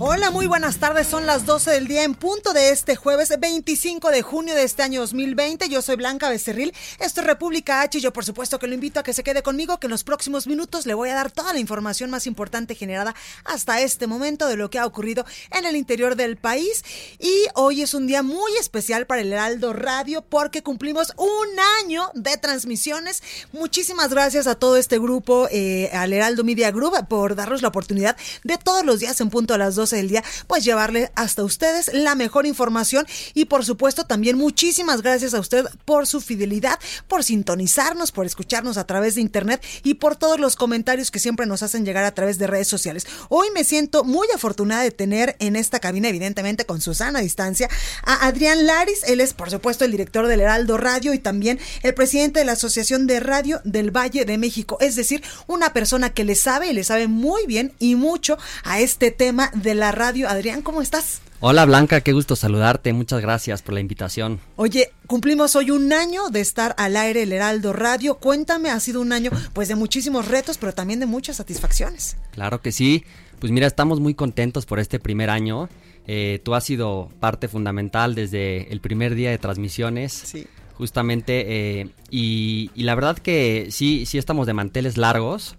Hola, 0.00 0.30
muy 0.30 0.46
buenas 0.46 0.78
tardes. 0.78 1.08
Son 1.08 1.26
las 1.26 1.44
12 1.44 1.72
del 1.72 1.88
día 1.88 2.04
en 2.04 2.14
punto 2.14 2.52
de 2.52 2.70
este 2.70 2.94
jueves 2.94 3.34
25 3.36 4.12
de 4.12 4.22
junio 4.22 4.54
de 4.54 4.62
este 4.62 4.84
año 4.84 5.00
2020. 5.00 5.68
Yo 5.68 5.82
soy 5.82 5.96
Blanca 5.96 6.28
Becerril. 6.28 6.72
Esto 7.00 7.20
es 7.20 7.26
República 7.26 7.80
H 7.80 7.98
y 7.98 8.00
yo 8.00 8.12
por 8.12 8.24
supuesto 8.24 8.60
que 8.60 8.68
lo 8.68 8.74
invito 8.74 9.00
a 9.00 9.02
que 9.02 9.12
se 9.12 9.24
quede 9.24 9.42
conmigo, 9.42 9.80
que 9.80 9.88
en 9.88 9.90
los 9.90 10.04
próximos 10.04 10.46
minutos 10.46 10.86
le 10.86 10.94
voy 10.94 11.08
a 11.08 11.16
dar 11.16 11.32
toda 11.32 11.52
la 11.52 11.58
información 11.58 12.10
más 12.10 12.28
importante 12.28 12.76
generada 12.76 13.16
hasta 13.44 13.80
este 13.80 14.06
momento 14.06 14.46
de 14.46 14.54
lo 14.54 14.70
que 14.70 14.78
ha 14.78 14.86
ocurrido 14.86 15.26
en 15.50 15.64
el 15.64 15.74
interior 15.74 16.14
del 16.14 16.36
país. 16.36 16.84
Y 17.18 17.46
hoy 17.56 17.82
es 17.82 17.92
un 17.92 18.06
día 18.06 18.22
muy 18.22 18.52
especial 18.60 19.04
para 19.04 19.22
el 19.22 19.32
Heraldo 19.32 19.72
Radio 19.72 20.22
porque 20.22 20.62
cumplimos 20.62 21.12
un 21.16 21.58
año 21.82 22.08
de 22.14 22.36
transmisiones. 22.36 23.20
Muchísimas 23.52 24.10
gracias 24.10 24.46
a 24.46 24.54
todo 24.54 24.76
este 24.76 25.00
grupo, 25.00 25.48
eh, 25.50 25.90
al 25.92 26.12
Heraldo 26.12 26.44
Media 26.44 26.70
Group, 26.70 27.08
por 27.08 27.34
darnos 27.34 27.62
la 27.62 27.68
oportunidad 27.68 28.16
de 28.44 28.58
todos 28.58 28.84
los 28.84 29.00
días 29.00 29.20
en 29.20 29.30
punto 29.30 29.54
a 29.54 29.58
las 29.58 29.74
12 29.74 29.87
del 29.96 30.08
día, 30.08 30.22
pues 30.46 30.64
llevarle 30.64 31.10
hasta 31.14 31.44
ustedes 31.44 31.90
la 31.92 32.14
mejor 32.14 32.46
información. 32.46 33.06
Y 33.34 33.46
por 33.46 33.64
supuesto 33.64 34.04
también 34.04 34.36
muchísimas 34.36 35.02
gracias 35.02 35.34
a 35.34 35.40
usted 35.40 35.66
por 35.84 36.06
su 36.06 36.20
fidelidad, 36.20 36.78
por 37.06 37.24
sintonizarnos, 37.24 38.12
por 38.12 38.26
escucharnos 38.26 38.76
a 38.76 38.86
través 38.86 39.14
de 39.14 39.20
internet 39.20 39.64
y 39.82 39.94
por 39.94 40.16
todos 40.16 40.38
los 40.38 40.56
comentarios 40.56 41.10
que 41.10 41.18
siempre 41.18 41.46
nos 41.46 41.62
hacen 41.62 41.84
llegar 41.84 42.04
a 42.04 42.14
través 42.14 42.38
de 42.38 42.46
redes 42.46 42.68
sociales. 42.68 43.06
Hoy 43.28 43.48
me 43.54 43.64
siento 43.64 44.04
muy 44.04 44.26
afortunada 44.34 44.82
de 44.82 44.90
tener 44.90 45.36
en 45.38 45.56
esta 45.56 45.80
cabina, 45.80 46.08
evidentemente 46.08 46.64
con 46.66 46.80
Susana 46.80 47.18
a 47.18 47.22
distancia, 47.22 47.68
a 48.04 48.26
Adrián 48.26 48.66
Laris, 48.66 49.02
él 49.06 49.20
es 49.20 49.34
por 49.34 49.50
supuesto 49.50 49.84
el 49.84 49.90
director 49.90 50.26
del 50.26 50.40
Heraldo 50.40 50.76
Radio 50.76 51.14
y 51.14 51.18
también 51.18 51.58
el 51.82 51.94
presidente 51.94 52.40
de 52.40 52.44
la 52.44 52.52
Asociación 52.52 53.06
de 53.06 53.20
Radio 53.20 53.60
del 53.64 53.90
Valle 53.90 54.24
de 54.24 54.38
México, 54.38 54.78
es 54.80 54.96
decir, 54.96 55.22
una 55.46 55.72
persona 55.72 56.10
que 56.10 56.24
le 56.24 56.34
sabe 56.34 56.68
y 56.68 56.72
le 56.72 56.84
sabe 56.84 57.08
muy 57.08 57.46
bien 57.46 57.72
y 57.78 57.94
mucho 57.94 58.38
a 58.64 58.80
este 58.80 59.10
tema 59.10 59.50
de 59.54 59.74
la 59.78 59.92
radio. 59.92 60.28
Adrián, 60.28 60.62
¿cómo 60.62 60.82
estás? 60.82 61.22
Hola 61.40 61.64
Blanca, 61.64 62.00
qué 62.00 62.12
gusto 62.12 62.34
saludarte, 62.34 62.92
muchas 62.92 63.20
gracias 63.20 63.62
por 63.62 63.72
la 63.72 63.80
invitación. 63.80 64.40
Oye, 64.56 64.90
cumplimos 65.06 65.54
hoy 65.54 65.70
un 65.70 65.92
año 65.92 66.30
de 66.30 66.40
estar 66.40 66.74
al 66.78 66.96
aire 66.96 67.22
el 67.22 67.32
Heraldo 67.32 67.72
Radio. 67.72 68.16
Cuéntame, 68.16 68.70
ha 68.70 68.80
sido 68.80 69.00
un 69.00 69.12
año 69.12 69.30
pues 69.52 69.68
de 69.68 69.76
muchísimos 69.76 70.26
retos, 70.26 70.58
pero 70.58 70.74
también 70.74 70.98
de 70.98 71.06
muchas 71.06 71.36
satisfacciones. 71.36 72.16
Claro 72.32 72.60
que 72.60 72.72
sí, 72.72 73.04
pues 73.38 73.52
mira, 73.52 73.68
estamos 73.68 74.00
muy 74.00 74.14
contentos 74.14 74.66
por 74.66 74.80
este 74.80 74.98
primer 74.98 75.30
año. 75.30 75.68
Eh, 76.08 76.40
tú 76.42 76.56
has 76.56 76.64
sido 76.64 77.08
parte 77.20 77.46
fundamental 77.46 78.16
desde 78.16 78.72
el 78.72 78.80
primer 78.80 79.14
día 79.14 79.30
de 79.30 79.38
transmisiones. 79.38 80.12
Sí. 80.12 80.46
Justamente, 80.74 81.44
eh, 81.80 81.88
y, 82.10 82.70
y 82.74 82.82
la 82.82 82.94
verdad 82.96 83.18
que 83.18 83.68
sí, 83.70 84.06
sí 84.06 84.18
estamos 84.18 84.46
de 84.46 84.54
manteles 84.54 84.96
largos 84.96 85.56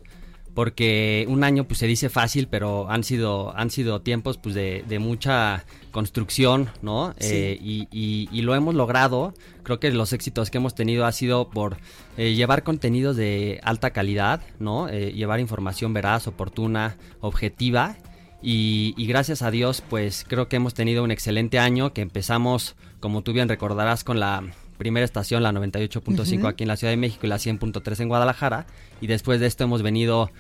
porque 0.60 1.26
un 1.30 1.46
año 1.46 1.64
pues 1.64 1.80
se 1.80 1.88
dice 1.88 2.10
fácil, 2.10 2.50
pero 2.50 2.92
han 2.92 3.06
sido, 3.06 3.56
han 3.58 3.70
sido 3.70 4.02
tiempos 4.02 4.38
pues 4.38 4.54
de, 4.56 4.84
de 4.90 5.00
mucha 5.00 5.64
construcción, 5.92 6.70
¿no? 6.82 7.14
Sí. 7.18 7.30
Eh, 7.34 7.60
y, 7.62 7.88
y- 7.94 8.28
y 8.30 8.42
lo 8.42 8.54
hemos 8.56 8.76
logrado. 8.76 9.34
Creo 9.64 9.80
que 9.80 9.90
los 9.92 10.12
éxitos 10.12 10.50
que 10.50 10.58
hemos 10.58 10.76
tenido 10.76 11.06
ha 11.06 11.14
sido 11.14 11.50
por 11.50 11.78
eh, 12.18 12.34
llevar 12.34 12.64
contenidos 12.64 13.16
de 13.16 13.62
alta 13.64 13.92
calidad, 13.92 14.42
¿no? 14.60 14.90
Eh, 14.90 15.14
llevar 15.14 15.40
información 15.40 15.94
veraz, 15.94 16.28
oportuna, 16.28 16.98
objetiva. 17.22 17.96
Y, 18.42 18.94
y 18.98 19.06
gracias 19.08 19.42
a 19.42 19.52
Dios, 19.52 19.82
pues 19.90 20.26
creo 20.28 20.50
que 20.50 20.58
hemos 20.58 20.74
tenido 20.74 21.06
un 21.06 21.12
excelente 21.12 21.58
año 21.58 21.94
que 21.94 22.02
empezamos, 22.02 22.76
como 23.00 23.22
tú 23.22 23.32
bien 23.32 23.48
recordarás, 23.48 24.04
con 24.04 24.20
la 24.20 24.44
primera 24.80 25.06
estación, 25.06 25.44
la 25.44 25.52
98.5 25.52 26.38
Ujú. 26.40 26.48
aquí 26.48 26.64
en 26.64 26.70
la 26.70 26.78
Ciudad 26.78 26.92
de 26.92 26.98
México 26.98 27.28
y 27.28 27.30
la 27.30 27.36
100.3 27.38 28.00
en 28.00 28.08
Guadalajara. 28.08 28.66
Y 29.02 29.06
después 29.06 29.40
de 29.40 29.46
esto 29.46 29.64
hemos 29.66 29.84
venido 29.84 30.32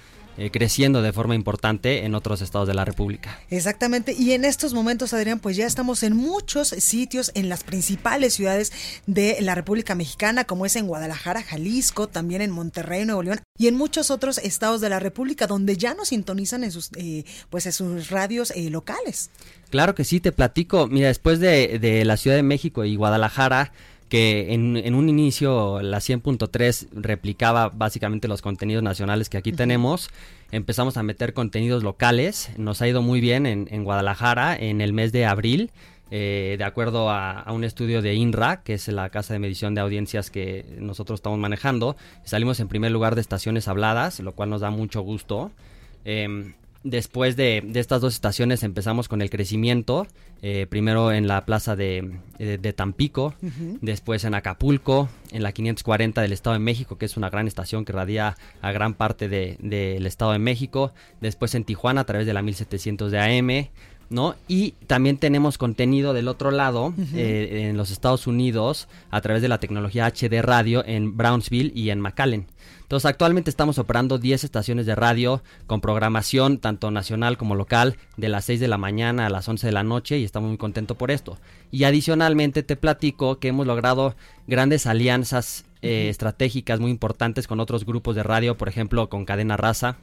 eh, 0.42 0.52
creciendo 0.52 1.02
de 1.02 1.12
forma 1.12 1.36
importante 1.36 2.06
en 2.06 2.16
otros 2.16 2.42
estados 2.42 2.66
de 2.66 2.74
la 2.74 2.86
República. 2.86 3.38
Exactamente, 3.50 4.16
y 4.18 4.32
en 4.32 4.46
estos 4.46 4.74
momentos, 4.74 5.14
Adrián, 5.14 5.40
pues 5.40 5.58
ya 5.58 5.68
estamos 5.68 6.02
en 6.02 6.16
muchos 6.16 6.70
sitios, 6.70 7.32
en 7.36 7.50
las 7.50 7.66
principales 7.66 8.36
ciudades 8.36 8.72
de 9.06 9.36
la 9.42 9.54
República 9.54 9.96
Mexicana, 9.96 10.46
como 10.46 10.66
es 10.66 10.78
en 10.78 10.88
Guadalajara, 10.88 11.44
Jalisco, 11.44 12.08
también 12.08 12.42
en 12.42 12.52
Monterrey, 12.52 13.04
Nuevo 13.04 13.22
León, 13.22 13.42
y 13.58 13.68
en 13.68 13.76
muchos 13.76 14.12
otros 14.12 14.38
estados 14.38 14.80
de 14.80 14.88
la 14.88 15.00
República, 15.00 15.46
donde 15.46 15.76
ya 15.76 15.94
nos 15.94 16.08
sintonizan 16.08 16.64
en 16.64 16.72
sus, 16.72 16.90
eh, 16.96 17.26
pues 17.50 17.66
en 17.66 17.74
sus 17.74 18.10
radios 18.10 18.52
eh, 18.52 18.70
locales. 18.70 19.32
Claro 19.70 19.94
que 19.94 20.06
sí, 20.06 20.22
te 20.22 20.32
platico. 20.32 20.88
Mira, 20.88 21.10
después 21.10 21.42
de, 21.42 21.80
de 21.80 22.06
la 22.06 22.16
Ciudad 22.16 22.38
de 22.38 22.44
México 22.44 22.86
y 22.86 22.96
Guadalajara, 22.96 23.74
que 24.10 24.54
en, 24.54 24.76
en 24.76 24.96
un 24.96 25.08
inicio 25.08 25.82
la 25.82 26.00
100.3 26.00 26.88
replicaba 26.92 27.70
básicamente 27.70 28.28
los 28.28 28.42
contenidos 28.42 28.84
nacionales 28.84 29.30
que 29.30 29.38
aquí 29.38 29.52
tenemos, 29.54 30.10
empezamos 30.52 30.98
a 30.98 31.04
meter 31.04 31.34
contenidos 31.34 31.84
locales. 31.84 32.50
Nos 32.58 32.82
ha 32.82 32.88
ido 32.88 33.02
muy 33.02 33.22
bien 33.22 33.46
en, 33.46 33.68
en 33.72 33.84
Guadalajara 33.84 34.56
en 34.58 34.82
el 34.82 34.94
mes 34.94 35.12
de 35.12 35.26
abril. 35.26 35.72
eh, 36.12 36.56
de 36.58 36.64
acuerdo 36.64 37.10
a, 37.12 37.40
a 37.40 37.52
un 37.54 37.64
estudio 37.64 38.02
de 38.02 38.16
INRA, 38.16 38.64
que 38.64 38.74
es 38.74 38.88
la 38.88 39.10
casa 39.10 39.34
de 39.34 39.40
medición 39.40 39.76
de 39.76 39.82
audiencias 39.82 40.32
que 40.32 40.66
nosotros 40.80 41.20
estamos 41.20 41.38
manejando, 41.38 41.96
salimos 42.24 42.60
en 42.60 42.68
primer 42.68 42.92
lugar 42.92 43.14
de 43.14 43.22
estaciones 43.22 43.68
habladas, 43.68 44.20
lo 44.20 44.34
cual 44.34 44.50
nos 44.50 44.62
da 44.62 44.72
mucho 44.72 45.02
gusto. 45.02 45.52
Em, 46.06 46.54
después 46.84 47.36
de, 47.36 47.62
de 47.66 47.80
estas 47.80 48.02
dos 48.02 48.14
estaciones 48.14 48.64
empezamos 48.64 49.08
con 49.08 49.22
el 49.22 49.30
crecimiento, 49.30 50.08
eh, 50.42 50.66
primero 50.70 51.12
en 51.12 51.28
la 51.28 51.46
plaza 51.46 51.76
de, 51.76 52.20
de- 52.38 52.58
de 52.58 52.74
Tampico, 52.74 53.34
después 53.82 54.24
en 54.24 54.34
Acapulco, 54.34 55.10
en 55.32 55.44
la 55.44 55.52
540 55.52 56.22
del 56.22 56.32
Estado 56.32 56.54
de 56.54 56.60
México, 56.60 56.98
que 56.98 57.06
es 57.06 57.18
una 57.18 57.30
gran 57.30 57.48
estación 57.48 57.84
que 57.84 57.92
radia 57.92 58.38
a 58.62 58.72
gran 58.72 58.94
parte 58.94 59.28
de- 59.28 59.58
del 59.60 60.06
Estado 60.06 60.32
de 60.32 60.40
México, 60.40 60.94
después 61.20 61.54
en 61.56 61.66
Tijuana 61.66 62.02
a 62.02 62.06
través 62.06 62.26
de 62.26 62.34
la 62.34 62.42
1700 62.42 63.12
de 63.12 63.20
AM, 63.20 63.70
¿no? 64.10 64.36
Y 64.48 64.72
también 64.88 65.18
tenemos 65.18 65.58
contenido 65.58 66.14
del 66.14 66.28
otro 66.28 66.52
lado, 66.52 66.94
eh, 67.14 67.68
en 67.70 67.78
los 67.78 67.92
Estados 67.92 68.28
Unidos, 68.28 68.88
a 69.12 69.22
través 69.22 69.42
de 69.42 69.48
la 69.48 69.60
tecnología 69.60 70.08
HD 70.08 70.42
radio 70.42 70.84
en 70.86 71.16
Brownsville 71.16 71.72
y 71.76 71.90
en 71.90 72.00
McAllen. 72.02 72.48
Entonces, 72.90 73.06
actualmente 73.06 73.52
estamos 73.52 73.78
operando 73.78 74.18
10 74.18 74.44
estaciones 74.44 74.88
de 74.88 74.96
radio 74.96 75.44
con 75.68 75.80
programación 75.80 76.58
tanto 76.58 76.90
nacional 76.90 77.38
como 77.38 77.54
local 77.54 77.98
de 78.18 78.30
las 78.30 78.46
6 78.46 78.60
de 78.60 78.68
la 78.68 78.80
mañana 78.80 79.28
a 79.28 79.30
las 79.30 79.48
11 79.48 79.68
de 79.68 79.74
la 79.74 79.84
noche 79.84 80.18
y 80.18 80.24
estamos 80.24 80.50
muy 80.50 80.58
contentos 80.58 80.98
por 80.98 81.12
esto. 81.12 81.38
Y 81.70 81.84
adicionalmente 81.84 82.64
te 82.64 82.76
platico 82.76 83.38
que 83.38 83.50
hemos 83.50 83.68
logrado 83.68 84.16
grandes 84.48 84.88
alianzas 84.88 85.66
eh, 85.84 86.10
estratégicas 86.10 86.80
muy 86.80 86.90
importantes 86.90 87.48
con 87.48 87.60
otros 87.60 87.86
grupos 87.86 88.16
de 88.16 88.24
radio, 88.24 88.58
por 88.58 88.70
ejemplo, 88.70 89.08
con 89.08 89.24
Cadena 89.24 89.56
Raza, 89.56 89.98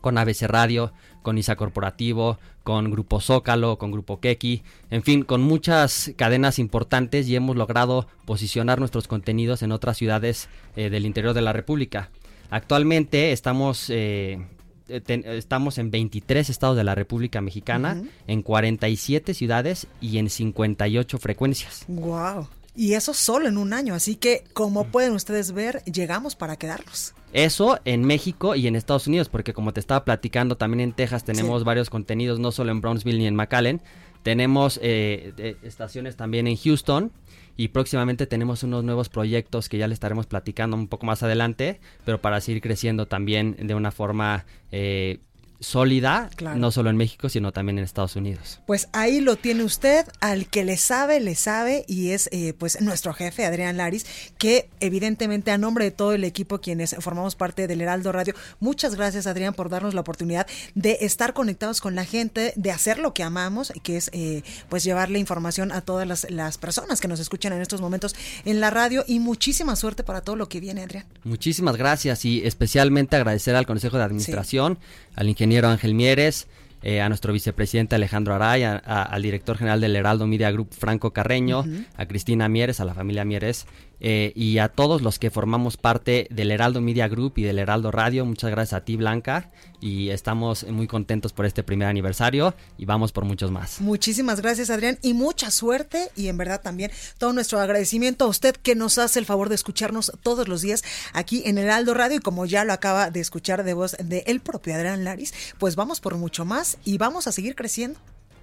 con 0.00 0.18
ABC 0.18 0.42
Radio, 0.42 0.92
con 1.22 1.36
ISA 1.38 1.56
Corporativo, 1.56 2.38
con 2.62 2.90
Grupo 2.90 3.20
Zócalo, 3.20 3.78
con 3.78 3.90
Grupo 3.90 4.20
Keki, 4.20 4.62
en 4.90 5.02
fin, 5.02 5.22
con 5.22 5.42
muchas 5.42 6.12
cadenas 6.16 6.58
importantes 6.58 7.28
y 7.28 7.36
hemos 7.36 7.56
logrado 7.56 8.06
posicionar 8.24 8.78
nuestros 8.78 9.08
contenidos 9.08 9.62
en 9.62 9.72
otras 9.72 9.96
ciudades 9.96 10.48
eh, 10.76 10.90
del 10.90 11.06
interior 11.06 11.34
de 11.34 11.42
la 11.42 11.52
República. 11.52 12.10
Actualmente 12.50 13.32
estamos, 13.32 13.88
eh, 13.90 14.44
eh, 14.88 15.00
ten- 15.00 15.24
estamos 15.26 15.78
en 15.78 15.90
23 15.90 16.50
estados 16.50 16.76
de 16.76 16.84
la 16.84 16.94
República 16.94 17.40
Mexicana, 17.40 18.02
en 18.26 18.42
47 18.42 19.34
ciudades 19.34 19.86
y 20.00 20.18
en 20.18 20.28
58 20.30 21.18
frecuencias. 21.18 21.84
Wow. 21.88 22.48
Y 22.80 22.94
eso 22.94 23.12
solo 23.12 23.46
en 23.46 23.58
un 23.58 23.74
año, 23.74 23.92
así 23.92 24.16
que 24.16 24.42
como 24.54 24.84
pueden 24.84 25.12
ustedes 25.12 25.52
ver, 25.52 25.84
llegamos 25.84 26.34
para 26.34 26.56
quedarnos. 26.56 27.12
Eso 27.34 27.78
en 27.84 28.04
México 28.04 28.54
y 28.54 28.66
en 28.68 28.74
Estados 28.74 29.06
Unidos, 29.06 29.28
porque 29.28 29.52
como 29.52 29.74
te 29.74 29.80
estaba 29.80 30.02
platicando, 30.02 30.56
también 30.56 30.80
en 30.80 30.94
Texas 30.94 31.22
tenemos 31.22 31.62
varios 31.62 31.90
contenidos, 31.90 32.38
no 32.38 32.52
solo 32.52 32.72
en 32.72 32.80
Brownsville 32.80 33.18
ni 33.18 33.26
en 33.26 33.36
McAllen. 33.36 33.82
Tenemos 34.22 34.80
eh, 34.82 35.56
estaciones 35.62 36.16
también 36.16 36.46
en 36.46 36.56
Houston 36.56 37.12
y 37.54 37.68
próximamente 37.68 38.26
tenemos 38.26 38.62
unos 38.62 38.82
nuevos 38.82 39.10
proyectos 39.10 39.68
que 39.68 39.76
ya 39.76 39.86
le 39.86 39.92
estaremos 39.92 40.26
platicando 40.26 40.74
un 40.74 40.88
poco 40.88 41.04
más 41.04 41.22
adelante, 41.22 41.82
pero 42.06 42.22
para 42.22 42.40
seguir 42.40 42.62
creciendo 42.62 43.04
también 43.04 43.58
de 43.60 43.74
una 43.74 43.90
forma 43.90 44.46
eh, 44.72 45.18
sólida, 45.60 46.30
no 46.56 46.70
solo 46.70 46.90
en 46.90 46.96
México, 46.96 47.28
sino 47.28 47.52
también 47.52 47.78
en 47.78 47.84
Estados 47.84 48.16
Unidos. 48.16 48.60
Pues 48.66 48.88
ahí 48.92 49.20
lo 49.20 49.36
tiene 49.36 49.62
usted, 49.62 50.06
al 50.20 50.46
que 50.46 50.64
le 50.64 50.76
sabe, 50.76 51.20
le 51.20 51.34
sabe, 51.34 51.84
y 51.86 52.10
es 52.10 52.28
eh, 52.32 52.54
pues 52.58 52.80
nuestro 52.80 53.12
jefe, 53.12 53.44
Adrián 53.44 53.76
Laris, 53.76 54.06
que 54.38 54.68
evidentemente 54.80 55.50
a 55.50 55.58
nombre 55.58 55.84
de 55.84 55.90
todo 55.90 56.14
el 56.14 56.24
equipo 56.24 56.60
quienes 56.60 56.96
formamos 57.00 57.36
parte 57.36 57.66
del 57.66 57.82
Heraldo 57.82 58.10
Radio, 58.12 58.34
muchas 58.58 58.94
gracias 58.94 59.26
Adrián 59.26 59.54
por 59.54 59.68
darnos 59.68 59.94
la 59.94 60.00
oportunidad 60.00 60.46
de 60.74 60.98
estar 61.02 61.34
conectados 61.34 61.80
con 61.80 61.94
la 61.94 62.04
gente, 62.04 62.52
de 62.56 62.70
hacer 62.70 62.98
lo 62.98 63.14
que 63.14 63.22
amamos, 63.22 63.72
que 63.82 63.96
es 63.96 64.10
eh, 64.12 64.42
pues 64.68 64.82
llevarle 64.82 65.18
información 65.18 65.72
a 65.72 65.82
todas 65.82 66.08
las, 66.08 66.30
las 66.30 66.58
personas 66.58 67.00
que 67.00 67.08
nos 67.08 67.20
escuchan 67.20 67.52
en 67.52 67.60
estos 67.60 67.80
momentos 67.80 68.16
en 68.44 68.60
la 68.60 68.70
radio 68.70 69.04
y 69.06 69.18
muchísima 69.20 69.76
suerte 69.76 70.04
para 70.04 70.22
todo 70.22 70.36
lo 70.36 70.48
que 70.48 70.60
viene, 70.60 70.82
Adrián. 70.82 71.04
Muchísimas 71.24 71.76
gracias 71.76 72.24
y 72.24 72.42
especialmente 72.44 73.16
agradecer 73.16 73.56
al 73.56 73.66
Consejo 73.66 73.98
de 73.98 74.04
Administración, 74.04 74.78
al 75.14 75.28
ingeniero 75.28 75.68
Ángel 75.68 75.94
Mieres, 75.94 76.48
eh, 76.82 77.00
a 77.00 77.08
nuestro 77.08 77.32
vicepresidente 77.32 77.94
Alejandro 77.94 78.34
Aray, 78.34 78.62
al 78.64 79.22
director 79.22 79.58
general 79.58 79.80
del 79.80 79.96
Heraldo 79.96 80.26
Media 80.26 80.50
Group 80.50 80.72
Franco 80.72 81.12
Carreño, 81.12 81.64
a 81.96 82.06
Cristina 82.06 82.48
Mieres, 82.48 82.80
a 82.80 82.84
la 82.84 82.94
familia 82.94 83.24
Mieres 83.24 83.66
eh, 84.00 84.32
y 84.34 84.58
a 84.58 84.68
todos 84.68 85.02
los 85.02 85.18
que 85.18 85.30
formamos 85.30 85.76
parte 85.76 86.26
del 86.30 86.50
Heraldo 86.50 86.80
Media 86.80 87.08
Group 87.08 87.34
y 87.36 87.42
del 87.42 87.58
Heraldo 87.58 87.90
Radio. 87.90 88.24
Muchas 88.24 88.50
gracias 88.50 88.80
a 88.80 88.84
ti, 88.84 88.96
Blanca, 88.96 89.50
y 89.80 90.10
estamos 90.10 90.66
muy 90.66 90.86
contentos 90.86 91.32
por 91.32 91.46
este 91.46 91.62
primer 91.62 91.88
aniversario 91.88 92.54
y 92.78 92.86
vamos 92.86 93.12
por 93.12 93.24
muchos 93.24 93.50
más. 93.50 93.80
Muchísimas 93.80 94.40
gracias, 94.40 94.70
Adrián, 94.70 94.98
y 95.02 95.14
mucha 95.14 95.50
suerte 95.50 96.10
y 96.16 96.28
en 96.28 96.36
verdad 96.36 96.60
también 96.60 96.90
todo 97.18 97.32
nuestro 97.32 97.60
agradecimiento 97.60 98.24
a 98.24 98.28
usted 98.28 98.56
que 98.56 98.74
nos 98.74 98.98
hace 98.98 99.18
el 99.18 99.26
favor 99.26 99.48
de 99.48 99.54
escucharnos 99.54 100.12
todos 100.22 100.48
los 100.48 100.62
días 100.62 100.82
aquí 101.12 101.42
en 101.44 101.58
Heraldo 101.58 101.94
Radio 101.94 102.16
y 102.16 102.20
como 102.20 102.46
ya 102.46 102.64
lo 102.64 102.72
acaba 102.72 103.10
de 103.10 103.20
escuchar 103.20 103.64
de 103.64 103.74
voz 103.74 103.96
de 104.02 104.24
el 104.26 104.40
propio 104.40 104.74
Adrián 104.74 105.04
Laris, 105.04 105.34
pues 105.58 105.76
vamos 105.76 106.00
por 106.00 106.16
mucho 106.16 106.44
más 106.44 106.78
y 106.84 106.98
vamos 106.98 107.26
a 107.26 107.32
seguir 107.32 107.54
creciendo. 107.54 107.98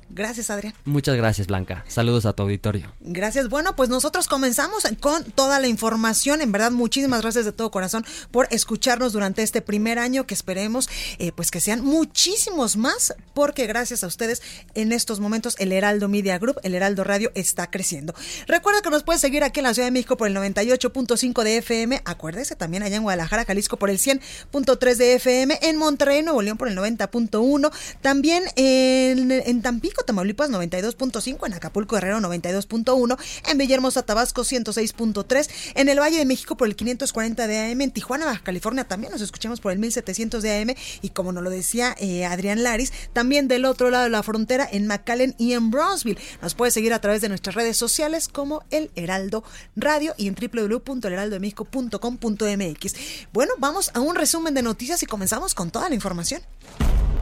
Gracias, 0.10 0.50
Adrián. 0.50 0.74
Muchas 0.86 1.18
gracias, 1.18 1.48
Blanca. 1.48 1.84
Saludos 1.88 2.26
a 2.26 2.34
tu 2.34 2.44
auditorio. 2.44 2.94
Gracias. 3.02 3.50
Bueno, 3.50 3.76
pues 3.76 3.90
nosotros 3.90 4.28
comenzamos 4.28 4.84
con 5.00 5.24
toda 5.24 5.60
la 5.60 5.68
información. 5.68 6.42
En 6.42 6.52
verdad, 6.52 6.72
muchísimas 6.72 7.22
gracias 7.22 7.46
de 7.46 7.52
todo 7.52 7.72
corazón 7.72 8.06
por 8.32 8.48
escucharnos 8.52 9.14
durante 9.14 9.44
este 9.44 9.62
primer 9.62 10.00
año 10.00 10.26
que 10.26 10.34
esperemos 10.34 10.90
eh, 11.20 11.32
pues 11.34 11.52
que 11.52 11.60
sean 11.60 11.84
muchísimos 11.84 12.78
más 12.78 13.14
porque 13.34 13.68
gracias 13.68 14.04
a 14.04 14.08
ustedes 14.08 14.42
en 14.76 14.92
estos 14.92 15.20
momentos 15.20 15.56
el 15.60 15.72
Heraldo 15.72 16.08
Media 16.08 16.38
Group, 16.40 16.58
el 16.64 16.74
Heraldo 16.74 17.04
Radio 17.04 17.32
está 17.36 17.70
creciendo. 17.70 18.14
Recuerda 18.48 18.82
que 18.82 18.90
nos 18.90 19.04
puedes 19.04 19.22
seguir 19.22 19.44
aquí 19.44 19.60
en 19.60 19.66
la 19.66 19.74
Ciudad 19.74 19.88
de 19.88 19.92
México 19.92 20.18
por 20.18 20.28
el 20.28 20.36
98.5 20.36 21.44
de 21.44 21.58
FM. 21.58 22.02
Acuérdese 22.06 22.56
también 22.56 22.84
allá 22.84 22.96
en 22.96 23.04
Guadalajara, 23.04 23.46
Jalisco 23.46 23.78
por 23.78 23.90
el 23.90 24.00
100.3 24.00 24.96
de 24.96 25.14
FM. 25.16 25.60
En 25.62 25.78
Monterrey, 25.78 26.24
Nuevo 26.24 26.42
León 26.42 26.58
por 26.58 26.68
el 26.68 26.78
90.1. 26.78 27.72
También 28.02 28.44
en, 28.56 29.32
en 29.32 29.62
Tampico 29.62 29.97
Tamaulipas 30.06 30.50
92.5, 30.50 31.48
en 31.48 31.54
Acapulco 31.54 31.96
Guerrero 31.96 32.20
92.1, 32.20 33.18
en 33.50 33.58
Villahermosa 33.58 34.04
Tabasco 34.04 34.44
106.3, 34.44 35.50
en 35.76 35.90
el 35.90 36.00
Valle 36.00 36.18
de 36.18 36.26
México 36.26 36.58
por 36.58 36.68
el 36.68 36.76
540 36.76 37.48
de 37.48 37.72
AM, 37.72 37.82
en 37.82 37.92
Tijuana, 37.92 38.26
Baja 38.26 38.44
California 38.44 38.86
también 38.86 39.12
nos 39.12 39.22
escuchamos 39.22 39.60
por 39.60 39.72
el 39.72 39.80
1700 39.80 40.44
de 40.44 40.62
AM 40.62 40.76
y 41.02 41.10
como 41.10 41.32
nos 41.32 41.44
lo 41.44 41.50
decía 41.50 41.96
eh, 42.00 42.26
Adrián 42.26 42.62
Laris, 42.64 42.94
también 43.14 43.48
del 43.48 43.66
otro 43.66 43.90
lado 43.90 44.04
de 44.06 44.10
la 44.10 44.24
frontera 44.24 44.68
en 44.72 44.88
McAllen 44.88 45.36
y 45.38 45.54
en 45.54 45.70
Brownsville. 45.72 46.18
Nos 46.42 46.56
puede 46.56 46.72
seguir 46.72 46.94
a 46.94 47.02
través 47.02 47.22
de 47.22 47.30
nuestras 47.30 47.56
redes 47.56 47.78
sociales 47.78 48.28
como 48.28 48.64
El 48.70 48.92
Heraldo 48.96 49.44
Radio 49.76 50.14
y 50.18 50.28
en 50.28 50.36
www.elheraldodemexico.com.mx. 50.36 52.94
Bueno, 53.34 53.54
vamos 53.60 53.92
a 53.94 54.00
un 54.00 54.16
resumen 54.16 54.54
de 54.54 54.62
noticias 54.62 55.04
y 55.04 55.06
comenzamos 55.06 55.54
con 55.54 55.70
toda 55.72 55.90
la 55.90 55.96
información. 55.96 56.42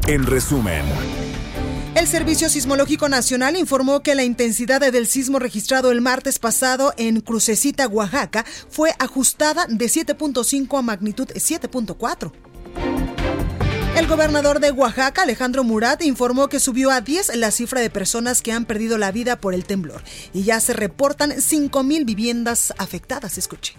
En 0.07 0.23
resumen. 0.25 0.85
El 1.95 2.07
Servicio 2.07 2.49
Sismológico 2.49 3.07
Nacional 3.07 3.55
informó 3.55 4.03
que 4.03 4.15
la 4.15 4.25
intensidad 4.25 4.81
del 4.81 5.07
sismo 5.07 5.39
registrado 5.39 5.91
el 5.91 6.01
martes 6.01 6.39
pasado 6.39 6.93
en 6.97 7.21
Crucecita, 7.21 7.87
Oaxaca, 7.87 8.43
fue 8.69 8.91
ajustada 8.99 9.65
de 9.69 9.85
7.5 9.85 10.77
a 10.77 10.81
magnitud 10.81 11.29
7.4. 11.29 12.33
El 13.95 14.07
gobernador 14.07 14.59
de 14.59 14.71
Oaxaca, 14.71 15.21
Alejandro 15.21 15.63
Murat, 15.63 16.03
informó 16.03 16.49
que 16.49 16.59
subió 16.59 16.91
a 16.91 16.99
10 16.99 17.37
la 17.37 17.49
cifra 17.51 17.79
de 17.79 17.89
personas 17.89 18.41
que 18.41 18.51
han 18.51 18.65
perdido 18.65 18.97
la 18.97 19.13
vida 19.13 19.37
por 19.37 19.53
el 19.53 19.63
temblor 19.63 20.01
y 20.33 20.43
ya 20.43 20.59
se 20.59 20.73
reportan 20.73 21.31
5.000 21.31 22.03
viviendas 22.03 22.73
afectadas. 22.77 23.37
Escuche. 23.37 23.75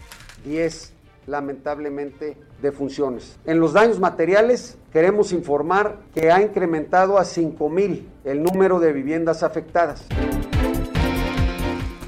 10 0.46 0.94
lamentablemente 1.26 2.38
de 2.62 2.72
funciones. 2.72 3.36
En 3.44 3.60
los 3.60 3.74
daños 3.74 3.98
materiales 3.98 4.78
queremos 4.96 5.32
informar 5.32 5.98
que 6.14 6.32
ha 6.32 6.40
incrementado 6.40 7.18
a 7.18 7.24
5.000 7.24 8.06
el 8.24 8.42
número 8.42 8.80
de 8.80 8.94
viviendas 8.94 9.42
afectadas. 9.42 10.04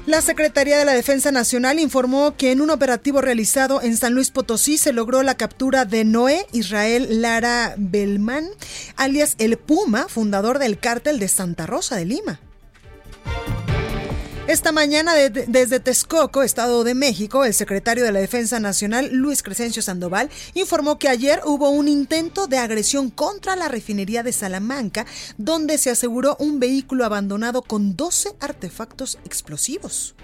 La 0.07 0.21
Secretaría 0.21 0.75
de 0.75 0.85
la 0.85 0.93
Defensa 0.93 1.31
Nacional 1.31 1.77
informó 1.77 2.35
que 2.35 2.51
en 2.51 2.61
un 2.61 2.71
operativo 2.71 3.21
realizado 3.21 3.79
en 3.83 3.95
San 3.95 4.15
Luis 4.15 4.31
Potosí 4.31 4.79
se 4.79 4.91
logró 4.91 5.21
la 5.21 5.37
captura 5.37 5.85
de 5.85 6.03
Noé 6.03 6.47
Israel 6.51 7.21
Lara 7.21 7.75
Belmán, 7.77 8.47
alias 8.95 9.35
El 9.37 9.57
Puma, 9.57 10.07
fundador 10.07 10.57
del 10.57 10.79
cártel 10.79 11.19
de 11.19 11.27
Santa 11.27 11.67
Rosa 11.67 11.95
de 11.95 12.05
Lima. 12.05 12.39
Esta 14.49 14.71
mañana 14.71 15.13
desde 15.13 15.79
Texcoco, 15.79 16.41
Estado 16.41 16.83
de 16.83 16.95
México, 16.95 17.45
el 17.45 17.53
secretario 17.53 18.03
de 18.03 18.11
la 18.11 18.19
Defensa 18.19 18.59
Nacional, 18.59 19.11
Luis 19.11 19.43
Crescencio 19.43 19.83
Sandoval, 19.83 20.31
informó 20.55 20.97
que 20.97 21.07
ayer 21.07 21.39
hubo 21.45 21.69
un 21.69 21.87
intento 21.87 22.47
de 22.47 22.57
agresión 22.57 23.11
contra 23.11 23.55
la 23.55 23.67
refinería 23.67 24.23
de 24.23 24.33
Salamanca, 24.33 25.05
donde 25.37 25.77
se 25.77 25.91
aseguró 25.91 26.35
un 26.39 26.59
vehículo 26.59 27.05
abandonado 27.05 27.61
con 27.61 27.95
12 27.95 28.37
artefactos 28.39 29.19
explosivos. 29.23 30.15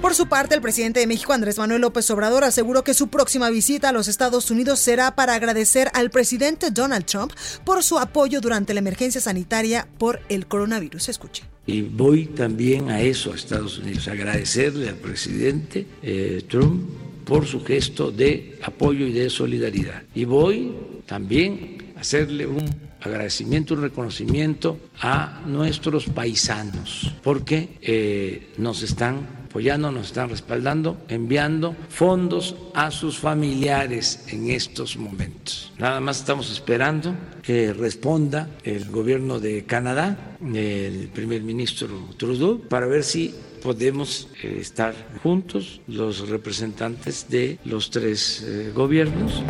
Por 0.00 0.16
su 0.16 0.28
parte, 0.28 0.56
el 0.56 0.60
presidente 0.60 0.98
de 0.98 1.06
México, 1.06 1.32
Andrés 1.32 1.56
Manuel 1.56 1.82
López 1.82 2.10
Obrador, 2.10 2.42
aseguró 2.42 2.82
que 2.82 2.94
su 2.94 3.06
próxima 3.06 3.48
visita 3.48 3.90
a 3.90 3.92
los 3.92 4.08
Estados 4.08 4.50
Unidos 4.50 4.80
será 4.80 5.14
para 5.14 5.34
agradecer 5.34 5.88
al 5.94 6.10
presidente 6.10 6.72
Donald 6.72 7.06
Trump 7.06 7.32
por 7.64 7.84
su 7.84 7.96
apoyo 7.96 8.40
durante 8.40 8.74
la 8.74 8.80
emergencia 8.80 9.20
sanitaria 9.20 9.86
por 9.98 10.18
el 10.28 10.48
coronavirus. 10.48 11.10
Escuche. 11.10 11.57
Y 11.68 11.82
voy 11.82 12.24
también 12.24 12.88
a 12.88 13.02
eso, 13.02 13.30
a 13.30 13.34
Estados 13.34 13.78
Unidos, 13.78 14.08
agradecerle 14.08 14.88
al 14.88 14.94
presidente 14.94 15.84
eh, 16.02 16.42
Trump 16.48 16.82
por 17.26 17.44
su 17.44 17.62
gesto 17.62 18.10
de 18.10 18.56
apoyo 18.62 19.06
y 19.06 19.12
de 19.12 19.28
solidaridad. 19.28 20.02
Y 20.14 20.24
voy 20.24 20.72
también 21.04 21.92
a 21.94 22.00
hacerle 22.00 22.46
un 22.46 22.64
agradecimiento, 23.00 23.74
un 23.74 23.82
reconocimiento 23.82 24.78
a 25.00 25.42
nuestros 25.46 26.06
paisanos, 26.06 27.14
porque 27.22 27.78
eh, 27.82 28.52
nos 28.58 28.82
están 28.82 29.38
apoyando, 29.48 29.90
nos 29.90 30.08
están 30.08 30.28
respaldando, 30.28 30.98
enviando 31.08 31.74
fondos 31.88 32.54
a 32.74 32.90
sus 32.90 33.18
familiares 33.18 34.24
en 34.28 34.50
estos 34.50 34.96
momentos. 34.96 35.72
Nada 35.78 36.00
más 36.00 36.18
estamos 36.18 36.50
esperando 36.50 37.14
que 37.42 37.72
responda 37.72 38.48
el 38.62 38.90
gobierno 38.90 39.40
de 39.40 39.64
Canadá, 39.64 40.36
el 40.54 41.08
primer 41.14 41.42
ministro 41.42 41.88
Trudeau, 42.18 42.60
para 42.60 42.86
ver 42.86 43.04
si 43.04 43.34
podemos 43.62 44.28
eh, 44.42 44.58
estar 44.60 44.94
juntos 45.22 45.80
los 45.88 46.28
representantes 46.28 47.26
de 47.28 47.58
los 47.64 47.90
tres 47.90 48.44
eh, 48.46 48.70
gobiernos. 48.74 49.42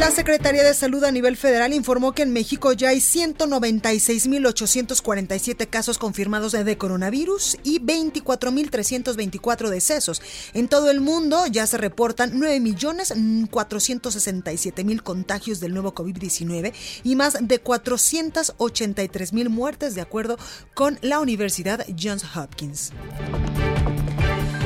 La 0.00 0.10
Secretaría 0.10 0.64
de 0.64 0.72
Salud 0.72 1.04
a 1.04 1.12
nivel 1.12 1.36
federal 1.36 1.74
informó 1.74 2.12
que 2.12 2.22
en 2.22 2.32
México 2.32 2.72
ya 2.72 2.88
hay 2.88 3.00
196.847 3.00 5.68
casos 5.68 5.98
confirmados 5.98 6.52
de 6.52 6.78
coronavirus 6.78 7.58
y 7.64 7.80
24.324 7.80 9.68
decesos. 9.68 10.22
En 10.54 10.68
todo 10.68 10.90
el 10.90 11.02
mundo 11.02 11.46
ya 11.48 11.66
se 11.66 11.76
reportan 11.76 12.40
9.467.000 12.40 15.02
contagios 15.02 15.60
del 15.60 15.74
nuevo 15.74 15.94
COVID-19 15.94 16.72
y 17.04 17.14
más 17.14 17.36
de 17.38 17.62
483.000 17.62 19.50
muertes 19.50 19.94
de 19.94 20.00
acuerdo 20.00 20.38
con 20.72 20.98
la 21.02 21.20
Universidad 21.20 21.84
Johns 21.94 22.24
Hopkins. 22.34 22.94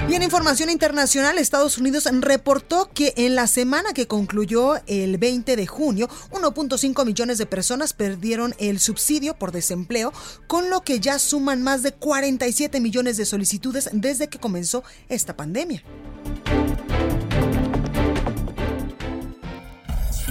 Y 0.08 0.14
en 0.14 0.22
información 0.22 0.68
internacional, 0.68 1.38
Estados 1.38 1.78
Unidos 1.78 2.06
reportó 2.20 2.90
que 2.92 3.14
en 3.16 3.34
la 3.34 3.46
semana 3.46 3.94
que 3.94 4.06
concluyó 4.06 4.74
el 4.86 5.16
20 5.16 5.56
de 5.56 5.66
junio, 5.66 6.08
1.5 6.30 7.06
millones 7.06 7.38
de 7.38 7.46
personas 7.46 7.94
perdieron 7.94 8.54
el 8.58 8.80
subsidio 8.80 9.34
por 9.34 9.50
desempleo, 9.50 10.12
con 10.46 10.68
lo 10.68 10.82
que 10.82 11.00
ya 11.00 11.18
suman 11.18 11.62
más 11.62 11.82
de 11.82 11.92
47 11.92 12.80
millones 12.80 13.16
de 13.16 13.24
solicitudes 13.24 13.88
desde 13.92 14.28
que 14.28 14.38
comenzó 14.38 14.84
esta 15.08 15.36
pandemia. 15.36 15.82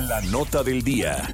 La 0.08 0.22
nota 0.22 0.63
del 0.63 0.84
día. 0.84 1.32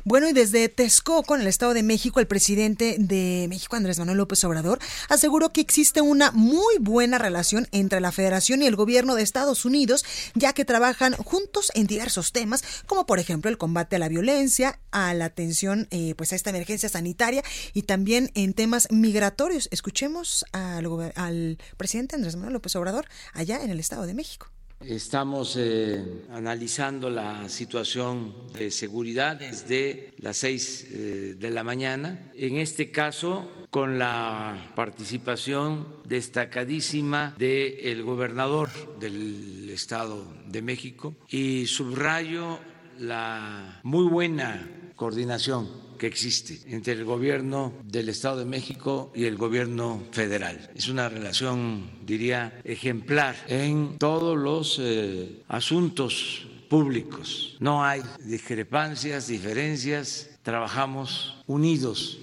Bueno, 0.08 0.30
y 0.30 0.32
desde 0.32 0.70
Texcoco, 0.70 1.36
en 1.36 1.42
el 1.42 1.48
Estado 1.48 1.74
de 1.74 1.84
México, 1.84 2.22
el 2.22 2.28
presidente 2.28 2.96
de 2.98 3.46
México, 3.50 3.76
Andrés 3.76 4.00
Manuel 4.00 4.20
López 4.20 4.42
Obrador, 4.46 4.80
aseguró 5.10 5.52
que 5.52 5.60
existe 5.60 6.00
una 6.00 6.32
muy 6.32 6.78
buena 6.80 7.18
relación 7.18 7.68
entre 7.74 8.00
la 8.00 8.14
Federación 8.14 8.62
y 8.62 8.68
el 8.68 8.78
gobierno 8.78 9.16
de 9.16 9.24
Estados 9.24 9.66
Unidos, 9.66 10.06
ya 10.34 10.54
que 10.54 10.64
trabajan 10.64 11.12
juntos 11.12 11.74
en 11.76 11.88
diversos 11.88 12.32
temas, 12.32 12.64
como 12.86 13.06
por 13.06 13.20
ejemplo 13.20 13.52
el 13.52 13.58
combate 13.58 13.98
a 13.98 14.00
la 14.00 14.08
violencia, 14.08 14.80
a 14.92 15.14
la 15.14 15.26
atención 15.26 15.90
eh, 15.92 16.16
pues 16.16 16.32
a 16.32 16.38
esta 16.38 16.52
emergencia 16.52 16.88
sanitaria 16.88 17.44
y 17.74 17.82
también 17.82 18.32
en 18.34 18.54
temas 18.54 18.88
migratorios. 18.90 19.68
Escuchemos 19.72 20.46
al, 20.54 20.88
al 21.16 21.58
presidente 21.76 22.16
Andrés 22.16 22.38
Manuel 22.38 22.54
López 22.54 22.74
Obrador 22.78 23.10
allá 23.34 23.62
en 23.62 23.72
el 23.72 23.82
Estado 23.82 24.06
de 24.06 24.14
México. 24.14 24.48
Estamos 24.80 25.56
eh, 25.58 26.24
analizando 26.32 27.10
la 27.10 27.50
situación 27.50 28.34
de 28.54 28.70
seguridad 28.70 29.36
desde 29.36 30.14
las 30.20 30.38
seis 30.38 30.88
eh, 30.92 31.36
de 31.38 31.50
la 31.50 31.64
mañana. 31.64 32.32
En 32.36 32.58
este 32.58 32.92
caso, 32.92 33.52
con 33.72 33.98
la 33.98 34.72
participación 34.76 35.88
destacadísima 36.06 37.36
del 37.38 38.04
gobernador 38.04 38.70
del 39.00 39.70
Estado 39.72 40.24
de 40.48 40.62
México 40.62 41.16
y 41.28 41.66
subrayo 41.66 42.60
la 43.00 43.80
muy 43.84 44.08
buena 44.08 44.87
coordinación 44.98 45.70
que 45.98 46.08
existe 46.08 46.60
entre 46.68 46.94
el 46.94 47.06
gobierno 47.06 47.72
del 47.86 48.10
Estado 48.10 48.40
de 48.40 48.46
México 48.46 49.12
y 49.16 49.24
el 49.26 49.38
gobierno 49.38 50.04
federal. 50.12 50.70
Es 50.76 50.90
una 50.90 51.08
relación, 51.08 51.90
diría, 52.06 52.60
ejemplar 52.66 53.36
en 53.48 53.98
todos 53.98 54.38
los 54.38 54.78
eh, 54.80 55.44
asuntos 55.48 56.48
públicos. 56.70 57.56
No 57.60 57.86
hay 57.86 58.02
discrepancias, 58.26 59.28
diferencias, 59.28 60.30
trabajamos 60.44 61.42
unidos 61.48 62.20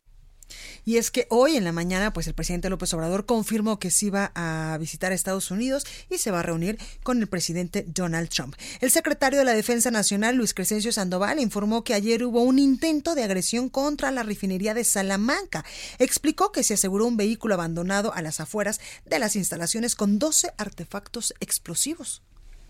y 0.84 0.98
es 0.98 1.10
que 1.10 1.26
hoy 1.30 1.56
en 1.56 1.64
la 1.64 1.72
mañana, 1.72 2.12
pues 2.12 2.26
el 2.26 2.34
presidente 2.34 2.70
López 2.70 2.92
Obrador 2.94 3.26
confirmó 3.26 3.78
que 3.78 3.90
se 3.90 4.06
iba 4.06 4.32
a 4.34 4.76
visitar 4.78 5.12
Estados 5.12 5.50
Unidos 5.50 5.84
y 6.10 6.18
se 6.18 6.30
va 6.30 6.40
a 6.40 6.42
reunir 6.42 6.78
con 7.02 7.20
el 7.20 7.26
presidente 7.26 7.84
Donald 7.88 8.28
Trump. 8.28 8.54
El 8.80 8.90
secretario 8.90 9.38
de 9.38 9.44
la 9.44 9.54
Defensa 9.54 9.90
Nacional, 9.90 10.36
Luis 10.36 10.54
Crescencio 10.54 10.92
Sandoval, 10.92 11.40
informó 11.40 11.84
que 11.84 11.94
ayer 11.94 12.24
hubo 12.24 12.42
un 12.42 12.58
intento 12.58 13.14
de 13.14 13.24
agresión 13.24 13.68
contra 13.68 14.10
la 14.10 14.22
refinería 14.22 14.74
de 14.74 14.84
Salamanca. 14.84 15.64
Explicó 15.98 16.52
que 16.52 16.62
se 16.62 16.74
aseguró 16.74 17.06
un 17.06 17.16
vehículo 17.16 17.54
abandonado 17.54 18.12
a 18.14 18.22
las 18.22 18.40
afueras 18.40 18.80
de 19.06 19.18
las 19.18 19.36
instalaciones 19.36 19.94
con 19.94 20.18
12 20.18 20.52
artefactos 20.58 21.34
explosivos. 21.40 22.22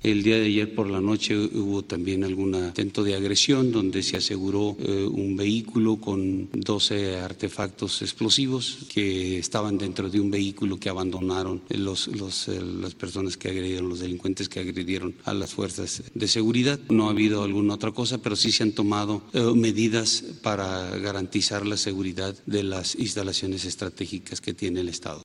El 0.04 0.23
día 0.23 0.37
de 0.37 0.44
ayer 0.44 0.75
por 0.75 0.90
la 0.90 1.00
noche 1.00 1.34
hubo 1.34 1.82
también 1.82 2.25
algún 2.25 2.54
intento 2.54 3.02
de 3.02 3.14
agresión 3.14 3.73
donde 3.73 4.02
se 4.02 4.18
aseguró 4.18 4.76
eh, 4.78 5.08
un 5.11 5.34
vehículo 5.34 5.96
con 5.96 6.50
12 6.52 7.20
artefactos 7.20 8.02
explosivos 8.02 8.80
que 8.92 9.38
estaban 9.38 9.78
dentro 9.78 10.11
de 10.11 10.20
un 10.20 10.30
vehículo 10.30 10.78
que 10.78 10.90
abandonaron 10.90 11.62
los, 11.70 12.08
los, 12.08 12.49
eh, 12.49 12.61
las 12.61 12.94
personas 12.94 13.38
que 13.38 13.49
agredieron, 13.49 13.88
los 13.88 14.00
delincuentes 14.00 14.50
que 14.50 14.61
agredieron 14.61 15.14
a 15.25 15.32
las 15.32 15.54
fuerzas 15.54 16.02
de 16.12 16.28
seguridad. 16.28 16.78
No 16.90 17.08
ha 17.08 17.12
habido 17.12 17.42
alguna 17.42 17.73
otra 17.73 17.92
cosa, 17.92 18.18
pero 18.18 18.37
sí 18.37 18.52
se 18.52 18.62
han 18.62 18.73
tomado 18.73 19.23
eh, 19.32 19.40
medidas 19.54 20.23
para 20.42 20.99
garantizar 20.99 21.64
la 21.64 21.78
seguridad 21.78 22.37
de 22.44 22.62
las 22.62 22.94
instalaciones 22.94 23.64
estratégicas 23.64 24.42
que 24.42 24.52
tiene 24.52 24.80
el 24.80 24.90
Estado. 24.90 25.23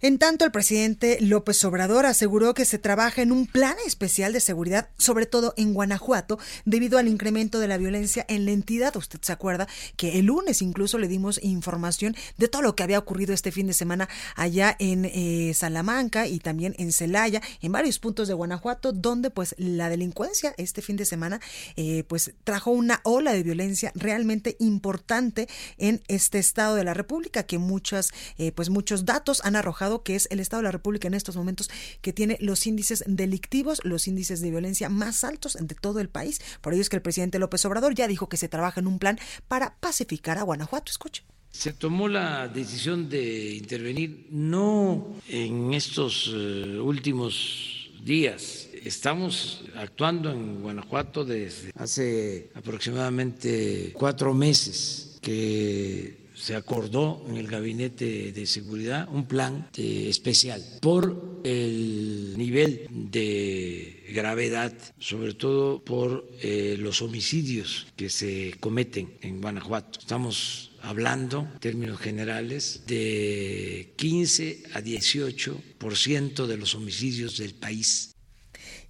En 0.00 0.18
tanto, 0.18 0.44
el 0.44 0.52
presidente 0.52 1.18
López 1.20 1.64
Obrador 1.64 2.06
aseguró 2.06 2.54
que 2.54 2.64
se 2.64 2.78
trabaja 2.78 3.20
en 3.20 3.32
un 3.32 3.48
plan 3.48 3.74
especial 3.84 4.32
de 4.32 4.38
seguridad, 4.38 4.90
sobre 4.96 5.26
todo 5.26 5.54
en 5.56 5.74
Guanajuato, 5.74 6.38
debido 6.64 6.98
al 6.98 7.08
incremento 7.08 7.58
de 7.58 7.66
la 7.66 7.78
violencia 7.78 8.24
en 8.28 8.44
la 8.44 8.52
entidad. 8.52 8.94
Usted 8.94 9.18
se 9.20 9.32
acuerda 9.32 9.66
que 9.96 10.20
el 10.20 10.26
lunes 10.26 10.62
incluso 10.62 10.98
le 10.98 11.08
dimos 11.08 11.42
información 11.42 12.14
de 12.36 12.46
todo 12.46 12.62
lo 12.62 12.76
que 12.76 12.84
había 12.84 13.00
ocurrido 13.00 13.34
este 13.34 13.50
fin 13.50 13.66
de 13.66 13.72
semana 13.72 14.08
allá 14.36 14.76
en 14.78 15.04
eh, 15.04 15.52
Salamanca 15.54 16.28
y 16.28 16.38
también 16.38 16.76
en 16.78 16.92
Celaya, 16.92 17.42
en 17.60 17.72
varios 17.72 17.98
puntos 17.98 18.28
de 18.28 18.34
Guanajuato, 18.34 18.92
donde 18.92 19.30
pues 19.30 19.56
la 19.58 19.88
delincuencia 19.88 20.54
este 20.58 20.80
fin 20.80 20.96
de 20.96 21.06
semana 21.06 21.40
eh, 21.74 22.04
pues 22.06 22.34
trajo 22.44 22.70
una 22.70 23.00
ola 23.02 23.32
de 23.32 23.42
violencia 23.42 23.90
realmente 23.96 24.54
importante 24.60 25.48
en 25.76 26.02
este 26.06 26.38
estado 26.38 26.76
de 26.76 26.84
la 26.84 26.94
República, 26.94 27.42
que 27.42 27.58
muchas 27.58 28.12
eh, 28.38 28.52
pues 28.52 28.70
muchos 28.70 29.04
datos 29.04 29.40
han 29.44 29.56
arrojado 29.56 29.87
que 30.04 30.14
es 30.14 30.28
el 30.30 30.40
Estado 30.40 30.60
de 30.60 30.68
la 30.68 30.72
República 30.72 31.08
en 31.08 31.14
estos 31.14 31.36
momentos 31.36 31.70
que 32.00 32.12
tiene 32.12 32.36
los 32.40 32.66
índices 32.66 33.04
delictivos, 33.06 33.80
los 33.84 34.06
índices 34.06 34.40
de 34.40 34.50
violencia 34.50 34.88
más 34.88 35.24
altos 35.24 35.56
de 35.60 35.74
todo 35.74 36.00
el 36.00 36.08
país. 36.08 36.40
Por 36.60 36.72
ello 36.72 36.82
es 36.82 36.88
que 36.88 36.96
el 36.96 37.02
presidente 37.02 37.38
López 37.38 37.64
Obrador 37.64 37.94
ya 37.94 38.06
dijo 38.06 38.28
que 38.28 38.36
se 38.36 38.48
trabaja 38.48 38.80
en 38.80 38.86
un 38.86 38.98
plan 38.98 39.18
para 39.48 39.76
pacificar 39.80 40.38
a 40.38 40.42
Guanajuato. 40.42 40.90
Escuche. 40.90 41.24
Se 41.50 41.72
tomó 41.72 42.08
la 42.08 42.46
decisión 42.48 43.08
de 43.08 43.54
intervenir 43.54 44.28
no 44.30 45.16
en 45.28 45.72
estos 45.72 46.30
eh, 46.32 46.78
últimos 46.78 47.90
días. 48.04 48.68
Estamos 48.84 49.64
actuando 49.74 50.30
en 50.30 50.60
Guanajuato 50.62 51.24
desde 51.24 51.72
hace 51.74 52.50
aproximadamente 52.54 53.92
cuatro 53.94 54.34
meses 54.34 55.18
que 55.20 56.27
se 56.38 56.54
acordó 56.54 57.24
en 57.28 57.36
el 57.36 57.48
Gabinete 57.48 58.32
de 58.32 58.46
Seguridad 58.46 59.08
un 59.10 59.26
plan 59.26 59.68
eh, 59.76 60.06
especial 60.08 60.64
por 60.80 61.40
el 61.44 62.34
nivel 62.36 62.86
de 62.90 64.04
gravedad, 64.12 64.72
sobre 64.98 65.34
todo 65.34 65.82
por 65.84 66.28
eh, 66.40 66.76
los 66.78 67.02
homicidios 67.02 67.86
que 67.96 68.08
se 68.08 68.54
cometen 68.60 69.14
en 69.20 69.40
Guanajuato. 69.40 69.98
Estamos 69.98 70.72
hablando, 70.82 71.48
en 71.54 71.60
términos 71.60 72.00
generales, 72.00 72.82
de 72.86 73.92
15 73.96 74.62
a 74.74 74.80
18 74.80 75.60
por 75.78 75.96
ciento 75.96 76.46
de 76.46 76.56
los 76.56 76.74
homicidios 76.74 77.38
del 77.38 77.54
país 77.54 78.14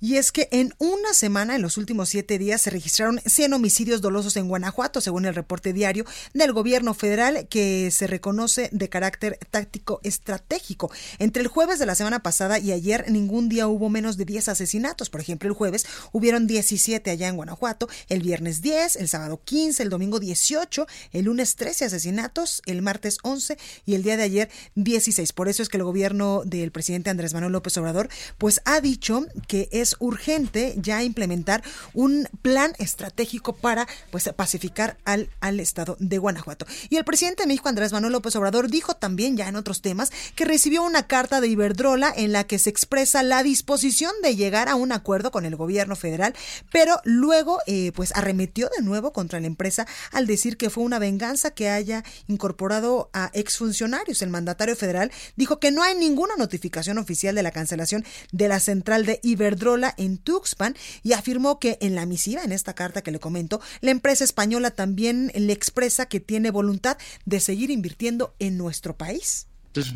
Y 0.00 0.16
es 0.16 0.30
que 0.30 0.48
en 0.52 0.72
una 0.78 1.12
semana, 1.12 1.56
en 1.56 1.62
los 1.62 1.76
últimos 1.76 2.08
siete 2.08 2.38
días, 2.38 2.62
se 2.62 2.70
registraron 2.70 3.20
100 3.24 3.52
homicidios 3.52 4.00
dolosos 4.00 4.36
en 4.36 4.48
Guanajuato, 4.48 5.00
según 5.00 5.24
el 5.26 5.34
reporte 5.34 5.72
diario 5.72 6.04
del 6.34 6.52
gobierno 6.52 6.94
federal, 6.94 7.48
que 7.48 7.90
se 7.90 8.06
reconoce 8.06 8.68
de 8.72 8.88
carácter 8.88 9.38
táctico 9.50 10.00
estratégico. 10.04 10.90
Entre 11.18 11.42
el 11.42 11.48
jueves 11.48 11.80
de 11.80 11.86
la 11.86 11.96
semana 11.96 12.22
pasada 12.22 12.60
y 12.60 12.70
ayer, 12.70 13.10
ningún 13.10 13.48
día 13.48 13.66
hubo 13.66 13.88
menos 13.88 14.16
de 14.16 14.24
10 14.24 14.48
asesinatos. 14.48 15.10
Por 15.10 15.20
ejemplo, 15.20 15.48
el 15.48 15.54
jueves 15.54 15.84
hubieron 16.12 16.46
17 16.46 17.10
allá 17.10 17.26
en 17.26 17.36
Guanajuato, 17.36 17.88
el 18.08 18.22
viernes 18.22 18.62
10, 18.62 18.96
el 18.96 19.08
sábado 19.08 19.40
15, 19.44 19.82
el 19.82 19.90
domingo 19.90 20.20
18, 20.20 20.86
el 21.12 21.24
lunes 21.24 21.56
13 21.56 21.86
asesinatos, 21.86 22.62
el 22.66 22.82
martes 22.82 23.18
11 23.22 23.58
y 23.84 23.94
el 23.94 24.04
día 24.04 24.16
de 24.16 24.22
ayer 24.22 24.50
16. 24.76 25.32
Por 25.32 25.48
eso 25.48 25.62
es 25.62 25.68
que 25.68 25.76
el 25.76 25.82
gobierno 25.82 26.42
del 26.44 26.70
presidente 26.70 27.10
Andrés 27.10 27.34
Manuel 27.34 27.52
López 27.52 27.76
Obrador, 27.78 28.08
pues 28.38 28.60
ha 28.64 28.80
dicho 28.80 29.26
que 29.48 29.68
es 29.72 29.87
urgente 29.98 30.74
ya 30.76 31.02
implementar 31.02 31.62
un 31.94 32.28
plan 32.42 32.72
estratégico 32.78 33.54
para 33.54 33.86
pues 34.10 34.28
pacificar 34.36 34.98
al, 35.04 35.30
al 35.40 35.60
estado 35.60 35.96
de 36.00 36.18
Guanajuato. 36.18 36.66
Y 36.88 36.96
el 36.96 37.04
presidente 37.04 37.42
de 37.42 37.48
México, 37.48 37.68
Andrés 37.68 37.92
Manuel 37.92 38.12
López 38.12 38.34
Obrador, 38.36 38.68
dijo 38.68 38.94
también 38.94 39.36
ya 39.36 39.48
en 39.48 39.56
otros 39.56 39.82
temas 39.82 40.10
que 40.34 40.44
recibió 40.44 40.82
una 40.82 41.06
carta 41.06 41.40
de 41.40 41.48
Iberdrola 41.48 42.12
en 42.16 42.32
la 42.32 42.44
que 42.44 42.58
se 42.58 42.70
expresa 42.70 43.22
la 43.22 43.42
disposición 43.42 44.12
de 44.22 44.36
llegar 44.36 44.68
a 44.68 44.74
un 44.74 44.92
acuerdo 44.92 45.30
con 45.30 45.44
el 45.44 45.56
gobierno 45.56 45.96
federal, 45.96 46.34
pero 46.72 47.00
luego 47.04 47.58
eh, 47.66 47.92
pues 47.94 48.14
arremetió 48.14 48.68
de 48.76 48.82
nuevo 48.82 49.12
contra 49.12 49.40
la 49.40 49.46
empresa 49.46 49.86
al 50.12 50.26
decir 50.26 50.56
que 50.56 50.70
fue 50.70 50.84
una 50.84 50.98
venganza 50.98 51.50
que 51.50 51.68
haya 51.68 52.04
incorporado 52.26 53.10
a 53.12 53.30
exfuncionarios. 53.32 54.22
El 54.22 54.30
mandatario 54.30 54.76
federal 54.76 55.10
dijo 55.36 55.60
que 55.60 55.70
no 55.70 55.82
hay 55.82 55.94
ninguna 55.94 56.36
notificación 56.36 56.98
oficial 56.98 57.34
de 57.34 57.42
la 57.42 57.50
cancelación 57.50 58.04
de 58.32 58.48
la 58.48 58.60
central 58.60 59.06
de 59.06 59.20
Iberdrola 59.22 59.77
en 59.96 60.18
Tuxpan 60.18 60.76
y 61.02 61.12
afirmó 61.12 61.58
que 61.58 61.78
en 61.80 61.94
la 61.94 62.06
misiva, 62.06 62.42
en 62.44 62.52
esta 62.52 62.74
carta 62.74 63.02
que 63.02 63.10
le 63.10 63.20
comento, 63.20 63.60
la 63.80 63.90
empresa 63.90 64.24
española 64.24 64.70
también 64.70 65.30
le 65.34 65.52
expresa 65.52 66.06
que 66.06 66.20
tiene 66.20 66.50
voluntad 66.50 66.98
de 67.24 67.40
seguir 67.40 67.70
invirtiendo 67.70 68.34
en 68.38 68.58
nuestro 68.58 68.96
país. 68.96 69.46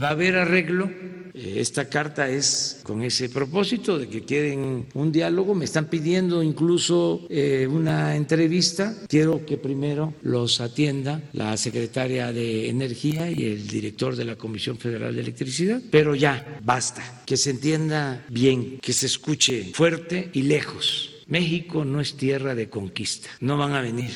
Va 0.02 0.08
a 0.08 0.10
haber 0.10 0.36
arreglo. 0.36 0.90
Eh, 1.34 1.54
esta 1.56 1.88
carta 1.88 2.28
es 2.28 2.80
con 2.82 3.02
ese 3.02 3.28
propósito 3.28 3.98
de 3.98 4.08
que 4.08 4.22
quieren 4.22 4.86
un 4.94 5.10
diálogo. 5.10 5.54
Me 5.54 5.64
están 5.64 5.86
pidiendo 5.86 6.42
incluso 6.42 7.26
eh, 7.30 7.66
una 7.68 8.14
entrevista. 8.16 8.94
Quiero 9.08 9.44
que 9.44 9.56
primero 9.56 10.14
los 10.22 10.60
atienda 10.60 11.22
la 11.32 11.56
secretaria 11.56 12.32
de 12.32 12.68
Energía 12.68 13.30
y 13.30 13.44
el 13.44 13.66
director 13.66 14.14
de 14.14 14.24
la 14.24 14.36
Comisión 14.36 14.78
Federal 14.78 15.14
de 15.14 15.22
Electricidad. 15.22 15.80
Pero 15.90 16.14
ya, 16.14 16.60
basta. 16.62 17.22
Que 17.26 17.36
se 17.36 17.50
entienda 17.50 18.24
bien, 18.28 18.78
que 18.78 18.92
se 18.92 19.06
escuche 19.06 19.72
fuerte 19.74 20.30
y 20.32 20.42
lejos. 20.42 21.24
México 21.26 21.84
no 21.84 22.00
es 22.00 22.16
tierra 22.16 22.54
de 22.54 22.68
conquista. 22.68 23.30
No 23.40 23.56
van 23.56 23.72
a 23.72 23.80
venir 23.80 24.10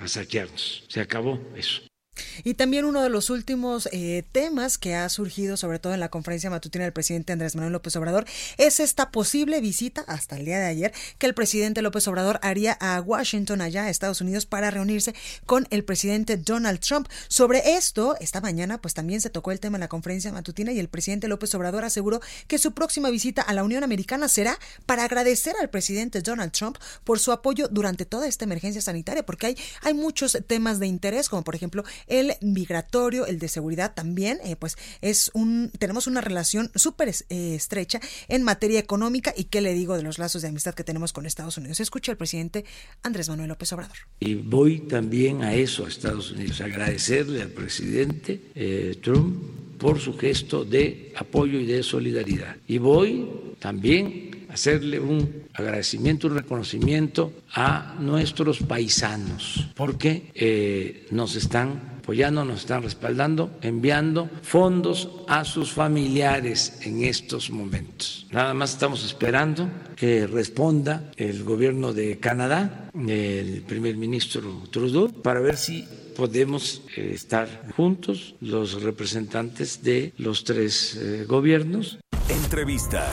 a 0.00 0.06
saquearnos. 0.06 0.84
Se 0.88 1.00
acabó 1.00 1.40
eso. 1.56 1.87
Y 2.44 2.54
también 2.54 2.84
uno 2.84 3.02
de 3.02 3.10
los 3.10 3.30
últimos 3.30 3.88
eh, 3.92 4.24
temas 4.32 4.78
que 4.78 4.94
ha 4.94 5.08
surgido, 5.08 5.56
sobre 5.56 5.78
todo 5.78 5.94
en 5.94 6.00
la 6.00 6.08
conferencia 6.08 6.50
matutina 6.50 6.84
del 6.84 6.92
presidente 6.92 7.32
Andrés 7.32 7.54
Manuel 7.54 7.72
López 7.72 7.94
Obrador, 7.96 8.26
es 8.56 8.80
esta 8.80 9.10
posible 9.10 9.60
visita, 9.60 10.04
hasta 10.06 10.36
el 10.36 10.44
día 10.44 10.58
de 10.58 10.66
ayer, 10.66 10.92
que 11.18 11.26
el 11.26 11.34
presidente 11.34 11.82
López 11.82 12.06
Obrador 12.08 12.38
haría 12.42 12.76
a 12.80 13.00
Washington, 13.00 13.60
allá 13.60 13.84
a 13.84 13.90
Estados 13.90 14.20
Unidos, 14.20 14.46
para 14.46 14.70
reunirse 14.70 15.14
con 15.46 15.66
el 15.70 15.84
presidente 15.84 16.36
Donald 16.36 16.80
Trump. 16.80 17.08
Sobre 17.28 17.76
esto, 17.76 18.16
esta 18.20 18.40
mañana, 18.40 18.80
pues 18.80 18.94
también 18.94 19.20
se 19.20 19.30
tocó 19.30 19.52
el 19.52 19.60
tema 19.60 19.76
en 19.76 19.80
la 19.80 19.88
conferencia 19.88 20.32
matutina 20.32 20.72
y 20.72 20.78
el 20.78 20.88
presidente 20.88 21.28
López 21.28 21.54
Obrador 21.54 21.84
aseguró 21.84 22.20
que 22.46 22.58
su 22.58 22.72
próxima 22.72 23.10
visita 23.10 23.42
a 23.42 23.52
la 23.52 23.64
Unión 23.64 23.84
Americana 23.84 24.28
será 24.28 24.58
para 24.86 25.04
agradecer 25.04 25.54
al 25.60 25.70
presidente 25.70 26.22
Donald 26.22 26.52
Trump 26.52 26.78
por 27.04 27.18
su 27.18 27.32
apoyo 27.32 27.68
durante 27.68 28.04
toda 28.04 28.26
esta 28.26 28.44
emergencia 28.44 28.82
sanitaria, 28.82 29.24
porque 29.24 29.46
hay, 29.46 29.56
hay 29.82 29.94
muchos 29.94 30.38
temas 30.46 30.78
de 30.78 30.86
interés, 30.86 31.28
como 31.28 31.42
por 31.42 31.54
ejemplo 31.54 31.84
el 32.08 32.34
migratorio, 32.40 33.26
el 33.26 33.38
de 33.38 33.48
seguridad 33.48 33.94
también, 33.94 34.38
eh, 34.44 34.56
pues 34.56 34.76
es 35.00 35.30
un, 35.34 35.70
tenemos 35.78 36.06
una 36.06 36.20
relación 36.20 36.70
súper 36.74 37.08
eh, 37.08 37.54
estrecha 37.54 38.00
en 38.28 38.42
materia 38.42 38.78
económica 38.78 39.32
y 39.36 39.44
qué 39.44 39.60
le 39.60 39.74
digo 39.74 39.96
de 39.96 40.02
los 40.02 40.18
lazos 40.18 40.42
de 40.42 40.48
amistad 40.48 40.74
que 40.74 40.84
tenemos 40.84 41.12
con 41.12 41.26
Estados 41.26 41.56
Unidos. 41.58 41.80
Escucha 41.80 42.12
al 42.12 42.18
presidente 42.18 42.64
Andrés 43.02 43.28
Manuel 43.28 43.48
López 43.48 43.72
Obrador. 43.72 43.96
Y 44.20 44.34
voy 44.34 44.80
también 44.80 45.42
a 45.42 45.54
eso, 45.54 45.84
a 45.84 45.88
Estados 45.88 46.32
Unidos, 46.32 46.60
agradecerle 46.60 47.42
al 47.42 47.50
presidente 47.50 48.40
eh, 48.54 48.98
Trump 49.02 49.78
por 49.78 50.00
su 50.00 50.16
gesto 50.16 50.64
de 50.64 51.12
apoyo 51.16 51.58
y 51.60 51.66
de 51.66 51.82
solidaridad. 51.82 52.56
Y 52.66 52.78
voy 52.78 53.28
también 53.60 54.37
hacerle 54.48 55.00
un 55.00 55.44
agradecimiento, 55.54 56.28
un 56.28 56.36
reconocimiento 56.36 57.32
a 57.54 57.96
nuestros 58.00 58.60
paisanos, 58.60 59.68
porque 59.74 61.06
nos 61.10 61.36
están 61.36 61.98
apoyando, 62.08 62.42
nos 62.42 62.60
están 62.60 62.82
respaldando, 62.82 63.50
enviando 63.60 64.30
fondos 64.40 65.10
a 65.28 65.44
sus 65.44 65.72
familiares 65.72 66.80
en 66.80 67.04
estos 67.04 67.50
momentos. 67.50 68.26
Nada 68.30 68.54
más 68.54 68.72
estamos 68.72 69.04
esperando 69.04 69.68
que 69.94 70.26
responda 70.26 71.10
el 71.18 71.44
gobierno 71.44 71.92
de 71.92 72.18
Canadá, 72.18 72.88
el 72.94 73.62
primer 73.66 73.98
ministro 73.98 74.62
Trudeau, 74.70 75.12
para 75.20 75.40
ver 75.40 75.58
si 75.58 75.84
podemos 76.16 76.80
eh, 76.96 77.12
estar 77.12 77.46
juntos 77.76 78.36
los 78.40 78.82
representantes 78.82 79.82
de 79.82 80.14
los 80.16 80.44
tres 80.44 80.96
eh, 80.96 81.26
gobiernos. 81.28 81.98
Entrevista. 82.30 83.06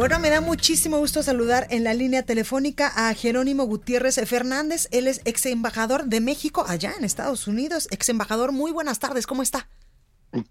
Bueno, 0.00 0.18
me 0.18 0.30
da 0.30 0.40
muchísimo 0.40 0.96
gusto 0.96 1.22
saludar 1.22 1.66
en 1.68 1.84
la 1.84 1.92
línea 1.92 2.22
telefónica 2.22 2.90
a 2.96 3.12
Jerónimo 3.12 3.64
Gutiérrez 3.64 4.18
Fernández. 4.26 4.88
Él 4.92 5.06
es 5.06 5.20
ex 5.26 5.44
embajador 5.44 6.06
de 6.06 6.22
México 6.22 6.64
allá 6.66 6.94
en 6.96 7.04
Estados 7.04 7.46
Unidos. 7.46 7.86
Ex 7.90 8.08
embajador, 8.08 8.50
muy 8.50 8.72
buenas 8.72 8.98
tardes, 8.98 9.26
¿cómo 9.26 9.42
está? 9.42 9.68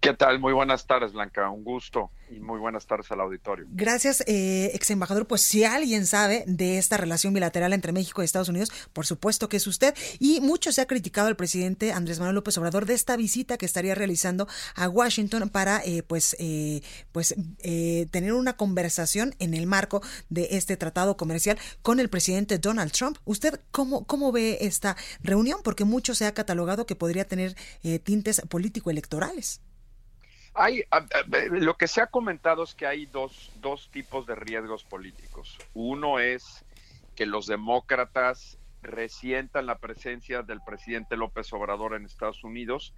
¿Qué 0.00 0.14
tal? 0.14 0.38
Muy 0.38 0.52
buenas 0.52 0.86
tardes, 0.86 1.14
Blanca. 1.14 1.50
Un 1.50 1.64
gusto 1.64 2.12
y 2.30 2.40
muy 2.40 2.58
buenas 2.58 2.86
tardes 2.86 3.10
al 3.10 3.20
auditorio. 3.20 3.66
Gracias, 3.70 4.22
eh, 4.26 4.70
ex 4.74 4.90
embajador. 4.90 5.26
Pues 5.26 5.42
si 5.42 5.64
alguien 5.64 6.06
sabe 6.06 6.44
de 6.46 6.78
esta 6.78 6.96
relación 6.96 7.34
bilateral 7.34 7.72
entre 7.72 7.92
México 7.92 8.22
y 8.22 8.24
Estados 8.24 8.48
Unidos, 8.48 8.70
por 8.92 9.06
supuesto 9.06 9.48
que 9.48 9.56
es 9.56 9.66
usted. 9.66 9.94
Y 10.18 10.40
mucho 10.40 10.72
se 10.72 10.80
ha 10.80 10.86
criticado 10.86 11.28
al 11.28 11.36
presidente 11.36 11.92
Andrés 11.92 12.18
Manuel 12.18 12.36
López 12.36 12.56
Obrador 12.58 12.86
de 12.86 12.94
esta 12.94 13.16
visita 13.16 13.58
que 13.58 13.66
estaría 13.66 13.94
realizando 13.94 14.46
a 14.74 14.88
Washington 14.88 15.48
para, 15.48 15.82
eh, 15.84 16.02
pues, 16.02 16.36
eh, 16.38 16.82
pues 17.12 17.34
eh, 17.58 18.06
tener 18.10 18.32
una 18.32 18.56
conversación 18.56 19.34
en 19.38 19.54
el 19.54 19.66
marco 19.66 20.02
de 20.28 20.48
este 20.52 20.76
tratado 20.76 21.16
comercial 21.16 21.58
con 21.82 22.00
el 22.00 22.08
presidente 22.08 22.58
Donald 22.58 22.92
Trump. 22.92 23.18
¿Usted 23.24 23.60
cómo, 23.70 24.04
cómo 24.04 24.32
ve 24.32 24.58
esta 24.60 24.96
reunión? 25.22 25.60
Porque 25.62 25.84
mucho 25.84 26.14
se 26.14 26.26
ha 26.26 26.34
catalogado 26.34 26.86
que 26.86 26.96
podría 26.96 27.26
tener 27.26 27.56
eh, 27.82 27.98
tintes 27.98 28.42
político-electorales. 28.48 29.60
Hay, 30.60 30.84
lo 31.50 31.74
que 31.74 31.88
se 31.88 32.02
ha 32.02 32.06
comentado 32.06 32.62
es 32.62 32.74
que 32.74 32.86
hay 32.86 33.06
dos, 33.06 33.50
dos 33.60 33.90
tipos 33.90 34.26
de 34.26 34.34
riesgos 34.34 34.84
políticos. 34.84 35.56
Uno 35.72 36.18
es 36.18 36.64
que 37.16 37.24
los 37.24 37.46
demócratas 37.46 38.58
resientan 38.82 39.66
la 39.66 39.78
presencia 39.78 40.42
del 40.42 40.60
presidente 40.62 41.16
López 41.16 41.52
Obrador 41.52 41.94
en 41.94 42.04
Estados 42.04 42.44
Unidos 42.44 42.94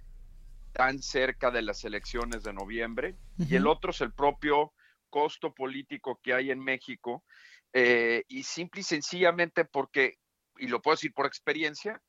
tan 0.73 1.01
cerca 1.01 1.51
de 1.51 1.61
las 1.61 1.85
elecciones 1.85 2.43
de 2.43 2.51
noviembre. 2.51 3.15
Y 3.37 3.55
el 3.55 3.67
otro 3.67 3.91
es 3.91 4.01
el 4.01 4.11
propio 4.11 4.73
costo 5.09 5.53
político 5.53 6.19
que 6.21 6.33
hay 6.33 6.51
en 6.51 6.59
México. 6.59 7.23
Eh, 7.71 8.23
y 8.27 8.43
simple 8.43 8.81
y 8.81 8.83
sencillamente 8.83 9.65
porque, 9.65 10.17
y 10.57 10.67
lo 10.67 10.81
puedo 10.81 10.95
decir 10.95 11.13
por 11.13 11.25
experiencia, 11.25 12.01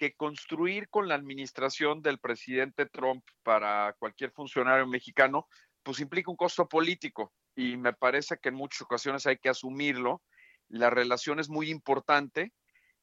que 0.00 0.14
construir 0.14 0.88
con 0.88 1.08
la 1.08 1.14
administración 1.14 2.00
del 2.00 2.18
presidente 2.18 2.86
Trump 2.86 3.22
para 3.42 3.94
cualquier 3.98 4.30
funcionario 4.30 4.86
mexicano, 4.86 5.46
pues 5.82 6.00
implica 6.00 6.30
un 6.30 6.38
costo 6.38 6.66
político 6.66 7.34
y 7.54 7.76
me 7.76 7.92
parece 7.92 8.38
que 8.38 8.48
en 8.48 8.54
muchas 8.54 8.80
ocasiones 8.80 9.26
hay 9.26 9.36
que 9.36 9.50
asumirlo. 9.50 10.22
La 10.68 10.88
relación 10.88 11.38
es 11.38 11.50
muy 11.50 11.68
importante. 11.68 12.54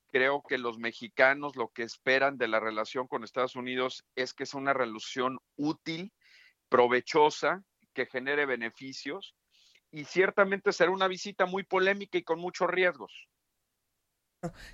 Creo 0.08 0.42
que 0.42 0.58
los 0.58 0.80
mexicanos 0.80 1.56
lo 1.56 1.70
que 1.70 1.84
esperan 1.84 2.40
de 2.40 2.48
la 2.48 2.60
relación 2.60 3.08
con 3.08 3.24
Estados 3.24 3.56
Unidos 3.56 4.04
es 4.16 4.34
que 4.34 4.48
sea 4.48 4.60
una 4.60 4.74
relación 4.74 5.38
útil, 5.56 6.12
provechosa, 6.68 7.62
que 7.94 8.08
genere 8.08 8.48
beneficios 8.48 9.36
y 9.92 10.06
ciertamente 10.06 10.74
será 10.74 10.90
una 10.90 11.08
visita 11.08 11.46
muy 11.46 11.62
polémica 11.62 12.18
y 12.18 12.24
con 12.24 12.40
muchos 12.40 12.68
riesgos. 12.68 13.28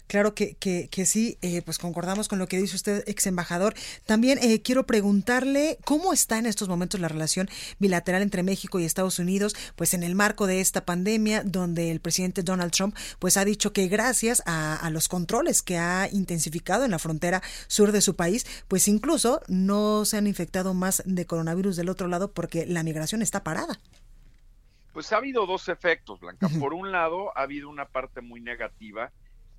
Claro 0.08 0.36
que, 0.36 0.56
que, 0.56 0.90
que 0.90 1.06
sí, 1.06 1.38
eh, 1.42 1.62
pues 1.62 1.78
concordamos 1.78 2.28
con 2.28 2.38
lo 2.38 2.48
que 2.48 2.58
dice 2.58 2.76
usted, 2.76 3.02
ex 3.08 3.26
embajador. 3.28 3.74
También 4.06 4.38
eh, 4.42 4.62
quiero 4.62 4.86
preguntarle 4.86 5.78
cómo 5.86 6.12
está 6.12 6.38
en 6.38 6.48
estos 6.48 6.68
momentos 6.68 7.00
la 7.00 7.08
relación 7.08 7.48
bilateral 7.80 8.22
entre 8.22 8.44
México 8.44 8.78
y 8.78 8.84
Estados 8.84 9.20
Unidos, 9.20 9.56
pues 9.78 9.94
en 9.94 10.04
el 10.04 10.16
marco 10.16 10.48
de 10.48 10.60
esta 10.60 10.86
pandemia, 10.86 11.44
donde 11.46 11.92
el 11.92 12.02
presidente 12.02 12.44
Donald 12.44 12.74
Trump 12.74 12.94
pues 13.20 13.38
ha 13.38 13.46
dicho 13.46 13.72
que 13.72 13.88
gracias 13.88 14.44
a, 14.46 14.76
a 14.76 14.90
los 14.90 15.08
controles 15.08 15.62
que 15.62 15.78
ha 15.78 16.10
intensificado 16.12 16.84
en 16.84 16.92
la 16.92 17.00
frontera 17.00 17.42
sur 17.68 17.94
de 17.94 18.02
su 18.02 18.18
país, 18.18 18.46
pues 18.68 18.90
incluso 18.90 19.42
no 19.48 20.04
se 20.04 20.18
han 20.18 20.28
infectado 20.28 20.74
más 20.74 21.04
de 21.06 21.26
coronavirus 21.26 21.78
del 21.78 21.88
otro 21.88 22.10
lado 22.10 22.34
porque 22.34 22.66
la 22.66 22.84
migración 22.84 23.22
está 23.22 23.44
parada. 23.44 23.80
Pues 24.92 25.12
ha 25.12 25.18
habido 25.18 25.48
dos 25.48 25.70
efectos, 25.70 26.20
Blanca. 26.20 26.50
Por 26.60 26.74
un 26.74 26.92
lado, 26.92 27.36
ha 27.36 27.42
habido 27.42 27.68
una 27.70 27.88
parte 27.88 28.22
muy 28.22 28.42
negativa 28.42 29.12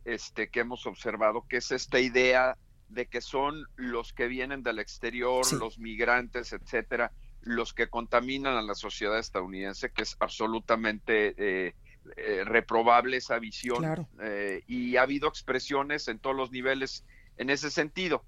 este, 0.05 0.49
que 0.49 0.61
hemos 0.61 0.87
observado, 0.87 1.47
que 1.49 1.59
es 1.59 1.73
esta 1.73 2.01
idea 2.01 2.57
de 2.89 3.07
que 3.07 3.21
son 3.21 3.67
los 3.77 4.13
que 4.13 4.29
vienen 4.29 4.63
del 4.63 4.79
exterior, 4.79 5.51
los 5.55 5.79
migrantes, 5.79 6.53
etcétera, 6.53 7.13
los 7.41 7.75
que 7.75 7.89
contaminan 7.89 8.57
a 8.57 8.63
la 8.63 8.75
sociedad 8.75 9.19
estadounidense, 9.19 9.91
que 9.93 10.03
es 10.03 10.17
absolutamente 10.21 11.35
eh, 11.37 11.75
eh, 12.17 12.45
reprobable 12.45 13.19
esa 13.19 13.39
visión. 13.39 14.07
Eh, 14.21 14.63
y 14.67 14.97
ha 14.97 15.03
habido 15.03 15.29
expresiones 15.29 16.09
en 16.09 16.19
todos 16.19 16.37
los 16.37 16.51
niveles 16.51 17.05
en 17.37 17.51
ese 17.51 17.71
sentido. 17.71 18.25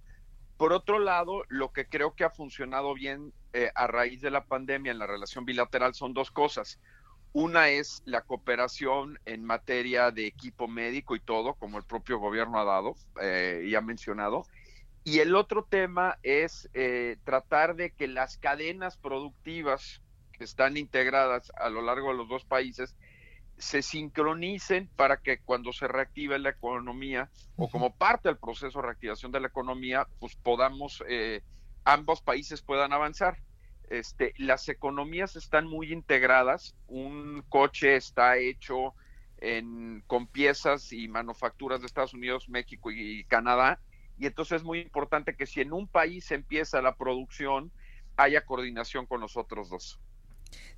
Por 0.56 0.72
otro 0.72 0.98
lado, 0.98 1.44
lo 1.48 1.72
que 1.72 1.86
creo 1.86 2.14
que 2.14 2.24
ha 2.24 2.30
funcionado 2.30 2.94
bien 2.94 3.32
a 3.74 3.86
raíz 3.86 4.20
de 4.20 4.30
la 4.30 4.44
pandemia 4.44 4.92
en 4.92 4.98
la 4.98 5.06
relación 5.06 5.46
bilateral 5.46 5.94
son 5.94 6.12
dos 6.12 6.30
cosas. 6.30 6.78
Una 7.38 7.68
es 7.68 8.02
la 8.06 8.22
cooperación 8.22 9.18
en 9.26 9.44
materia 9.44 10.10
de 10.10 10.26
equipo 10.26 10.68
médico 10.68 11.14
y 11.16 11.20
todo, 11.20 11.52
como 11.52 11.76
el 11.76 11.84
propio 11.84 12.18
gobierno 12.18 12.58
ha 12.58 12.64
dado 12.64 12.94
y 13.62 13.74
ha 13.74 13.82
mencionado. 13.82 14.46
Y 15.04 15.18
el 15.18 15.36
otro 15.36 15.62
tema 15.62 16.18
es 16.22 16.70
eh, 16.72 17.18
tratar 17.24 17.76
de 17.76 17.90
que 17.90 18.08
las 18.08 18.38
cadenas 18.38 18.96
productivas 18.96 20.00
que 20.32 20.44
están 20.44 20.78
integradas 20.78 21.52
a 21.56 21.68
lo 21.68 21.82
largo 21.82 22.08
de 22.08 22.16
los 22.16 22.28
dos 22.30 22.46
países 22.46 22.96
se 23.58 23.82
sincronicen 23.82 24.88
para 24.96 25.18
que 25.18 25.38
cuando 25.38 25.74
se 25.74 25.88
reactive 25.88 26.38
la 26.38 26.48
economía 26.48 27.28
o 27.56 27.68
como 27.68 27.94
parte 27.94 28.30
del 28.30 28.38
proceso 28.38 28.80
de 28.80 28.86
reactivación 28.86 29.30
de 29.30 29.40
la 29.40 29.48
economía, 29.48 30.08
pues 30.20 30.36
podamos, 30.36 31.04
eh, 31.06 31.42
ambos 31.84 32.22
países 32.22 32.62
puedan 32.62 32.94
avanzar. 32.94 33.36
Este, 33.88 34.34
las 34.36 34.68
economías 34.68 35.36
están 35.36 35.66
muy 35.66 35.92
integradas, 35.92 36.74
un 36.88 37.44
coche 37.48 37.96
está 37.96 38.36
hecho 38.36 38.94
en, 39.38 40.02
con 40.06 40.26
piezas 40.26 40.92
y 40.92 41.08
manufacturas 41.08 41.80
de 41.80 41.86
Estados 41.86 42.14
Unidos, 42.14 42.48
México 42.48 42.90
y 42.90 43.24
Canadá, 43.24 43.80
y 44.18 44.26
entonces 44.26 44.56
es 44.56 44.64
muy 44.64 44.80
importante 44.80 45.36
que 45.36 45.46
si 45.46 45.60
en 45.60 45.72
un 45.72 45.86
país 45.86 46.30
empieza 46.30 46.82
la 46.82 46.96
producción, 46.96 47.70
haya 48.16 48.44
coordinación 48.44 49.06
con 49.06 49.20
los 49.20 49.36
otros 49.36 49.68
dos. 49.68 50.00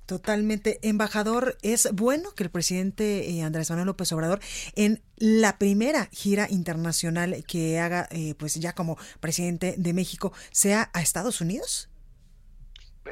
Totalmente. 0.05 0.79
Embajador, 0.81 1.57
es 1.61 1.89
bueno 1.93 2.33
que 2.33 2.43
el 2.43 2.49
presidente 2.49 3.29
eh, 3.29 3.43
Andrés 3.43 3.69
Manuel 3.69 3.85
López 3.85 4.11
Obrador, 4.11 4.39
en 4.75 5.03
la 5.17 5.59
primera 5.59 6.09
gira 6.11 6.47
internacional 6.49 7.43
que 7.47 7.79
haga, 7.79 8.07
eh, 8.09 8.33
pues 8.35 8.55
ya 8.55 8.73
como 8.73 8.97
presidente 9.19 9.75
de 9.77 9.93
México, 9.93 10.33
sea 10.51 10.89
a 10.93 11.01
Estados 11.01 11.41
Unidos. 11.41 11.88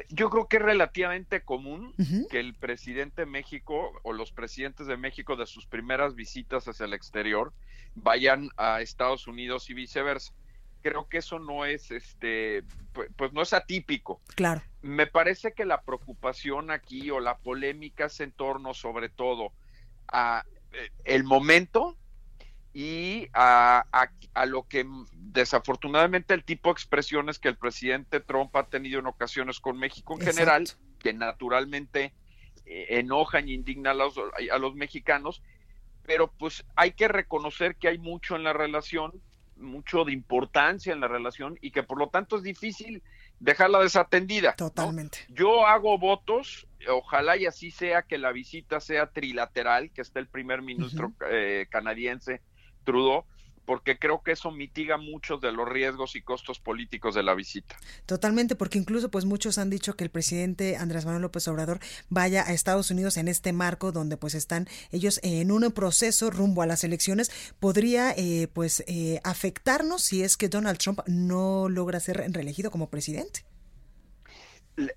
Yo 0.08 0.30
creo 0.30 0.48
que 0.48 0.56
es 0.56 0.62
relativamente 0.62 1.42
común 1.42 1.94
que 2.30 2.40
el 2.40 2.54
presidente 2.54 3.22
de 3.22 3.26
México 3.26 3.92
o 4.02 4.12
los 4.12 4.32
presidentes 4.32 4.86
de 4.86 4.96
México 4.96 5.36
de 5.36 5.46
sus 5.46 5.66
primeras 5.66 6.14
visitas 6.14 6.66
hacia 6.68 6.86
el 6.86 6.94
exterior 6.94 7.52
vayan 7.94 8.50
a 8.56 8.80
Estados 8.80 9.26
Unidos 9.26 9.70
y 9.70 9.74
viceversa. 9.74 10.32
Creo 10.82 11.08
que 11.08 11.18
eso 11.18 11.38
no 11.38 11.64
es, 11.64 11.90
este, 11.90 12.62
pues, 13.16 13.32
no 13.32 13.42
es 13.42 13.52
atípico. 13.52 14.20
Claro. 14.36 14.62
Me 14.82 15.06
parece 15.06 15.52
que 15.52 15.64
la 15.64 15.82
preocupación 15.82 16.70
aquí 16.70 17.10
o 17.10 17.20
la 17.20 17.38
polémica 17.38 18.06
es 18.06 18.20
en 18.20 18.30
torno, 18.30 18.74
sobre 18.74 19.08
todo, 19.08 19.52
a 20.06 20.44
eh, 20.72 20.90
el 21.04 21.24
momento 21.24 21.96
y 22.72 23.28
a, 23.32 23.84
a, 24.34 24.46
lo 24.46 24.68
que 24.68 24.86
desafortunadamente 25.14 26.34
el 26.34 26.44
tipo 26.44 26.68
de 26.68 26.74
expresiones 26.74 27.38
que 27.38 27.48
el 27.48 27.56
presidente 27.56 28.20
Trump 28.20 28.54
ha 28.56 28.68
tenido 28.68 29.00
en 29.00 29.06
ocasiones 29.06 29.58
con 29.58 29.78
México 29.78 30.14
en 30.14 30.20
general, 30.20 30.68
que 30.98 31.12
naturalmente 31.12 32.12
eh, 32.66 32.86
enojan 32.90 33.48
y 33.48 33.54
indignan 33.54 33.92
a 33.92 34.04
los, 34.04 34.14
a 34.18 34.58
los 34.58 34.74
mexicanos, 34.74 35.42
pero 36.04 36.30
pues 36.38 36.64
hay 36.76 36.92
que 36.92 37.08
reconocer 37.08 37.76
que 37.76 37.88
hay 37.88 37.98
mucho 37.98 38.36
en 38.36 38.44
la 38.44 38.52
relación, 38.52 39.12
mucho 39.56 40.04
de 40.04 40.12
importancia 40.12 40.92
en 40.92 41.00
la 41.00 41.08
relación 41.08 41.58
y 41.60 41.70
que 41.70 41.82
por 41.82 41.98
lo 41.98 42.08
tanto 42.08 42.36
es 42.36 42.42
difícil 42.42 43.02
dejarla 43.40 43.80
desatendida. 43.80 44.54
Totalmente. 44.54 45.18
Yo 45.28 45.66
hago 45.66 45.98
votos, 45.98 46.66
ojalá 46.88 47.36
y 47.36 47.46
así 47.46 47.70
sea 47.70 48.02
que 48.02 48.18
la 48.18 48.32
visita 48.32 48.80
sea 48.80 49.10
trilateral, 49.10 49.90
que 49.90 50.02
esté 50.02 50.18
el 50.20 50.28
primer 50.28 50.62
ministro 50.62 51.12
eh, 51.30 51.66
canadiense 51.70 52.40
Trudeau, 52.88 53.24
porque 53.66 53.98
creo 53.98 54.22
que 54.22 54.32
eso 54.32 54.50
mitiga 54.50 54.96
muchos 54.96 55.42
de 55.42 55.52
los 55.52 55.68
riesgos 55.68 56.16
y 56.16 56.22
costos 56.22 56.58
políticos 56.58 57.14
de 57.14 57.22
la 57.22 57.34
visita. 57.34 57.76
Totalmente, 58.06 58.56
porque 58.56 58.78
incluso 58.78 59.10
pues 59.10 59.26
muchos 59.26 59.58
han 59.58 59.68
dicho 59.68 59.94
que 59.94 60.04
el 60.04 60.10
presidente 60.10 60.78
Andrés 60.78 61.04
Manuel 61.04 61.20
López 61.20 61.46
Obrador 61.48 61.80
vaya 62.08 62.44
a 62.46 62.54
Estados 62.54 62.90
Unidos 62.90 63.18
en 63.18 63.28
este 63.28 63.52
marco 63.52 63.92
donde 63.92 64.16
pues 64.16 64.34
están 64.34 64.68
ellos 64.90 65.20
en 65.22 65.52
un 65.52 65.70
proceso 65.72 66.30
rumbo 66.30 66.62
a 66.62 66.66
las 66.66 66.82
elecciones, 66.82 67.30
podría 67.60 68.12
eh, 68.16 68.48
pues 68.50 68.82
eh, 68.86 69.20
afectarnos 69.22 70.00
si 70.00 70.22
es 70.22 70.38
que 70.38 70.48
Donald 70.48 70.78
Trump 70.78 71.00
no 71.06 71.68
logra 71.68 72.00
ser 72.00 72.24
reelegido 72.32 72.70
como 72.70 72.88
presidente 72.88 73.44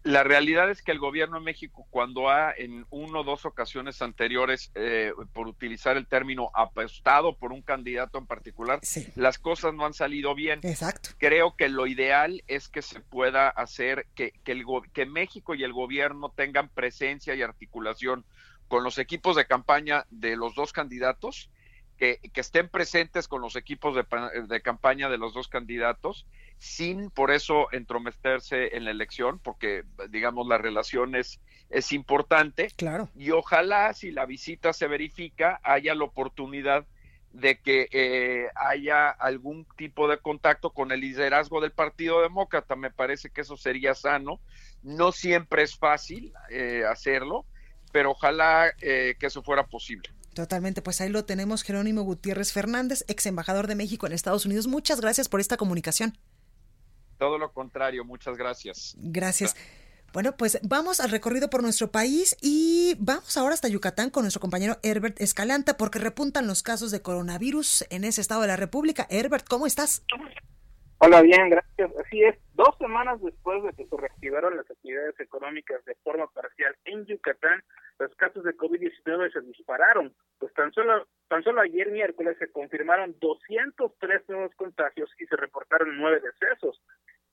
la 0.04 0.24
realidad 0.24 0.70
es 0.70 0.84
que 0.84 0.91
el 0.91 1.00
gobierno 1.00 1.38
de 1.38 1.44
México, 1.44 1.88
cuando 1.89 2.30
ha 2.30 2.54
en 2.56 2.86
uno 2.91 3.22
o 3.22 3.24
dos 3.24 3.46
ocasiones 3.46 4.02
anteriores, 4.02 4.72
eh, 4.76 5.12
por 5.34 5.48
utilizar 5.48 5.98
el 5.98 6.08
término 6.08 6.52
apostado 6.54 7.36
por 7.36 7.52
un 7.52 7.62
candidato 7.62 8.20
en 8.20 8.28
particular, 8.28 8.80
las 9.15 9.39
cosas 9.39 9.74
no 9.74 9.86
han 9.86 9.94
salido 9.94 10.36
bien. 10.36 10.60
Exacto. 10.63 11.10
Creo 11.17 11.56
que 11.56 11.67
lo 11.70 11.88
ideal 11.88 12.44
es 12.48 12.70
que 12.70 12.82
se 12.82 13.00
pueda 13.00 13.50
hacer 13.50 14.06
que, 14.13 14.34
que, 14.44 14.52
el, 14.52 14.65
que 14.94 15.06
México 15.06 15.56
y 15.56 15.63
el 15.63 15.74
gobierno 15.74 16.30
tengan 16.30 16.70
presencia 16.70 17.34
y 17.34 17.41
articulación 17.41 18.24
con 18.67 18.84
los 18.84 19.00
equipos 19.00 19.36
de 19.36 19.48
campaña 19.48 20.06
de 20.12 20.36
los 20.36 20.54
dos 20.54 20.74
candidatos, 20.74 21.50
que, 21.98 22.20
que 22.34 22.41
estén 22.41 22.70
presentes 22.70 23.28
con 23.28 23.41
los 23.41 23.56
equipos 23.56 23.96
de, 23.96 24.06
de 24.48 24.62
campaña 24.62 25.10
de 25.10 25.17
los 25.17 25.34
dos 25.34 25.48
candidatos 25.48 26.28
sin 26.62 27.10
por 27.10 27.32
eso 27.32 27.69
entrometerse 27.71 28.78
en 28.78 28.86
la 28.86 28.91
elección, 28.91 29.39
porque 29.39 29.84
digamos 30.10 30.47
la 30.47 30.60
relación 30.60 31.15
es, 31.15 31.41
es 31.71 31.91
importante. 31.91 32.67
Claro. 32.76 33.10
Y 33.15 33.32
ojalá 33.32 33.91
si 33.95 34.12
la 34.12 34.28
visita 34.28 34.71
se 34.71 34.86
verifica, 34.86 35.60
haya 35.63 35.95
la 35.95 36.04
oportunidad 36.04 36.86
de 37.34 37.60
que 37.60 37.88
eh, 37.91 38.47
haya 38.54 39.10
algún 39.10 39.65
tipo 39.76 40.08
de 40.08 40.19
contacto 40.19 40.69
con 40.69 40.91
el 40.91 41.02
liderazgo 41.02 41.62
del 41.62 41.71
Partido 41.71 42.21
Demócrata. 42.21 42.76
Me 42.76 42.91
parece 42.91 43.32
que 43.32 43.41
eso 43.41 43.58
sería 43.58 43.95
sano. 43.95 44.39
No 44.84 45.12
siempre 45.12 45.63
es 45.63 45.76
fácil 45.76 46.32
eh, 46.52 46.84
hacerlo, 46.88 47.47
pero 47.91 48.12
ojalá 48.12 48.71
eh, 48.82 49.15
que 49.19 49.26
eso 49.26 49.41
fuera 49.41 49.65
posible. 49.65 50.12
Totalmente, 50.36 50.84
pues 50.84 51.02
ahí 51.02 51.10
lo 51.10 51.26
tenemos, 51.26 51.63
Jerónimo 51.63 52.04
Gutiérrez 52.04 52.54
Fernández, 52.54 53.04
ex 53.08 53.26
embajador 53.26 53.65
de 53.65 53.74
México 53.74 54.06
en 54.06 54.13
Estados 54.13 54.45
Unidos. 54.45 54.67
Muchas 54.67 55.02
gracias 55.02 55.28
por 55.28 55.39
esta 55.39 55.58
comunicación. 55.58 56.15
Todo 57.22 57.38
lo 57.38 57.54
contrario, 57.54 58.04
muchas 58.04 58.36
gracias. 58.36 58.96
Gracias. 58.98 59.56
Bueno, 60.12 60.32
pues 60.36 60.60
vamos 60.68 61.00
al 61.00 61.12
recorrido 61.12 61.52
por 61.52 61.62
nuestro 61.62 61.92
país 61.92 62.36
y 62.42 62.96
vamos 62.98 63.38
ahora 63.38 63.54
hasta 63.54 63.68
Yucatán 63.68 64.10
con 64.10 64.24
nuestro 64.24 64.42
compañero 64.42 64.78
Herbert 64.82 65.22
Escalanta 65.22 65.78
porque 65.78 66.00
repuntan 66.00 66.48
los 66.48 66.64
casos 66.64 66.90
de 66.90 67.04
coronavirus 67.04 67.86
en 67.92 68.06
ese 68.06 68.22
estado 68.22 68.42
de 68.42 68.48
la 68.48 68.56
República. 68.56 69.06
Herbert, 69.08 69.46
¿cómo 69.48 69.68
estás? 69.68 70.04
Hola, 70.98 71.22
bien, 71.22 71.50
gracias. 71.50 71.92
Así 72.04 72.24
es, 72.24 72.36
dos 72.54 72.76
semanas 72.80 73.22
después 73.22 73.62
de 73.64 73.74
que 73.74 73.86
se 73.86 73.98
reactivaron 73.98 74.58
las 74.58 74.70
actividades 74.70 75.20
económicas 75.20 75.86
de 75.86 75.94
forma 76.04 76.26
parcial 76.28 76.76
en 76.86 77.06
Yucatán, 77.06 77.64
los 78.00 78.16
casos 78.16 78.44
de 78.44 78.58
COVID-19 78.58 79.32
se 79.32 79.42
dispararon. 79.42 80.14
Pues 80.40 80.54
tan 80.54 80.72
solo, 80.74 81.08
tan 81.28 81.44
solo 81.44 81.62
ayer 81.62 81.92
miércoles 81.92 82.36
se 82.40 82.52
confirmaron 82.52 83.16
203 83.20 84.30
nuevos 84.30 84.56
contagios 84.56 85.10
y 85.20 85.26
se 85.26 85.36
reportaron 85.36 85.98
nueve 85.98 86.20
decesos. 86.20 86.82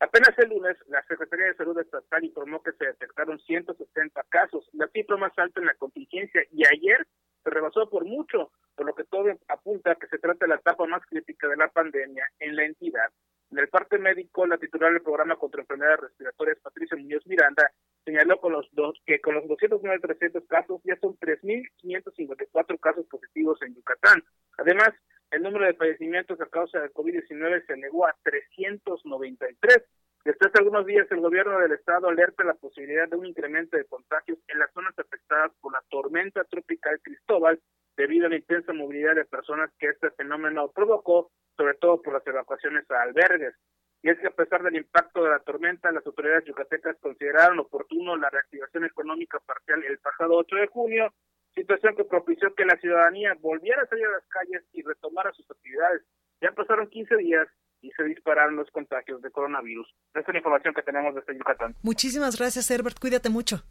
Apenas 0.01 0.39
el 0.39 0.51
lunes, 0.51 0.77
la 0.87 1.03
Secretaría 1.09 1.47
de 1.47 1.55
Salud 1.57 1.79
Estatal 1.79 2.25
informó 2.25 2.63
que 2.63 2.73
se 2.73 2.87
detectaron 2.87 3.39
170 3.41 4.23
casos, 4.29 4.69
la 4.73 4.87
cifra 4.89 5.17
más 5.17 5.37
alta 5.37 5.61
en 5.61 5.67
la 5.67 5.75
contingencia, 5.75 6.43
y 6.53 6.65
ayer 6.65 7.05
se 7.43 7.51
rebasó 7.51 7.91
por 7.91 8.05
mucho, 8.05 8.53
por 8.77 8.87
lo 8.87 8.95
que 8.95 9.05
todo 9.05 9.25
apunta 9.49 9.93
a 9.93 9.95
que 9.97 10.07
se 10.07 10.19
trata 10.19 10.45
de 10.45 10.51
la 10.51 10.61
etapa 10.61 10.87
más 10.87 11.03
crítica 11.07 11.49
de 11.49 11.57
la 11.57 11.69
pandemia 11.69 12.25
en 12.39 12.55
la 12.55 12.65
entidad. 12.65 13.11
En 13.51 13.59
el 13.59 13.69
parte 13.69 13.99
médico, 13.99 14.47
la 14.47 14.59
titular 14.59 14.93
del 14.93 15.03
programa 15.03 15.37
contra 15.37 15.63
enfermedades 15.63 16.01
respiratorias, 16.01 16.59
Patricia 16.61 16.97
Muñoz 16.97 17.27
Miranda, 17.27 17.71
señaló 18.05 18.39
con 18.41 18.53
los 18.53 18.69
dos, 18.73 19.01
que 19.05 19.21
con 19.21 19.35
los 19.35 19.45
209.300 19.45 20.47
casos 20.47 20.81
ya 20.85 20.97
son 21.01 21.19
3.554 21.19 22.79
casos 22.79 23.07
positivos 23.07 23.61
en 23.63 23.75
Yucatán. 23.75 24.23
Además, 24.59 24.91
el 25.31 25.43
número 25.43 25.67
de 25.67 25.75
fallecimientos 25.75 26.41
a 26.41 26.47
causa 26.47 26.81
de 26.81 26.91
COVID-19 26.91 27.67
se 27.67 27.73
elevó 27.75 28.07
a 28.07 28.17
393. 28.23 29.85
Desde 30.25 30.47
hace 30.47 30.59
algunos 30.59 30.87
días, 30.87 31.07
el 31.11 31.21
gobierno 31.21 31.59
del 31.59 31.73
estado 31.73 32.09
alerta 32.09 32.45
la 32.45 32.55
posibilidad 32.55 33.09
de 33.09 33.17
un 33.17 33.27
incremento 33.27 33.77
de 33.77 33.85
contagios 33.85 34.39
en 34.49 34.59
las 34.59 34.73
zonas 34.73 34.99
afectadas 34.99 35.53
por 35.61 35.73
la 35.73 35.83
tormenta 35.89 36.45
tropical 36.45 37.01
Cristóbal, 37.03 37.61
debido 37.97 38.27
a 38.27 38.31
la 38.31 38.37
intensa 38.37 38.73
movilidad 38.73 39.15
de 39.15 39.25
personas 39.25 39.71
que 39.79 39.89
este 39.89 40.11
fenómeno 40.13 40.71
provocó, 40.71 41.31
sobre 41.57 41.75
todo 41.75 42.01
por 42.03 42.15
las 42.15 42.27
evacuaciones 42.27 42.91
a 42.91 43.03
albergues. 43.03 43.55
y 44.03 44.11
es 44.11 44.19
que 44.21 44.29
a 44.29 44.31
pesar 44.31 44.63
del 44.63 44.77
impacto 44.77 45.25
de 45.25 45.31
la 45.31 45.41
tormenta, 45.41 45.91
las 45.91 46.07
autoridades 46.07 46.45
yucatecas 46.45 46.97
consideraron 47.01 47.59
oportuno 47.59 48.17
la 48.17 48.31
reactivación 48.31 48.85
económica 48.85 49.41
parcial 49.41 49.83
el 49.83 49.99
pasado 49.99 50.37
8 50.37 50.57
de 50.57 50.67
junio, 50.69 51.13
situación 51.55 51.95
que 51.97 52.05
propició 52.05 52.55
que 52.55 52.65
la 52.65 52.77
ciudadanía 52.79 53.35
volviera 53.41 53.83
a 53.83 53.87
salir 53.87 54.07
a 54.07 54.13
las 54.13 54.27
calles 54.29 54.63
y 54.73 54.83
retomara 54.83 55.33
sus 55.33 55.51
actividades. 55.51 56.03
Ya 56.41 56.53
pasaron 56.53 56.89
15 56.89 57.17
días 57.17 57.49
y 57.81 57.91
se 57.93 58.05
dispararon 58.05 58.57
los 58.57 58.71
contagios 58.71 59.23
de 59.23 59.31
coronavirus. 59.31 59.87
Esa 60.11 60.21
es 60.21 60.29
la 60.29 60.39
información 60.39 60.75
que 60.75 60.83
tenemos 60.83 61.15
desde 61.15 61.37
Yucatán. 61.37 61.75
Muchísimas 61.83 62.39
gracias, 62.39 62.71
Herbert. 62.71 62.99
Cuídate 62.99 63.31
mucho. 63.31 63.63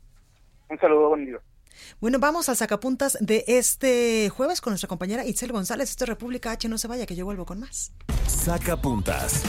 Un 0.69 0.79
saludo, 0.79 1.09
buen 1.09 1.25
día. 1.25 1.39
Bueno, 1.99 2.19
vamos 2.19 2.49
a 2.49 2.55
sacapuntas 2.55 3.17
de 3.21 3.43
este 3.47 4.29
jueves 4.29 4.61
con 4.61 4.71
nuestra 4.71 4.87
compañera 4.87 5.25
Itzel 5.25 5.51
González. 5.51 5.89
Esto 5.89 6.05
es 6.05 6.09
República 6.09 6.51
H, 6.51 6.67
no 6.67 6.77
se 6.77 6.87
vaya, 6.87 7.05
que 7.05 7.15
yo 7.15 7.25
vuelvo 7.25 7.45
con 7.45 7.59
más. 7.59 7.93
Sacapuntas. 8.25 9.43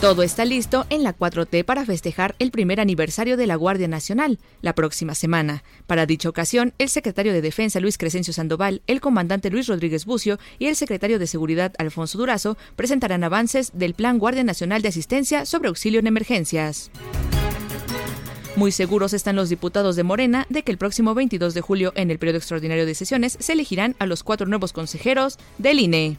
Todo 0.00 0.22
está 0.22 0.44
listo 0.44 0.84
en 0.90 1.02
la 1.02 1.16
4T 1.16 1.64
para 1.64 1.86
festejar 1.86 2.36
el 2.38 2.50
primer 2.50 2.80
aniversario 2.80 3.38
de 3.38 3.46
la 3.46 3.56
Guardia 3.56 3.88
Nacional 3.88 4.38
la 4.60 4.74
próxima 4.74 5.14
semana. 5.14 5.64
Para 5.86 6.04
dicha 6.04 6.28
ocasión, 6.28 6.74
el 6.76 6.90
secretario 6.90 7.32
de 7.32 7.40
Defensa 7.40 7.80
Luis 7.80 7.96
Crescencio 7.96 8.34
Sandoval, 8.34 8.82
el 8.86 9.00
comandante 9.00 9.48
Luis 9.48 9.68
Rodríguez 9.68 10.04
Bucio 10.04 10.38
y 10.58 10.66
el 10.66 10.76
secretario 10.76 11.18
de 11.18 11.26
Seguridad 11.26 11.72
Alfonso 11.78 12.18
Durazo 12.18 12.58
presentarán 12.76 13.24
avances 13.24 13.70
del 13.72 13.94
Plan 13.94 14.18
Guardia 14.18 14.44
Nacional 14.44 14.82
de 14.82 14.88
Asistencia 14.88 15.46
sobre 15.46 15.68
auxilio 15.68 15.98
en 16.00 16.08
emergencias. 16.08 16.90
Muy 18.54 18.72
seguros 18.72 19.14
están 19.14 19.36
los 19.36 19.48
diputados 19.48 19.96
de 19.96 20.02
Morena 20.02 20.46
de 20.50 20.62
que 20.62 20.72
el 20.72 20.78
próximo 20.78 21.14
22 21.14 21.54
de 21.54 21.62
julio, 21.62 21.92
en 21.96 22.10
el 22.10 22.18
periodo 22.18 22.38
extraordinario 22.38 22.84
de 22.84 22.94
sesiones, 22.94 23.38
se 23.40 23.54
elegirán 23.54 23.96
a 23.98 24.04
los 24.04 24.22
cuatro 24.22 24.46
nuevos 24.46 24.74
consejeros 24.74 25.38
del 25.56 25.80
INE. 25.80 26.18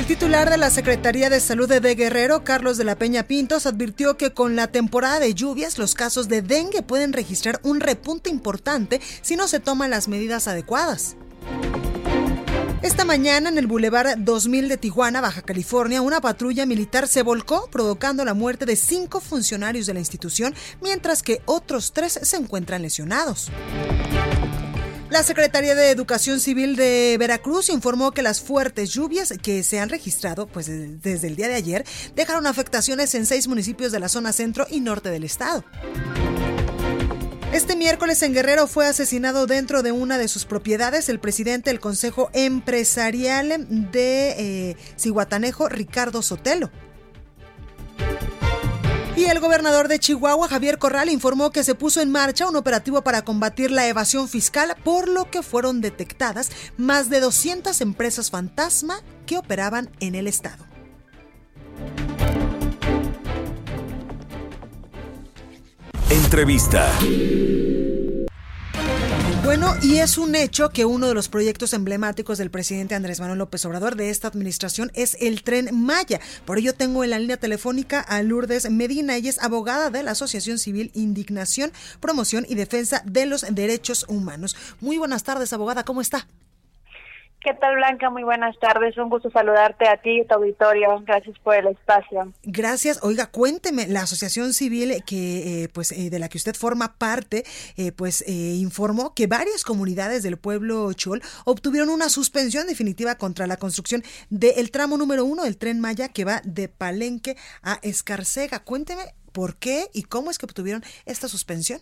El 0.00 0.06
titular 0.06 0.48
de 0.48 0.56
la 0.56 0.70
Secretaría 0.70 1.28
de 1.28 1.40
Salud 1.40 1.68
de 1.68 1.94
Guerrero, 1.94 2.42
Carlos 2.42 2.78
de 2.78 2.84
la 2.84 2.96
Peña 2.96 3.24
Pintos, 3.24 3.66
advirtió 3.66 4.16
que 4.16 4.32
con 4.32 4.56
la 4.56 4.68
temporada 4.68 5.20
de 5.20 5.34
lluvias 5.34 5.76
los 5.76 5.94
casos 5.94 6.26
de 6.26 6.40
dengue 6.40 6.80
pueden 6.80 7.12
registrar 7.12 7.60
un 7.64 7.80
repunte 7.80 8.30
importante 8.30 8.98
si 9.20 9.36
no 9.36 9.46
se 9.46 9.60
toman 9.60 9.90
las 9.90 10.08
medidas 10.08 10.48
adecuadas. 10.48 11.16
Esta 12.80 13.04
mañana 13.04 13.50
en 13.50 13.58
el 13.58 13.66
Boulevard 13.66 14.16
2000 14.16 14.70
de 14.70 14.78
Tijuana, 14.78 15.20
Baja 15.20 15.42
California, 15.42 16.00
una 16.00 16.22
patrulla 16.22 16.64
militar 16.64 17.06
se 17.06 17.20
volcó 17.20 17.68
provocando 17.70 18.24
la 18.24 18.32
muerte 18.32 18.64
de 18.64 18.76
cinco 18.76 19.20
funcionarios 19.20 19.84
de 19.84 19.92
la 19.92 20.00
institución, 20.00 20.54
mientras 20.80 21.22
que 21.22 21.42
otros 21.44 21.92
tres 21.92 22.18
se 22.22 22.38
encuentran 22.38 22.80
lesionados. 22.80 23.50
La 25.10 25.24
Secretaría 25.24 25.74
de 25.74 25.90
Educación 25.90 26.38
Civil 26.38 26.76
de 26.76 27.16
Veracruz 27.18 27.68
informó 27.68 28.12
que 28.12 28.22
las 28.22 28.40
fuertes 28.40 28.90
lluvias 28.90 29.34
que 29.42 29.64
se 29.64 29.80
han 29.80 29.88
registrado 29.88 30.46
pues, 30.46 30.66
desde 31.02 31.26
el 31.26 31.34
día 31.34 31.48
de 31.48 31.56
ayer 31.56 31.84
dejaron 32.14 32.46
afectaciones 32.46 33.12
en 33.16 33.26
seis 33.26 33.48
municipios 33.48 33.90
de 33.90 33.98
la 33.98 34.08
zona 34.08 34.32
centro 34.32 34.68
y 34.70 34.78
norte 34.78 35.10
del 35.10 35.24
estado. 35.24 35.64
Este 37.52 37.74
miércoles 37.74 38.22
en 38.22 38.32
Guerrero 38.34 38.68
fue 38.68 38.86
asesinado 38.86 39.48
dentro 39.48 39.82
de 39.82 39.90
una 39.90 40.16
de 40.16 40.28
sus 40.28 40.44
propiedades 40.44 41.08
el 41.08 41.18
presidente 41.18 41.70
del 41.70 41.80
Consejo 41.80 42.30
Empresarial 42.32 43.66
de 43.90 44.76
eh, 44.76 44.76
Ricardo 45.70 46.22
Sotelo. 46.22 46.70
Y 49.16 49.24
el 49.24 49.40
gobernador 49.40 49.88
de 49.88 49.98
Chihuahua, 49.98 50.48
Javier 50.48 50.78
Corral, 50.78 51.10
informó 51.10 51.50
que 51.50 51.64
se 51.64 51.74
puso 51.74 52.00
en 52.00 52.10
marcha 52.10 52.48
un 52.48 52.56
operativo 52.56 53.02
para 53.02 53.22
combatir 53.22 53.70
la 53.70 53.86
evasión 53.86 54.28
fiscal, 54.28 54.76
por 54.84 55.08
lo 55.08 55.30
que 55.30 55.42
fueron 55.42 55.80
detectadas 55.80 56.50
más 56.76 57.10
de 57.10 57.20
200 57.20 57.80
empresas 57.80 58.30
fantasma 58.30 59.02
que 59.26 59.36
operaban 59.36 59.90
en 60.00 60.14
el 60.14 60.26
estado. 60.26 60.64
Entrevista. 66.08 66.88
Bueno, 69.42 69.74
y 69.82 69.98
es 69.98 70.18
un 70.18 70.34
hecho 70.34 70.68
que 70.68 70.84
uno 70.84 71.08
de 71.08 71.14
los 71.14 71.30
proyectos 71.30 71.72
emblemáticos 71.72 72.36
del 72.36 72.50
presidente 72.50 72.94
Andrés 72.94 73.20
Manuel 73.20 73.38
López 73.38 73.64
Obrador 73.64 73.96
de 73.96 74.10
esta 74.10 74.28
administración 74.28 74.92
es 74.94 75.16
el 75.18 75.42
tren 75.42 75.70
Maya. 75.72 76.20
Por 76.44 76.58
ello 76.58 76.74
tengo 76.74 77.02
en 77.04 77.10
la 77.10 77.18
línea 77.18 77.38
telefónica 77.38 78.00
a 78.00 78.22
Lourdes 78.22 78.70
Medina, 78.70 79.16
ella 79.16 79.30
es 79.30 79.42
abogada 79.42 79.88
de 79.88 80.02
la 80.02 80.10
Asociación 80.10 80.58
Civil 80.58 80.90
Indignación, 80.94 81.72
Promoción 82.00 82.44
y 82.48 82.54
Defensa 82.54 83.02
de 83.06 83.24
los 83.24 83.46
Derechos 83.50 84.04
Humanos. 84.08 84.56
Muy 84.80 84.98
buenas 84.98 85.24
tardes, 85.24 85.52
abogada, 85.54 85.84
¿cómo 85.84 86.02
está? 86.02 86.28
¿Qué 87.42 87.54
tal, 87.54 87.76
Blanca? 87.76 88.10
Muy 88.10 88.22
buenas 88.22 88.54
tardes. 88.58 88.98
Un 88.98 89.08
gusto 89.08 89.30
saludarte 89.30 89.88
a 89.88 89.96
ti 89.96 90.20
y 90.20 90.24
tu 90.26 90.34
auditorio. 90.34 91.02
Gracias 91.06 91.38
por 91.38 91.54
el 91.54 91.68
espacio. 91.68 92.30
Gracias. 92.42 92.98
Oiga, 93.02 93.30
cuénteme, 93.30 93.86
la 93.86 94.02
asociación 94.02 94.52
civil 94.52 95.02
que, 95.06 95.64
eh, 95.64 95.68
pues, 95.72 95.92
eh, 95.92 96.10
de 96.10 96.18
la 96.18 96.28
que 96.28 96.36
usted 96.36 96.54
forma 96.54 96.98
parte, 96.98 97.44
eh, 97.78 97.92
pues, 97.92 98.22
informó 98.28 99.14
que 99.14 99.26
varias 99.26 99.64
comunidades 99.64 100.22
del 100.22 100.36
pueblo 100.36 100.92
Chol 100.92 101.22
obtuvieron 101.46 101.88
una 101.88 102.10
suspensión 102.10 102.66
definitiva 102.66 103.14
contra 103.14 103.46
la 103.46 103.56
construcción 103.56 104.04
del 104.28 104.70
tramo 104.70 104.98
número 104.98 105.24
uno 105.24 105.44
del 105.44 105.56
tren 105.56 105.80
Maya 105.80 106.08
que 106.08 106.26
va 106.26 106.42
de 106.44 106.68
Palenque 106.68 107.38
a 107.62 107.78
Escarcega. 107.80 108.58
Cuénteme 108.58 109.14
por 109.32 109.56
qué 109.56 109.88
y 109.94 110.02
cómo 110.02 110.30
es 110.30 110.36
que 110.36 110.44
obtuvieron 110.44 110.84
esta 111.06 111.26
suspensión. 111.26 111.80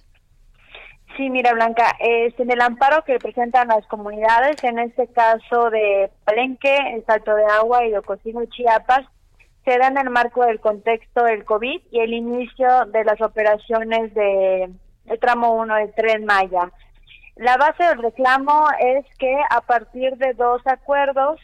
Sí, 1.19 1.31
mira 1.31 1.53
Blanca, 1.53 1.97
es 1.99 2.39
en 2.39 2.49
el 2.49 2.61
amparo 2.61 3.03
que 3.03 3.19
presentan 3.19 3.67
las 3.67 3.85
comunidades, 3.89 4.63
en 4.63 4.79
este 4.79 5.09
caso 5.09 5.69
de 5.69 6.13
Palenque, 6.25 6.77
el 6.95 7.05
Salto 7.07 7.35
de 7.35 7.45
Agua 7.45 7.85
y 7.85 7.95
Ocosino 7.97 8.41
y 8.45 8.49
Chiapas, 8.51 9.05
se 9.65 9.79
da 9.79 9.89
en 9.89 9.99
el 9.99 10.11
marco 10.11 10.45
del 10.45 10.61
contexto 10.61 11.25
del 11.25 11.45
COVID 11.45 11.81
y 11.91 11.99
el 11.99 12.15
inicio 12.15 12.69
de 12.93 13.03
las 13.03 13.21
operaciones 13.21 14.15
de 14.15 14.71
el 15.07 15.19
tramo 15.19 15.57
1 15.57 15.75
del 15.75 15.93
Tren 15.95 16.25
Maya. 16.25 16.71
La 17.35 17.57
base 17.57 17.83
del 17.83 18.01
reclamo 18.01 18.69
es 18.79 19.05
que 19.19 19.37
a 19.51 19.61
partir 19.63 20.19
de 20.19 20.35
dos 20.35 20.65
acuerdos 20.69 21.41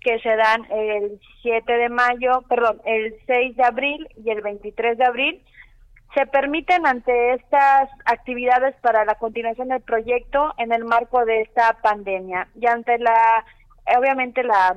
que 0.00 0.18
se 0.20 0.36
dan 0.36 0.64
el 0.70 1.20
7 1.42 1.70
de 1.70 1.90
mayo, 1.90 2.44
perdón, 2.48 2.80
el 2.86 3.14
6 3.26 3.56
de 3.56 3.64
abril 3.64 4.08
y 4.24 4.30
el 4.30 4.40
23 4.40 4.96
de 4.96 5.04
abril, 5.04 5.44
se 6.18 6.26
permiten 6.26 6.84
ante 6.84 7.34
estas 7.34 7.88
actividades 8.04 8.74
para 8.80 9.04
la 9.04 9.14
continuación 9.14 9.68
del 9.68 9.82
proyecto 9.82 10.52
en 10.58 10.72
el 10.72 10.84
marco 10.84 11.24
de 11.24 11.42
esta 11.42 11.78
pandemia 11.80 12.48
y 12.60 12.66
ante 12.66 12.98
la 12.98 13.44
obviamente 13.96 14.42
la 14.42 14.76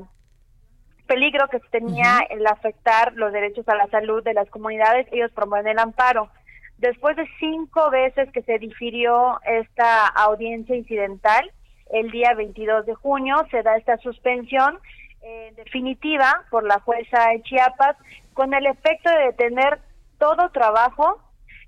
peligro 1.08 1.48
que 1.48 1.60
tenía 1.72 2.20
el 2.30 2.46
afectar 2.46 3.14
los 3.14 3.34
derechos 3.34 3.68
a 3.70 3.76
la 3.76 3.88
salud 3.88 4.24
de 4.24 4.36
las 4.36 4.48
comunidades 4.52 5.08
ellos 5.12 5.32
promueven 5.32 5.70
el 5.72 5.80
amparo. 5.80 6.30
Después 6.78 7.16
de 7.16 7.28
cinco 7.40 7.90
veces 7.90 8.32
que 8.32 8.44
se 8.44 8.60
difirió 8.60 9.40
esta 9.44 10.06
audiencia 10.10 10.76
incidental 10.76 11.52
el 11.92 12.12
día 12.12 12.36
22 12.36 12.86
de 12.86 12.94
junio 12.94 13.48
se 13.50 13.64
da 13.64 13.78
esta 13.78 13.98
suspensión 13.98 14.78
eh, 15.24 15.54
definitiva 15.56 16.44
por 16.52 16.64
la 16.64 16.80
jueza 16.82 17.30
de 17.30 17.42
Chiapas 17.42 17.98
con 18.36 18.54
el 18.54 18.68
efecto 18.68 19.10
de 19.10 19.26
detener 19.26 19.80
todo 20.20 20.52
trabajo 20.52 21.20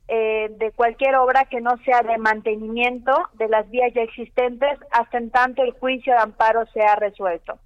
eh, 0.07 0.49
de 0.57 0.71
cualquier 0.71 1.15
obra 1.15 1.45
que 1.45 1.61
no 1.61 1.77
sea 1.85 2.01
de 2.01 2.17
mantenimiento 2.17 3.11
de 3.33 3.47
las 3.47 3.69
vías 3.69 3.93
ya 3.93 4.01
existentes 4.01 4.77
hasta 4.91 5.17
en 5.17 5.29
tanto 5.29 5.63
el 5.63 5.71
juicio 5.71 6.13
de 6.13 6.19
amparo 6.19 6.65
sea 6.73 6.95
resuelto. 6.95 7.59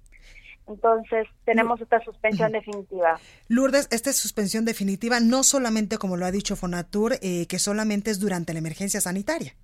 Entonces, 0.68 1.26
tenemos 1.44 1.80
esta 1.80 1.98
suspensión 2.00 2.52
definitiva. 2.52 3.18
Lourdes, 3.48 3.88
esta 3.90 4.12
suspensión 4.12 4.66
definitiva 4.66 5.18
no 5.18 5.42
solamente, 5.42 5.96
como 5.96 6.16
lo 6.16 6.26
ha 6.26 6.30
dicho 6.30 6.56
Fonatur, 6.56 7.14
eh, 7.22 7.46
que 7.48 7.58
solamente 7.58 8.10
es 8.10 8.20
durante 8.20 8.52
la 8.52 8.58
emergencia 8.58 9.00
sanitaria 9.00 9.54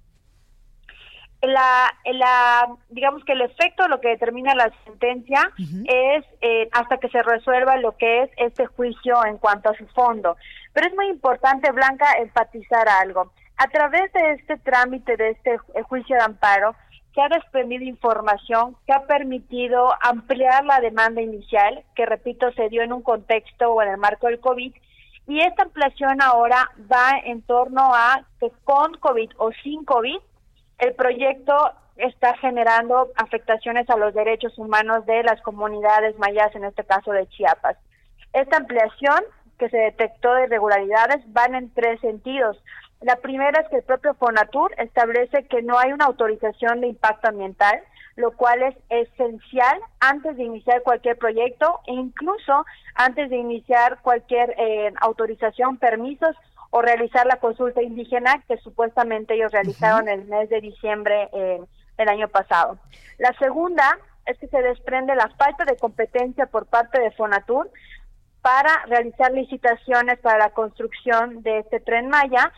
la, 1.46 1.94
la, 2.12 2.68
digamos 2.90 3.24
que 3.24 3.32
el 3.32 3.42
efecto, 3.42 3.88
lo 3.88 4.00
que 4.00 4.08
determina 4.08 4.54
la 4.54 4.72
sentencia 4.84 5.50
es 5.58 6.24
eh, 6.40 6.68
hasta 6.72 6.98
que 6.98 7.08
se 7.08 7.22
resuelva 7.22 7.76
lo 7.76 7.96
que 7.96 8.22
es 8.22 8.30
este 8.36 8.66
juicio 8.66 9.24
en 9.26 9.38
cuanto 9.38 9.70
a 9.70 9.76
su 9.76 9.86
fondo. 9.88 10.36
Pero 10.74 10.88
es 10.88 10.94
muy 10.94 11.08
importante, 11.08 11.72
Blanca, 11.72 12.06
enfatizar 12.18 12.86
algo. 12.88 13.32
A 13.56 13.68
través 13.68 14.12
de 14.12 14.32
este 14.32 14.58
trámite, 14.58 15.16
de 15.16 15.30
este 15.30 15.56
juicio 15.88 16.16
de 16.16 16.22
amparo, 16.22 16.74
se 17.14 17.20
ha 17.22 17.28
desprendido 17.28 17.84
información 17.84 18.76
que 18.84 18.92
ha 18.92 19.06
permitido 19.06 19.92
ampliar 20.02 20.64
la 20.64 20.80
demanda 20.80 21.22
inicial, 21.22 21.84
que 21.94 22.06
repito, 22.06 22.52
se 22.52 22.68
dio 22.68 22.82
en 22.82 22.92
un 22.92 23.02
contexto 23.02 23.72
o 23.72 23.80
en 23.82 23.90
el 23.90 23.96
marco 23.98 24.26
del 24.26 24.40
COVID, 24.40 24.74
Y 25.26 25.40
esta 25.40 25.62
ampliación 25.62 26.20
ahora 26.20 26.70
va 26.92 27.18
en 27.24 27.40
torno 27.42 27.94
a 27.94 28.26
que 28.40 28.50
con 28.64 28.92
COVID 28.98 29.30
o 29.38 29.52
sin 29.62 29.84
COVID, 29.84 30.18
el 30.80 30.94
proyecto 30.94 31.54
está 31.96 32.36
generando 32.38 33.08
afectaciones 33.16 33.88
a 33.88 33.96
los 33.96 34.12
derechos 34.12 34.58
humanos 34.58 35.06
de 35.06 35.22
las 35.22 35.40
comunidades 35.40 36.18
mayas, 36.18 36.54
en 36.54 36.64
este 36.64 36.84
caso 36.84 37.12
de 37.12 37.26
Chiapas. 37.28 37.78
Esta 38.34 38.58
ampliación 38.58 39.24
que 39.58 39.68
se 39.68 39.76
detectó 39.76 40.34
de 40.34 40.44
irregularidades 40.44 41.20
van 41.32 41.54
en 41.54 41.72
tres 41.72 42.00
sentidos. 42.00 42.62
La 43.00 43.16
primera 43.16 43.60
es 43.60 43.68
que 43.68 43.76
el 43.76 43.82
propio 43.82 44.14
Fonatur 44.14 44.72
establece 44.78 45.44
que 45.44 45.62
no 45.62 45.78
hay 45.78 45.92
una 45.92 46.06
autorización 46.06 46.80
de 46.80 46.88
impacto 46.88 47.28
ambiental, 47.28 47.80
lo 48.16 48.32
cual 48.32 48.62
es 48.62 48.76
esencial 48.88 49.80
antes 50.00 50.36
de 50.36 50.44
iniciar 50.44 50.82
cualquier 50.82 51.18
proyecto 51.18 51.80
e 51.86 51.92
incluso 51.92 52.64
antes 52.94 53.28
de 53.28 53.36
iniciar 53.36 53.98
cualquier 54.02 54.54
eh, 54.56 54.92
autorización, 55.00 55.76
permisos 55.76 56.36
o 56.70 56.80
realizar 56.82 57.26
la 57.26 57.36
consulta 57.36 57.82
indígena 57.82 58.42
que 58.48 58.56
supuestamente 58.58 59.34
ellos 59.34 59.52
realizaron 59.52 60.08
el 60.08 60.24
mes 60.24 60.48
de 60.48 60.60
diciembre 60.60 61.28
eh, 61.32 61.60
del 61.98 62.08
año 62.08 62.28
pasado. 62.28 62.78
La 63.18 63.32
segunda 63.38 63.98
es 64.26 64.38
que 64.38 64.48
se 64.48 64.62
desprende 64.62 65.14
la 65.14 65.28
falta 65.36 65.64
de 65.64 65.76
competencia 65.76 66.46
por 66.46 66.66
parte 66.66 66.98
de 66.98 67.10
Fonatur 67.12 67.70
para 68.44 68.84
realizar 68.84 69.32
licitaciones 69.32 70.18
para 70.18 70.36
la 70.36 70.50
construcción 70.50 71.42
de 71.42 71.60
este 71.60 71.80
tren 71.80 72.10
Maya 72.10 72.52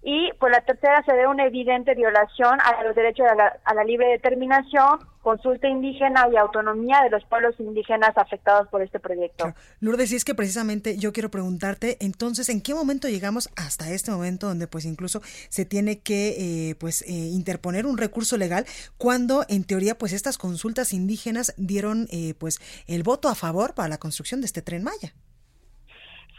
y 0.00 0.32
por 0.38 0.52
la 0.52 0.60
tercera 0.60 1.02
se 1.04 1.12
ve 1.12 1.26
una 1.26 1.46
evidente 1.46 1.94
violación 1.94 2.60
a 2.60 2.84
los 2.84 2.94
derechos 2.94 3.26
a 3.64 3.74
la, 3.74 3.84
libre 3.84 4.06
determinación, 4.08 5.00
consulta 5.20 5.68
indígena 5.68 6.28
y 6.32 6.36
autonomía 6.36 7.02
de 7.02 7.10
los 7.10 7.24
pueblos 7.24 7.54
indígenas 7.58 8.10
afectados 8.16 8.68
por 8.68 8.82
este 8.82 9.00
proyecto. 9.00 9.52
Lourdes, 9.80 10.12
y 10.12 10.16
es 10.16 10.24
que 10.24 10.34
precisamente 10.34 10.96
yo 10.96 11.12
quiero 11.12 11.30
preguntarte, 11.30 11.96
entonces, 12.00 12.48
¿en 12.48 12.60
qué 12.60 12.74
momento 12.74 13.08
llegamos 13.08 13.48
hasta 13.56 13.90
este 13.90 14.12
momento 14.12 14.46
donde 14.46 14.68
pues 14.68 14.84
incluso 14.84 15.22
se 15.48 15.64
tiene 15.64 16.00
que 16.00 16.70
eh, 16.70 16.74
pues 16.76 17.02
eh, 17.02 17.12
interponer 17.12 17.86
un 17.86 17.98
recurso 17.98 18.36
legal 18.36 18.64
cuando 18.96 19.44
en 19.48 19.64
teoría 19.64 19.98
pues 19.98 20.12
estas 20.12 20.38
consultas 20.38 20.92
indígenas 20.92 21.52
dieron 21.56 22.06
eh, 22.10 22.34
pues 22.38 22.60
el 22.86 23.02
voto 23.02 23.28
a 23.28 23.34
favor 23.34 23.74
para 23.74 23.88
la 23.88 23.98
construcción 23.98 24.40
de 24.40 24.46
este 24.46 24.62
tren 24.62 24.82
Maya? 24.82 25.14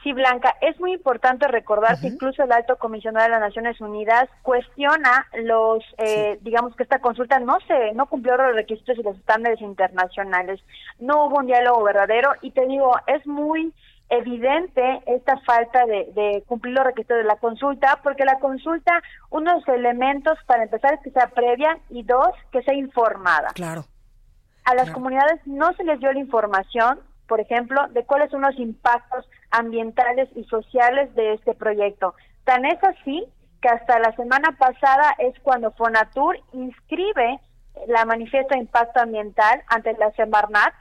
Sí, 0.04 0.12
Blanca, 0.12 0.58
es 0.60 0.78
muy 0.82 0.92
importante 0.92 1.48
recordar 1.48 1.98
que 2.02 2.08
incluso 2.08 2.44
el 2.44 2.52
alto 2.52 2.76
comisionado 2.78 3.24
de 3.24 3.32
las 3.32 3.40
Naciones 3.40 3.80
Unidas 3.80 4.30
cuestiona 4.42 5.26
los, 5.34 5.82
eh, 5.98 6.38
digamos 6.42 6.76
que 6.76 6.84
esta 6.84 7.00
consulta 7.00 7.40
no 7.40 7.58
se, 7.66 7.94
no 7.94 8.08
cumplió 8.08 8.36
los 8.36 8.54
requisitos 8.54 8.98
y 8.98 9.04
los 9.04 9.18
estándares 9.18 9.62
internacionales, 9.62 10.60
no 11.00 11.26
hubo 11.26 11.38
un 11.38 11.46
diálogo 11.46 11.82
verdadero 11.84 12.32
y 12.42 12.52
te 12.52 12.68
digo, 12.68 12.92
es 13.08 13.26
muy 13.26 13.74
evidente 14.10 15.02
esta 15.06 15.38
falta 15.40 15.86
de, 15.86 16.12
de 16.14 16.44
cumplir 16.48 16.74
los 16.74 16.84
requisitos 16.84 17.18
de 17.18 17.24
la 17.24 17.38
consulta, 17.38 18.02
porque 18.04 18.26
la 18.26 18.40
consulta, 18.40 19.02
uno 19.30 19.52
de 19.52 19.58
los 19.60 19.68
elementos 19.70 20.38
para 20.46 20.64
empezar 20.64 20.96
es 20.96 21.00
que 21.00 21.12
sea 21.12 21.28
previa 21.28 21.78
y 21.90 22.04
dos, 22.04 22.32
que 22.52 22.62
sea 22.64 22.74
informada. 22.74 23.52
Claro. 23.54 23.86
A 24.66 24.76
las 24.76 24.92
comunidades 24.92 25.40
no 25.46 25.74
se 25.74 25.86
les 25.86 26.00
dio 26.00 26.12
la 26.12 26.20
información, 26.20 27.00
por 27.28 27.40
ejemplo, 27.40 27.88
de 27.90 28.06
cuáles 28.06 28.32
son 28.32 28.42
los 28.42 28.58
impactos 28.58 29.28
ambientales 29.52 30.30
y 30.36 30.44
sociales 30.46 31.14
de 31.16 31.34
este 31.34 31.54
proyecto. 31.54 32.16
Tan 32.44 32.66
es 32.66 32.84
así 32.84 33.26
que 33.62 33.70
hasta 33.70 34.00
la 34.00 34.14
semana 34.16 34.58
pasada 34.58 35.16
es 35.20 35.40
cuando 35.40 35.72
Fonatur 35.72 36.38
inscribe 36.52 37.40
la 37.88 38.06
manifiesta 38.06 38.56
de 38.56 38.62
impacto 38.62 39.00
ambiental 39.00 39.64
ante 39.68 39.94
la 39.94 40.12
Semarnat. 40.12 40.74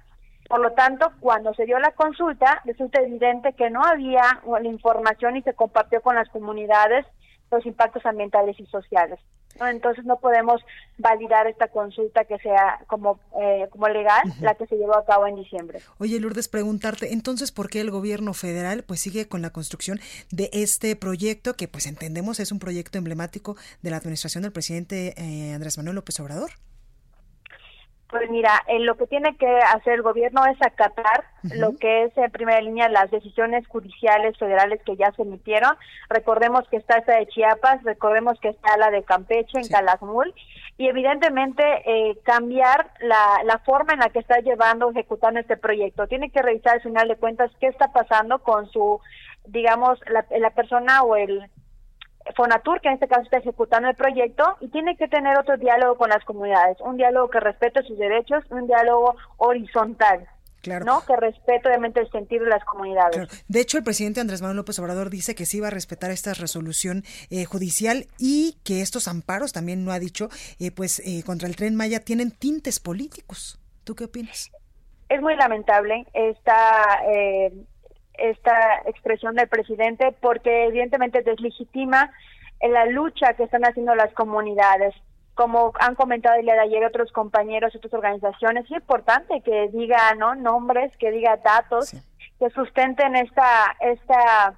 Por 0.49 0.61
lo 0.61 0.73
tanto, 0.73 1.13
cuando 1.21 1.55
se 1.55 1.65
dio 1.65 1.79
la 1.79 1.93
consulta, 1.93 2.61
resulta 2.65 3.01
evidente 3.01 3.53
que 3.55 3.71
no 3.71 3.83
había 3.83 4.23
la 4.45 4.69
información 4.69 5.37
y 5.37 5.43
se 5.43 5.55
compartió 5.55 6.03
con 6.03 6.17
las 6.17 6.29
comunidades 6.29 7.07
los 7.53 7.67
impactos 7.67 8.05
ambientales 8.07 8.59
y 8.59 8.67
sociales. 8.67 9.21
Entonces 9.61 10.05
no 10.05 10.19
podemos 10.19 10.63
validar 10.99 11.47
esta 11.47 11.69
consulta 11.69 12.25
que 12.25 12.39
sea 12.39 12.81
como, 12.87 13.21
eh, 13.41 13.69
como 13.71 13.89
legal, 13.89 14.23
la 14.41 14.55
que 14.55 14.67
se 14.67 14.77
llevó 14.77 14.97
a 14.97 15.05
cabo 15.05 15.27
en 15.27 15.37
diciembre. 15.37 15.81
Oye, 15.99 16.19
Lourdes, 16.19 16.49
preguntarte, 16.49 17.13
entonces, 17.13 17.53
¿por 17.53 17.69
qué 17.69 17.81
el 17.81 17.91
gobierno 17.91 18.33
federal 18.35 18.83
pues 18.87 19.01
sigue 19.01 19.29
con 19.29 19.43
la 19.43 19.51
construcción 19.51 20.01
de 20.31 20.49
este 20.53 20.97
proyecto 20.97 21.55
que 21.55 21.69
pues 21.69 21.87
entendemos 21.87 22.41
es 22.41 22.51
un 22.51 22.59
proyecto 22.59 22.99
emblemático 22.99 23.57
de 23.83 23.91
la 23.91 23.99
administración 23.99 24.43
del 24.43 24.53
presidente 24.53 25.15
eh, 25.17 25.53
Andrés 25.53 25.77
Manuel 25.77 25.97
López 25.97 26.19
Obrador? 26.21 26.53
Pues 28.13 28.29
mira, 28.29 28.63
en 28.67 28.85
lo 28.85 28.97
que 28.97 29.07
tiene 29.07 29.35
que 29.39 29.49
hacer 29.75 29.95
el 29.95 30.03
gobierno 30.03 30.45
es 30.45 30.61
acatar 30.61 31.25
lo 31.45 31.75
que 31.77 32.05
es 32.05 32.19
en 32.19 32.31
primera 32.31 32.61
línea 32.61 32.91
las 32.91 33.11
decisiones 33.11 33.67
judiciales 33.67 34.37
federales 34.37 34.83
que 34.85 34.97
ya 34.97 35.11
se 35.13 35.23
emitieron. 35.23 35.75
Recordemos 36.11 36.69
que 36.69 36.77
está 36.77 36.99
esta 36.99 37.17
de 37.17 37.27
Chiapas, 37.29 37.83
recordemos 37.85 38.39
que 38.41 38.51
está 38.51 38.77
la 38.77 38.91
de 38.91 39.03
Campeche 39.03 39.59
en 39.59 39.67
Calakmul 39.67 40.35
y 40.77 40.89
evidentemente 40.89 41.63
eh, 41.87 42.19
cambiar 42.23 42.91
la, 43.01 43.41
la 43.45 43.59
forma 43.61 43.95
en 43.95 44.01
la 44.01 44.11
que 44.11 44.19
está 44.19 44.41
llevando, 44.41 44.91
ejecutando 44.91 45.41
este 45.41 45.57
proyecto. 45.57 46.07
Tiene 46.07 46.31
que 46.31 46.43
revisar 46.43 46.75
al 46.75 46.83
final 46.83 47.09
de 47.09 47.17
cuentas 47.17 47.51
qué 47.61 47.69
está 47.69 47.93
pasando 47.95 48.41
con 48.41 48.69
su, 48.69 49.01
digamos, 49.47 49.99
la, 50.07 50.27
la 50.39 50.51
persona 50.51 51.03
o 51.03 51.17
el 51.17 51.49
Fonatur, 52.37 52.81
que 52.81 52.89
en 52.89 52.95
este 52.95 53.09
caso 53.09 53.23
está 53.23 53.39
ejecutando 53.39 53.89
el 53.89 53.97
proyecto, 53.97 54.57
y 54.61 54.69
tiene 54.69 54.97
que 54.97 55.09
tener 55.09 55.37
otro 55.39 55.57
diálogo 55.57 55.97
con 55.97 56.11
las 56.11 56.25
comunidades, 56.25 56.81
un 56.81 56.97
diálogo 56.97 57.31
que 57.31 57.41
respete 57.41 57.83
sus 57.83 57.99
derechos, 57.99 58.45
un 58.51 58.67
diálogo 58.67 59.17
horizontal. 59.37 60.29
Claro. 60.63 60.85
¿no? 60.85 61.05
Que 61.05 61.17
respete 61.17 61.69
obviamente 61.69 61.99
el 61.99 62.09
sentido 62.13 62.45
de 62.45 62.51
las 62.51 62.65
comunidades. 62.65 63.45
De 63.49 63.61
hecho, 63.61 63.79
el 63.79 63.85
presidente 63.85 64.21
Andrés 64.21 64.43
Manuel 64.43 64.59
López 64.59 64.79
Obrador 64.79 65.11
dice 65.11 65.35
que 65.35 65.45
sí 65.45 65.59
va 65.59 65.67
a 65.67 65.71
respetar 65.71 66.13
esta 66.13 66.35
resolución 66.35 67.03
eh, 67.31 67.45
judicial 67.47 68.07
y 68.17 68.59
que 68.65 68.81
estos 68.81 69.09
amparos, 69.09 69.53
también 69.53 69.85
no 69.85 69.91
ha 69.91 69.99
dicho, 69.99 70.29
eh, 70.61 70.71
pues 70.71 71.01
eh, 71.01 71.25
contra 71.27 71.49
el 71.49 71.57
tren 71.57 71.75
Maya 71.75 71.99
tienen 71.99 72.31
tintes 72.31 72.79
políticos. 72.79 73.59
¿Tú 73.83 73.97
qué 73.97 74.05
opinas? 74.05 74.53
Es 75.09 75.21
muy 75.21 75.35
lamentable 75.35 76.07
esta 76.15 77.01
esta 78.15 78.83
expresión 78.87 79.35
del 79.35 79.49
presidente 79.49 80.15
porque 80.21 80.67
evidentemente 80.67 81.23
deslegitima 81.23 82.13
la 82.61 82.87
lucha 82.87 83.35
que 83.35 83.45
están 83.45 83.65
haciendo 83.65 83.95
las 83.95 84.13
comunidades. 84.15 84.95
Como 85.35 85.73
han 85.81 85.95
comentado 85.95 86.37
el 86.37 86.45
día 86.45 86.55
de 86.55 86.61
ayer 86.61 86.85
otros 86.85 87.11
compañeros, 87.11 87.75
otras 87.75 87.95
organizaciones, 87.95 88.65
es 88.67 88.73
importante 88.73 89.41
que 89.41 89.69
diga 89.73 90.15
¿no? 90.15 90.35
nombres, 90.35 90.95
que 90.99 91.11
diga 91.11 91.39
datos, 91.39 91.93
que 92.39 92.51
sustenten 92.51 93.17
esta, 93.17 93.77
esta 93.81 94.55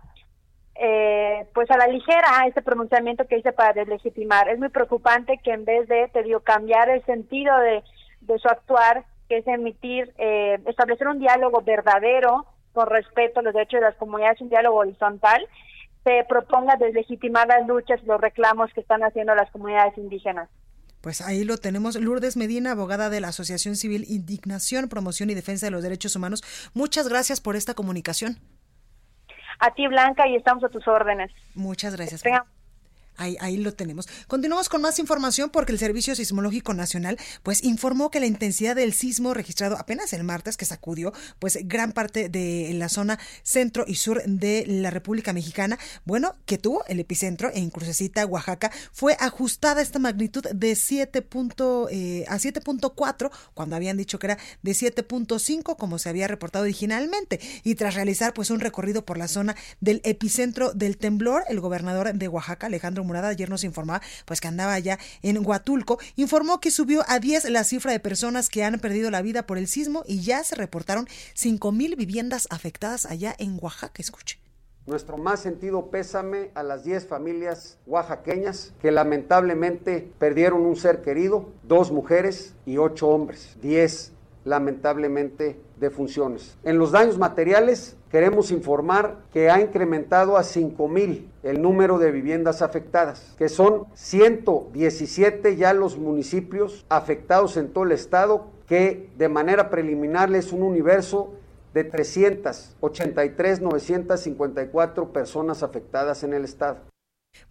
eh, 0.74 1.46
pues 1.54 1.70
a 1.70 1.76
la 1.76 1.86
ligera 1.86 2.46
este 2.46 2.60
pronunciamiento 2.62 3.26
que 3.26 3.38
hice 3.38 3.52
para 3.52 3.72
deslegitimar. 3.72 4.48
Es 4.48 4.58
muy 4.58 4.68
preocupante 4.68 5.38
que 5.38 5.52
en 5.52 5.64
vez 5.64 5.86
de, 5.88 6.08
te 6.08 6.22
digo, 6.24 6.40
cambiar 6.40 6.90
el 6.90 7.04
sentido 7.04 7.56
de, 7.58 7.84
de 8.22 8.38
su 8.38 8.48
actuar, 8.48 9.04
que 9.28 9.38
es 9.38 9.46
emitir, 9.46 10.12
eh, 10.18 10.58
establecer 10.66 11.06
un 11.08 11.20
diálogo 11.20 11.62
verdadero, 11.62 12.46
con 12.74 12.88
respeto 12.88 13.40
a 13.40 13.42
los 13.42 13.54
derechos 13.54 13.80
de 13.80 13.86
las 13.86 13.96
comunidades, 13.96 14.40
un 14.40 14.50
diálogo 14.50 14.78
horizontal, 14.78 15.48
se 16.02 16.24
proponga 16.28 16.76
deslegitimar 16.76 17.48
las 17.48 17.66
luchas 17.66 18.00
y 18.02 18.06
los 18.06 18.20
reclamos 18.20 18.70
que 18.74 18.80
están 18.80 19.02
haciendo 19.02 19.34
las 19.34 19.50
comunidades 19.50 19.96
indígenas. 19.96 20.50
Pues 21.00 21.20
ahí 21.20 21.44
lo 21.44 21.56
tenemos. 21.58 21.96
Lourdes 21.96 22.36
Medina, 22.36 22.72
abogada 22.72 23.10
de 23.10 23.20
la 23.20 23.28
Asociación 23.28 23.76
Civil 23.76 24.04
Indignación, 24.08 24.88
Promoción 24.88 25.30
y 25.30 25.34
Defensa 25.34 25.66
de 25.66 25.70
los 25.70 25.82
Derechos 25.82 26.16
Humanos. 26.16 26.42
Muchas 26.74 27.08
gracias 27.08 27.40
por 27.40 27.56
esta 27.56 27.74
comunicación. 27.74 28.38
A 29.60 29.72
ti, 29.74 29.86
Blanca, 29.86 30.26
y 30.26 30.36
estamos 30.36 30.64
a 30.64 30.68
tus 30.68 30.86
órdenes. 30.88 31.30
Muchas 31.54 31.94
gracias. 31.94 32.22
Ahí, 33.16 33.36
ahí, 33.40 33.56
lo 33.56 33.74
tenemos. 33.74 34.08
Continuamos 34.26 34.68
con 34.68 34.82
más 34.82 34.98
información 34.98 35.50
porque 35.50 35.72
el 35.72 35.78
Servicio 35.78 36.14
Sismológico 36.14 36.74
Nacional 36.74 37.18
pues 37.42 37.62
informó 37.62 38.10
que 38.10 38.20
la 38.20 38.26
intensidad 38.26 38.76
del 38.76 38.92
sismo 38.92 39.34
registrado 39.34 39.76
apenas 39.78 40.12
el 40.12 40.24
martes 40.24 40.56
que 40.56 40.64
sacudió 40.64 41.12
pues 41.38 41.58
gran 41.62 41.92
parte 41.92 42.28
de 42.28 42.72
la 42.74 42.88
zona 42.88 43.18
centro 43.42 43.84
y 43.86 43.96
sur 43.96 44.22
de 44.24 44.64
la 44.66 44.90
República 44.90 45.32
Mexicana, 45.32 45.78
bueno, 46.04 46.34
que 46.46 46.58
tuvo 46.58 46.84
el 46.86 47.00
epicentro 47.00 47.50
en 47.54 47.70
Crucecita, 47.70 48.26
Oaxaca, 48.26 48.72
fue 48.92 49.16
ajustada 49.20 49.82
esta 49.82 49.98
magnitud 49.98 50.44
de 50.52 50.74
7. 50.74 51.26
Eh, 51.90 52.24
a 52.28 52.36
7.4 52.36 53.30
cuando 53.54 53.76
habían 53.76 53.96
dicho 53.96 54.18
que 54.18 54.26
era 54.26 54.38
de 54.62 54.72
7.5 54.72 55.76
como 55.76 55.98
se 55.98 56.08
había 56.08 56.28
reportado 56.28 56.64
originalmente 56.64 57.40
y 57.62 57.74
tras 57.74 57.94
realizar 57.94 58.34
pues 58.34 58.50
un 58.50 58.60
recorrido 58.60 59.04
por 59.04 59.18
la 59.18 59.28
zona 59.28 59.56
del 59.80 60.00
epicentro 60.04 60.72
del 60.72 60.96
temblor, 60.96 61.44
el 61.48 61.60
gobernador 61.60 62.12
de 62.12 62.28
Oaxaca, 62.28 62.66
Alejandro 62.66 63.03
Murada 63.04 63.28
ayer 63.28 63.50
nos 63.50 63.64
informaba 63.64 64.02
pues 64.24 64.40
que 64.40 64.48
andaba 64.48 64.72
allá 64.72 64.98
en 65.22 65.44
Huatulco, 65.44 65.98
informó 66.16 66.60
que 66.60 66.70
subió 66.70 67.04
a 67.08 67.20
10 67.20 67.50
la 67.50 67.64
cifra 67.64 67.92
de 67.92 68.00
personas 68.00 68.48
que 68.48 68.64
han 68.64 68.78
perdido 68.80 69.10
la 69.10 69.22
vida 69.22 69.46
por 69.46 69.58
el 69.58 69.68
sismo 69.68 70.02
y 70.06 70.22
ya 70.22 70.42
se 70.44 70.56
reportaron 70.56 71.06
5 71.34 71.72
mil 71.72 71.96
viviendas 71.96 72.48
afectadas 72.50 73.06
allá 73.06 73.34
en 73.38 73.58
Oaxaca. 73.60 74.02
Escuche. 74.02 74.38
Nuestro 74.86 75.16
más 75.16 75.40
sentido 75.40 75.90
pésame 75.90 76.50
a 76.54 76.62
las 76.62 76.84
10 76.84 77.06
familias 77.06 77.78
oaxaqueñas 77.86 78.74
que 78.82 78.90
lamentablemente 78.90 80.12
perdieron 80.18 80.60
un 80.60 80.76
ser 80.76 81.00
querido, 81.00 81.48
dos 81.62 81.90
mujeres 81.90 82.52
y 82.66 82.76
ocho 82.76 83.08
hombres. 83.08 83.56
10 83.62 84.12
lamentablemente 84.44 85.58
de 85.76 85.90
funciones. 85.90 86.56
En 86.64 86.78
los 86.78 86.92
daños 86.92 87.18
materiales 87.18 87.96
queremos 88.10 88.50
informar 88.50 89.16
que 89.32 89.50
ha 89.50 89.60
incrementado 89.60 90.36
a 90.36 90.44
5 90.44 90.88
mil 90.88 91.30
el 91.42 91.60
número 91.60 91.98
de 91.98 92.12
viviendas 92.12 92.62
afectadas, 92.62 93.34
que 93.36 93.48
son 93.48 93.86
117 93.94 95.56
ya 95.56 95.72
los 95.72 95.98
municipios 95.98 96.86
afectados 96.88 97.56
en 97.56 97.72
todo 97.72 97.84
el 97.84 97.92
estado, 97.92 98.46
que 98.66 99.10
de 99.18 99.28
manera 99.28 99.68
preliminar 99.68 100.32
es 100.34 100.52
un 100.52 100.62
universo 100.62 101.32
de 101.74 101.84
383, 101.84 103.60
954 103.60 105.12
personas 105.12 105.62
afectadas 105.62 106.22
en 106.22 106.32
el 106.32 106.44
estado. 106.44 106.93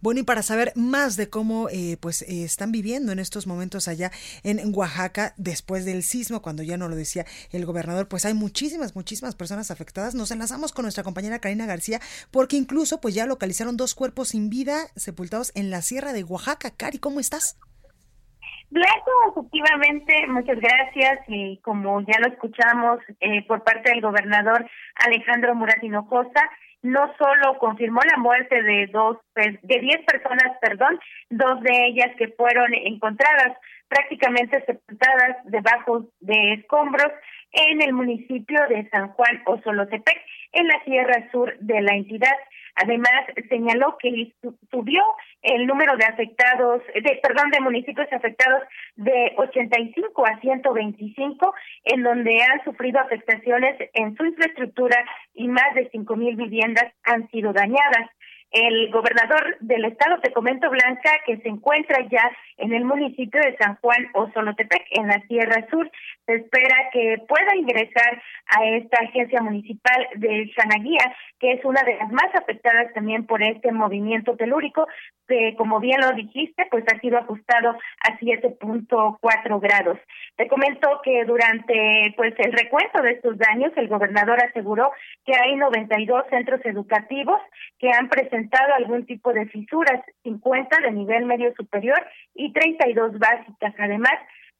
Bueno, 0.00 0.20
y 0.20 0.22
para 0.22 0.42
saber 0.42 0.72
más 0.76 1.16
de 1.16 1.28
cómo 1.30 1.68
eh, 1.68 1.96
pues 2.00 2.22
eh, 2.22 2.44
están 2.44 2.72
viviendo 2.72 3.12
en 3.12 3.18
estos 3.18 3.46
momentos 3.46 3.88
allá 3.88 4.10
en 4.42 4.60
Oaxaca 4.74 5.34
después 5.36 5.84
del 5.84 6.02
sismo, 6.02 6.42
cuando 6.42 6.62
ya 6.62 6.76
no 6.76 6.88
lo 6.88 6.96
decía 6.96 7.24
el 7.52 7.66
gobernador, 7.66 8.08
pues 8.08 8.24
hay 8.24 8.34
muchísimas, 8.34 8.94
muchísimas 8.94 9.34
personas 9.34 9.70
afectadas. 9.70 10.14
Nos 10.14 10.30
enlazamos 10.30 10.72
con 10.72 10.84
nuestra 10.84 11.04
compañera 11.04 11.38
Karina 11.38 11.66
García, 11.66 12.00
porque 12.30 12.56
incluso 12.56 13.00
pues 13.00 13.14
ya 13.14 13.26
localizaron 13.26 13.76
dos 13.76 13.94
cuerpos 13.94 14.28
sin 14.28 14.50
vida 14.50 14.88
sepultados 14.96 15.52
en 15.54 15.70
la 15.70 15.82
sierra 15.82 16.12
de 16.12 16.24
Oaxaca. 16.24 16.70
Cari, 16.76 16.98
¿cómo 16.98 17.20
estás? 17.20 17.58
Blanco, 18.70 19.10
efectivamente, 19.30 20.26
muchas 20.28 20.58
gracias. 20.58 21.20
Y 21.28 21.58
como 21.58 22.00
ya 22.00 22.18
lo 22.20 22.26
escuchamos 22.26 22.98
eh, 23.20 23.46
por 23.46 23.62
parte 23.62 23.90
del 23.90 24.00
gobernador 24.00 24.68
Alejandro 25.06 25.54
Murat 25.54 25.82
Hinojosa, 25.82 26.50
no 26.84 27.10
solo 27.16 27.58
confirmó 27.58 28.00
la 28.10 28.18
muerte 28.18 28.62
de 28.62 28.86
dos 28.88 29.16
de 29.34 29.78
diez 29.80 30.04
personas, 30.04 30.58
perdón, 30.60 31.00
dos 31.30 31.60
de 31.62 31.86
ellas 31.86 32.10
que 32.18 32.28
fueron 32.28 32.72
encontradas 32.74 33.56
prácticamente 33.88 34.62
sepultadas 34.66 35.38
debajo 35.44 36.06
de 36.20 36.52
escombros 36.54 37.10
en 37.52 37.80
el 37.80 37.94
municipio 37.94 38.60
de 38.68 38.88
San 38.90 39.08
Juan 39.12 39.42
Osolotepec, 39.46 40.20
en 40.52 40.68
la 40.68 40.84
sierra 40.84 41.30
sur 41.32 41.56
de 41.58 41.80
la 41.80 41.94
entidad. 41.94 42.36
Además, 42.76 43.24
señaló 43.48 43.96
que 43.98 44.32
subió 44.70 45.02
el 45.42 45.66
número 45.66 45.96
de 45.96 46.04
afectados, 46.04 46.82
de, 46.94 47.20
perdón, 47.22 47.50
de 47.50 47.60
municipios 47.60 48.12
afectados 48.12 48.62
de 48.96 49.32
85 49.36 50.26
a 50.26 50.40
125, 50.40 51.54
en 51.84 52.02
donde 52.02 52.42
han 52.42 52.64
sufrido 52.64 52.98
afectaciones 53.00 53.76
en 53.92 54.16
su 54.16 54.24
infraestructura 54.24 54.96
y 55.34 55.46
más 55.48 55.74
de 55.74 55.88
5 55.90 56.16
mil 56.16 56.36
viviendas 56.36 56.92
han 57.04 57.28
sido 57.30 57.52
dañadas. 57.52 58.10
El 58.54 58.88
gobernador 58.92 59.56
del 59.58 59.84
estado, 59.84 60.20
te 60.20 60.32
comento 60.32 60.70
Blanca, 60.70 61.10
que 61.26 61.38
se 61.38 61.48
encuentra 61.48 62.06
ya 62.08 62.30
en 62.56 62.72
el 62.72 62.84
municipio 62.84 63.40
de 63.40 63.56
San 63.56 63.74
Juan 63.80 64.06
o 64.14 64.30
Solotepec, 64.30 64.86
en 64.92 65.08
la 65.08 65.20
Sierra 65.26 65.66
Sur, 65.68 65.90
se 66.24 66.34
espera 66.34 66.76
que 66.92 67.18
pueda 67.26 67.56
ingresar 67.56 68.22
a 68.46 68.64
esta 68.64 68.98
agencia 69.02 69.42
municipal 69.42 70.06
de 70.14 70.52
Xanaguía, 70.54 71.16
que 71.40 71.54
es 71.54 71.64
una 71.64 71.82
de 71.82 71.96
las 71.96 72.12
más 72.12 72.32
afectadas 72.32 72.92
también 72.94 73.26
por 73.26 73.42
este 73.42 73.72
movimiento 73.72 74.36
telúrico, 74.36 74.86
que 75.26 75.54
como 75.56 75.80
bien 75.80 76.00
lo 76.00 76.12
dijiste, 76.12 76.66
pues 76.70 76.84
ha 76.92 76.98
sido 77.00 77.18
ajustado 77.18 77.70
a 77.70 78.18
7.4 78.18 79.60
grados. 79.60 79.98
Te 80.36 80.48
comento 80.48 81.00
que 81.02 81.24
durante 81.24 82.14
pues 82.16 82.34
el 82.38 82.52
recuento 82.52 83.02
de 83.02 83.12
estos 83.12 83.38
daños, 83.38 83.72
el 83.76 83.88
gobernador 83.88 84.38
aseguró 84.42 84.90
que 85.24 85.32
hay 85.34 85.56
92 85.56 86.24
centros 86.30 86.60
educativos 86.64 87.40
que 87.78 87.90
han 87.90 88.08
presentado 88.08 88.74
algún 88.74 89.06
tipo 89.06 89.32
de 89.32 89.46
fisuras, 89.46 90.00
50 90.22 90.80
de 90.80 90.90
nivel 90.92 91.26
medio 91.26 91.52
superior 91.54 92.00
y 92.34 92.52
32 92.52 93.18
básicas. 93.18 93.74
Además, 93.78 94.14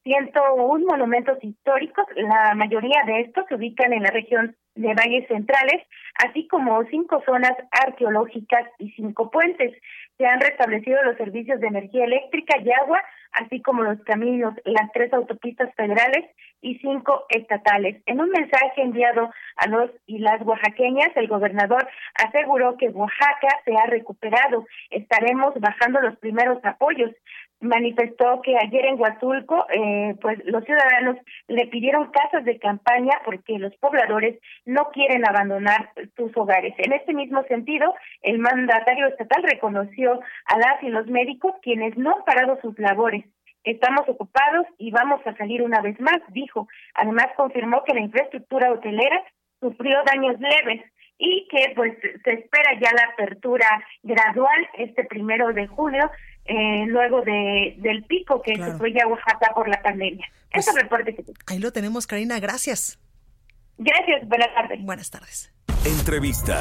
101 0.05 0.87
monumentos 0.87 1.39
históricos, 1.43 2.05
la 2.17 2.55
mayoría 2.55 3.03
de 3.07 3.21
estos 3.21 3.47
se 3.49 3.55
ubican 3.55 3.93
en 3.93 4.03
la 4.03 4.11
región 4.11 4.55
de 4.75 4.95
valles 4.95 5.27
centrales, 5.29 5.83
así 6.27 6.47
como 6.49 6.85
cinco 6.91 7.23
zonas 7.25 7.53
arqueológicas 7.71 8.69
y 8.79 8.91
cinco 8.93 9.31
puentes. 9.31 9.73
Se 10.19 10.27
han 10.27 10.41
restablecido 10.41 11.03
los 11.03 11.17
servicios 11.17 11.61
de 11.61 11.69
energía 11.69 12.05
eléctrica 12.05 12.59
y 12.59 12.71
agua, 12.73 13.03
así 13.35 13.61
como 13.63 13.83
los 13.83 14.01
caminos, 14.05 14.55
las 14.65 14.91
tres 14.93 15.13
autopistas 15.13 15.75
federales 15.75 16.25
y 16.61 16.79
cinco 16.79 17.27
estatales. 17.29 18.03
En 18.07 18.21
un 18.21 18.31
mensaje 18.31 18.83
enviado 18.83 19.31
a 19.57 19.67
los 19.69 19.91
y 20.07 20.19
las 20.19 20.41
oaxaqueñas, 20.43 21.11
el 21.17 21.29
gobernador 21.29 21.87
aseguró 22.15 22.77
que 22.77 22.89
Oaxaca 22.89 23.61
se 23.65 23.77
ha 23.77 23.87
recuperado. 23.87 24.65
Estaremos 24.91 25.55
bajando 25.61 26.01
los 26.01 26.17
primeros 26.19 26.65
apoyos 26.65 27.11
manifestó 27.65 28.41
que 28.43 28.57
ayer 28.57 28.87
en 28.87 29.01
Huazulco, 29.01 29.67
eh, 29.71 30.15
pues 30.21 30.39
los 30.45 30.65
ciudadanos 30.65 31.17
le 31.49 31.67
pidieron 31.67 32.11
casas 32.11 32.45
de 32.45 32.59
campaña 32.59 33.13
porque 33.25 33.59
los 33.59 33.75
pobladores 33.77 34.39
no 34.65 34.91
quieren 34.93 35.27
abandonar 35.27 35.91
sus 36.17 36.37
hogares. 36.37 36.75
En 36.79 36.93
este 36.93 37.15
mismo 37.15 37.43
sentido, 37.45 37.95
el 38.23 38.39
mandatario 38.39 39.09
estatal 39.09 39.43
reconoció 39.43 40.21
a 40.47 40.59
las 40.59 40.83
y 40.83 40.89
los 40.89 41.07
médicos 41.07 41.55
quienes 41.63 41.97
no 41.97 42.17
han 42.17 42.25
parado 42.25 42.59
sus 42.61 42.79
labores. 42.79 43.24
Estamos 43.65 44.09
ocupados 44.09 44.67
y 44.79 44.91
vamos 44.91 45.21
a 45.27 45.37
salir 45.37 45.63
una 45.63 45.81
vez 45.81 45.99
más, 45.99 46.21
dijo. 46.29 46.69
Además, 46.95 47.29
confirmó 47.37 47.83
que 47.85 47.95
la 47.95 48.01
infraestructura 48.01 48.71
hotelera 48.73 49.23
sufrió 49.61 49.99
daños 50.05 50.39
leves 50.39 50.85
y 51.19 51.47
que 51.49 51.73
pues 51.75 51.97
se 52.03 52.33
espera 52.33 52.79
ya 52.81 52.91
la 52.93 53.13
apertura 53.13 53.67
gradual 54.03 54.69
este 54.79 55.05
primero 55.05 55.53
de 55.53 55.67
julio 55.67 56.11
eh, 56.45 56.85
luego 56.87 57.23
de, 57.23 57.77
del 57.79 58.05
pico 58.05 58.43
que 58.43 58.55
se 58.55 58.73
fue 58.73 58.93
ya 58.93 59.07
Oaxaca 59.07 59.53
por 59.55 59.69
la 59.69 59.81
pandemia. 59.81 60.27
Pues, 60.53 60.71
reporte 60.75 61.15
que 61.15 61.25
Ahí 61.47 61.59
lo 61.59 61.73
tenemos, 61.73 62.07
Karina. 62.07 62.39
Gracias. 62.39 62.99
Gracias. 63.79 64.29
Buenas 64.29 64.55
tardes. 64.55 64.85
Buenas 64.85 65.11
tardes. 65.11 65.53
Entrevista. 65.85 66.61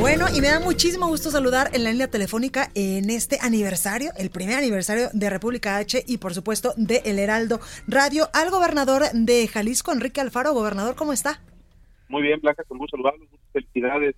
Bueno, 0.00 0.26
y 0.36 0.40
me 0.40 0.48
da 0.48 0.60
muchísimo 0.60 1.06
gusto 1.06 1.30
saludar 1.30 1.70
en 1.72 1.82
la 1.82 1.90
línea 1.90 2.10
telefónica 2.10 2.70
en 2.74 3.08
este 3.08 3.38
aniversario, 3.40 4.10
el 4.18 4.30
primer 4.30 4.58
aniversario 4.58 5.08
de 5.12 5.30
República 5.30 5.78
H 5.78 6.04
y 6.06 6.18
por 6.18 6.34
supuesto 6.34 6.74
de 6.76 7.00
El 7.04 7.18
Heraldo 7.18 7.58
Radio, 7.88 8.28
al 8.34 8.50
gobernador 8.50 9.04
de 9.12 9.48
Jalisco, 9.48 9.92
Enrique 9.92 10.20
Alfaro. 10.20 10.52
Gobernador, 10.52 10.94
¿cómo 10.94 11.12
está? 11.12 11.40
Muy 12.08 12.22
bien, 12.22 12.40
Blanca, 12.40 12.64
con 12.64 12.78
gusto 12.78 12.96
saludarlos, 12.96 13.30
muchas 13.30 13.50
felicidades 13.52 14.14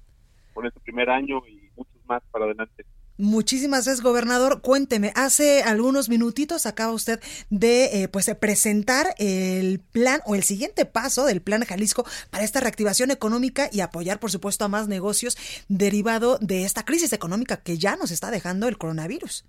por 0.54 0.66
este 0.66 0.80
primer 0.80 1.08
año 1.08 1.46
y 1.46 1.70
muchos 1.76 1.94
más 2.06 2.22
para 2.32 2.46
adelante. 2.46 2.84
Muchísimas 3.18 3.86
gracias, 3.86 4.02
gobernador. 4.02 4.60
Cuénteme, 4.60 5.12
hace 5.14 5.62
algunos 5.62 6.10
minutitos 6.10 6.66
acaba 6.66 6.92
usted 6.92 7.18
de 7.48 8.02
eh, 8.02 8.08
pues 8.08 8.32
presentar 8.38 9.06
el 9.18 9.80
plan 9.80 10.20
o 10.26 10.34
el 10.34 10.42
siguiente 10.42 10.84
paso 10.84 11.24
del 11.24 11.40
plan 11.40 11.64
Jalisco 11.64 12.04
para 12.30 12.44
esta 12.44 12.60
reactivación 12.60 13.10
económica 13.10 13.70
y 13.72 13.80
apoyar, 13.80 14.20
por 14.20 14.30
supuesto, 14.30 14.66
a 14.66 14.68
más 14.68 14.86
negocios 14.86 15.36
derivado 15.68 16.36
de 16.42 16.64
esta 16.64 16.84
crisis 16.84 17.14
económica 17.14 17.62
que 17.62 17.78
ya 17.78 17.96
nos 17.96 18.10
está 18.10 18.30
dejando 18.30 18.68
el 18.68 18.76
coronavirus. 18.76 19.46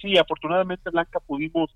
Sí, 0.00 0.18
afortunadamente, 0.18 0.90
Blanca, 0.90 1.20
pudimos 1.20 1.70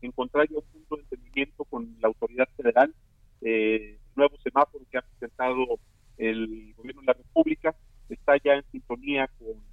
encontrar 0.00 0.46
un 0.50 0.62
punto 0.62 0.96
de 0.96 1.02
entendimiento 1.02 1.64
con 1.64 1.96
la 2.00 2.06
autoridad 2.08 2.48
federal, 2.56 2.94
eh, 3.40 3.98
nuevo 4.14 4.36
semáforo 4.44 4.84
que 4.90 4.98
ha 4.98 5.02
presentado 5.02 5.78
el 6.18 6.72
gobierno 6.76 7.00
de 7.00 7.06
la 7.06 7.12
República, 7.14 7.74
está 8.08 8.36
ya 8.44 8.54
en 8.54 8.64
sintonía 8.70 9.28
con 9.38 9.67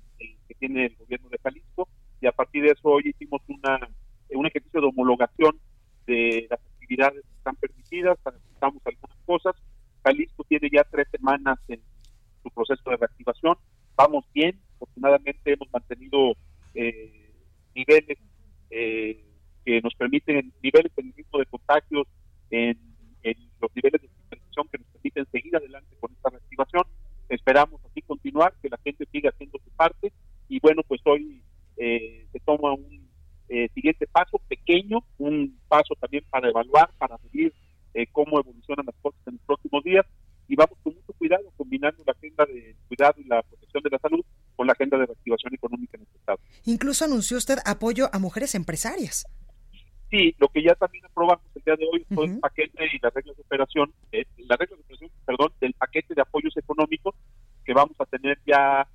que 0.48 0.56
tiene 0.56 0.86
el 0.86 0.96
gobierno 0.96 1.30
de 1.30 1.38
Jalisco 1.38 1.88
y 2.22 2.28
a 2.28 2.32
partir 2.32 2.64
de 2.64 2.72
eso 2.72 2.89
hoy 2.89 3.04
hicimos 3.06 3.41
una 3.48 3.80
un 4.34 4.46
ejercicio 4.46 4.82
de 4.82 4.88
homologación 4.88 5.60
de 6.08 6.48
las 6.50 6.60
actividades 6.60 7.22
que 7.24 7.38
están 7.38 7.56
permitidas, 7.56 8.18
necesitamos 8.26 8.82
algunas 8.86 9.18
cosas. 9.26 9.56
Jalisco 10.04 10.43
tiene 10.43 10.70
ya 10.72 10.84
tres 10.84 11.08
semanas 11.12 11.58
en 11.68 11.82
su 12.43 12.50
proceso 12.52 12.89
de 12.89 12.98
reactivación, 12.98 13.58
vamos 13.96 14.26
bien, 14.34 14.60
afortunadamente 14.76 15.54
hemos 15.54 15.72
mantenido 15.72 16.34
eh, 16.76 17.32
niveles 17.74 18.20
eh, 18.70 19.24
que 19.64 19.82
nos 19.82 19.96
permiten, 19.96 20.54
niveles 20.62 20.91
en 20.98 21.08
el 21.08 21.14
ritmo 21.14 21.39
de 21.39 21.46
contagios, 21.48 22.08
en, 22.52 22.78
los 23.60 23.76
niveles 23.76 24.00
de 24.02 24.08
infección 24.08 24.68
que 24.68 24.78
nos 24.78 24.88
permiten 24.89 25.26
seguir 25.32 25.56
adelante 25.56 25.96
con 26.00 26.12
esta 26.12 26.30
reactivación. 26.30 26.84
Esperamos 27.30 27.84
así 27.86 28.02
continuar, 28.04 28.54
que 28.62 28.70
la 28.70 28.78
gente 28.84 29.08
siga 29.12 29.32
haciendo 29.32 29.58
su 29.58 29.72
parte 29.72 30.14
y 30.48 30.60
bueno, 30.60 30.82
pues 30.88 31.02
hoy 31.06 31.41
eh, 31.78 32.28
se 32.32 32.39
toma 32.41 32.74
un 32.74 33.10
eh, 33.50 33.70
siguiente 33.74 34.08
paso 34.08 34.39
pequeño, 34.48 35.00
un 35.18 35.60
paso 35.68 35.96
también 36.00 36.24
para 36.30 36.50
evaluar, 36.50 36.89
para 36.98 37.18
medir 37.24 37.54
eh, 37.93 38.08
cómo 38.12 38.39
evolucionan 38.39 38.86
las 38.86 38.96
cosas 39.02 39.22
en 39.28 39.36
los 39.36 39.41
próximos 39.43 39.84
días 39.84 40.06
y 40.48 40.56
vamos 40.56 40.78
con 40.84 40.93
mucho 40.93 41.14
cuidado 41.14 41.43
combinando 41.58 42.04
la 42.06 42.14
agenda 42.14 42.46
de 42.46 42.76
cuidado 42.88 43.16
y 43.18 43.24
la 43.24 43.41
protección 43.43 43.84
de 43.84 43.89
la 43.89 44.00
salud 44.00 44.26
con 44.56 44.68
la 44.68 44.74
agenda 44.74 44.98
de 44.98 45.06
reactivación 45.06 45.54
económica 45.54 45.98
en 45.98 46.02
el 46.02 46.16
Estado. 46.16 46.39
Incluso 46.66 47.06
anunció 47.06 47.38
usted 47.38 47.58
apoyo 47.66 48.10
a 48.14 48.20
mujeres 48.20 48.56
empresarias. 48.56 49.26
Sí, 50.12 50.36
lo 50.38 50.48
que 50.50 50.62
ya 50.62 50.76
también 50.76 51.04
aprobamos 51.06 51.43
el 51.56 51.64
día 51.64 51.76
de 51.76 51.88
hoy 51.91 52.06
fue 52.14 52.26
el 52.26 52.39
paquete 52.39 52.86
y 52.93 53.00
las 53.02 53.14
reglas 53.14 53.36
de 53.36 53.41
operación, 53.41 53.91
eh, 54.12 54.26
las 54.38 54.60
reglas 54.60 54.80
de 54.80 54.84
operación, 54.84 55.12
perdón, 55.26 55.52
del 55.60 55.74
paquete 55.74 56.14
de 56.14 56.22
apoyos 56.22 56.56
económicos 56.58 57.16
que 57.66 57.74
vamos 57.74 57.96
a 58.00 58.06
tener 58.06 58.39
ya 58.46 58.88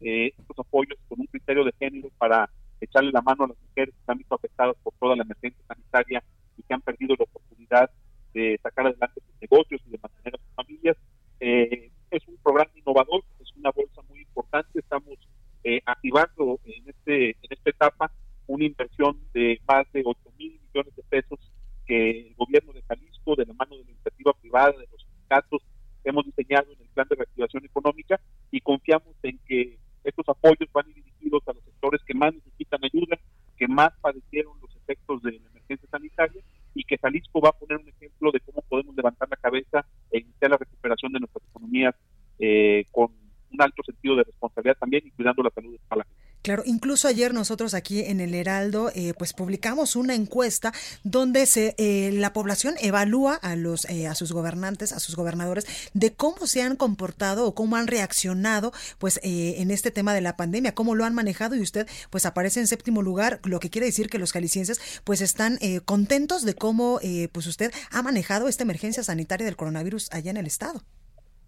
eh, 0.00 0.32
estos 0.38 0.58
apoyos 0.58 0.98
Ministerio 1.16 1.64
de 1.64 1.72
Género 1.78 2.10
para 2.18 2.48
echarle 2.80 3.10
la 3.12 3.22
mano 3.22 3.44
a 3.44 3.48
las 3.48 3.56
mujeres 3.68 3.94
que 3.94 4.04
se 4.04 4.12
han 4.12 4.18
visto 4.18 4.34
afectadas 4.34 4.76
por 4.82 4.92
toda 5.00 5.16
la 5.16 5.22
emergencia 5.22 5.62
sanitaria 5.66 6.22
y 6.56 6.62
que 6.62 6.74
han 6.74 6.80
perdido 6.80 7.14
la 7.18 7.24
oportunidad 7.24 7.90
de 8.32 8.58
sacar 8.62 8.86
adelante 8.86 9.20
sus 9.20 9.40
negocios 9.40 9.80
y 9.86 9.90
de 9.90 9.98
mantener 10.02 10.34
a 10.34 10.38
sus 10.38 10.54
familias. 10.54 10.96
Eh, 11.40 11.90
es 12.10 12.28
un 12.28 12.36
programa 12.36 12.70
innovador, 12.74 13.24
es 13.40 13.52
una 13.56 13.70
bolsa 13.70 14.02
muy 14.08 14.20
importante. 14.20 14.78
Estamos 14.78 15.18
eh, 15.64 15.80
activando 15.86 16.60
en 16.64 16.88
este 16.88 17.30
en 17.30 17.50
esta 17.50 17.70
etapa 17.70 18.12
una 18.46 18.64
inversión 18.64 19.18
de 19.32 19.60
más 19.66 19.90
de 19.92 20.02
8 20.04 20.20
mil 20.38 20.60
millones 20.60 20.94
de 20.96 21.02
pesos 21.04 21.40
que 21.86 22.28
el 22.28 22.34
gobierno 22.34 22.72
de 22.72 22.82
Jalisco, 22.82 23.36
de 23.36 23.46
la 23.46 23.54
mano 23.54 23.76
de 23.76 23.84
la 23.84 23.90
iniciativa 23.90 24.32
privada, 24.34 24.72
de 24.72 24.88
los 24.90 25.02
sindicatos, 25.02 25.62
hemos 26.04 26.24
diseñado 26.24 26.72
en 26.72 26.80
el 26.80 26.88
plan 26.88 27.06
de 27.08 27.16
reactivación 27.16 27.64
económica 27.64 28.20
y 28.50 28.60
confiamos 28.60 29.14
en 29.22 29.38
que 29.46 29.78
estos 30.04 30.28
apoyos 30.44 30.70
van 30.72 30.86
dirigidos 30.92 31.42
a 31.46 31.52
los 31.52 31.64
sectores 31.64 32.02
que 32.06 32.14
más 32.14 32.34
necesitan 32.34 32.80
ayuda, 32.84 33.18
que 33.56 33.66
más 33.66 33.92
padecieron 34.00 34.52
los 34.60 34.74
efectos 34.76 35.22
de 35.22 35.32
la 35.32 35.48
emergencia 35.48 35.88
sanitaria 35.90 36.42
y 36.74 36.84
que 36.84 36.98
Jalisco 36.98 37.40
va 37.40 37.50
a 37.50 37.52
poner 37.52 37.78
un 37.78 37.88
ejemplo 37.88 38.30
de 38.30 38.40
cómo 38.40 38.62
podemos 38.68 38.94
levantar 38.94 39.28
la 39.30 39.36
cabeza 39.36 39.86
e 40.10 40.18
iniciar 40.18 40.50
la 40.50 40.58
recuperación 40.58 41.12
de 41.12 41.20
nuestras 41.20 41.44
economías 41.48 41.94
eh, 42.38 42.84
con 42.90 43.10
un 43.52 43.62
alto 43.62 43.82
sentido 43.84 44.16
de 44.16 44.24
responsabilidad 44.24 44.76
también 44.78 45.06
y 45.06 45.10
cuidando 45.12 45.42
la 45.42 45.50
salud 45.50 45.72
de 45.72 45.96
la 45.96 46.04
gente. 46.04 46.33
Claro, 46.44 46.62
incluso 46.66 47.08
ayer 47.08 47.32
nosotros 47.32 47.72
aquí 47.72 48.00
en 48.00 48.20
el 48.20 48.34
Heraldo 48.34 48.92
eh, 48.94 49.14
pues 49.16 49.32
publicamos 49.32 49.96
una 49.96 50.14
encuesta 50.14 50.74
donde 51.02 51.46
se 51.46 51.74
eh, 51.78 52.10
la 52.12 52.34
población 52.34 52.74
evalúa 52.82 53.36
a 53.36 53.56
los 53.56 53.86
eh, 53.86 54.08
a 54.08 54.14
sus 54.14 54.32
gobernantes, 54.32 54.92
a 54.92 55.00
sus 55.00 55.16
gobernadores 55.16 55.64
de 55.94 56.12
cómo 56.12 56.46
se 56.46 56.60
han 56.60 56.76
comportado 56.76 57.46
o 57.46 57.54
cómo 57.54 57.76
han 57.76 57.86
reaccionado 57.86 58.74
pues 58.98 59.20
en 59.22 59.70
este 59.70 59.90
tema 59.90 60.12
de 60.12 60.20
la 60.20 60.36
pandemia, 60.36 60.74
cómo 60.74 60.94
lo 60.94 61.06
han 61.06 61.14
manejado 61.14 61.54
y 61.54 61.62
usted 61.62 61.88
pues 62.10 62.26
aparece 62.26 62.60
en 62.60 62.66
séptimo 62.66 63.00
lugar, 63.00 63.40
lo 63.44 63.58
que 63.58 63.70
quiere 63.70 63.86
decir 63.86 64.10
que 64.10 64.18
los 64.18 64.32
jaliscienses 64.32 64.82
pues 65.02 65.22
están 65.22 65.58
contentos 65.86 66.44
de 66.44 66.52
cómo 66.52 67.00
pues 67.32 67.46
usted 67.46 67.72
ha 67.90 68.02
manejado 68.02 68.48
esta 68.48 68.64
emergencia 68.64 69.02
sanitaria 69.02 69.46
del 69.46 69.56
coronavirus 69.56 70.08
allá 70.12 70.30
en 70.30 70.36
el 70.36 70.46
estado 70.46 70.84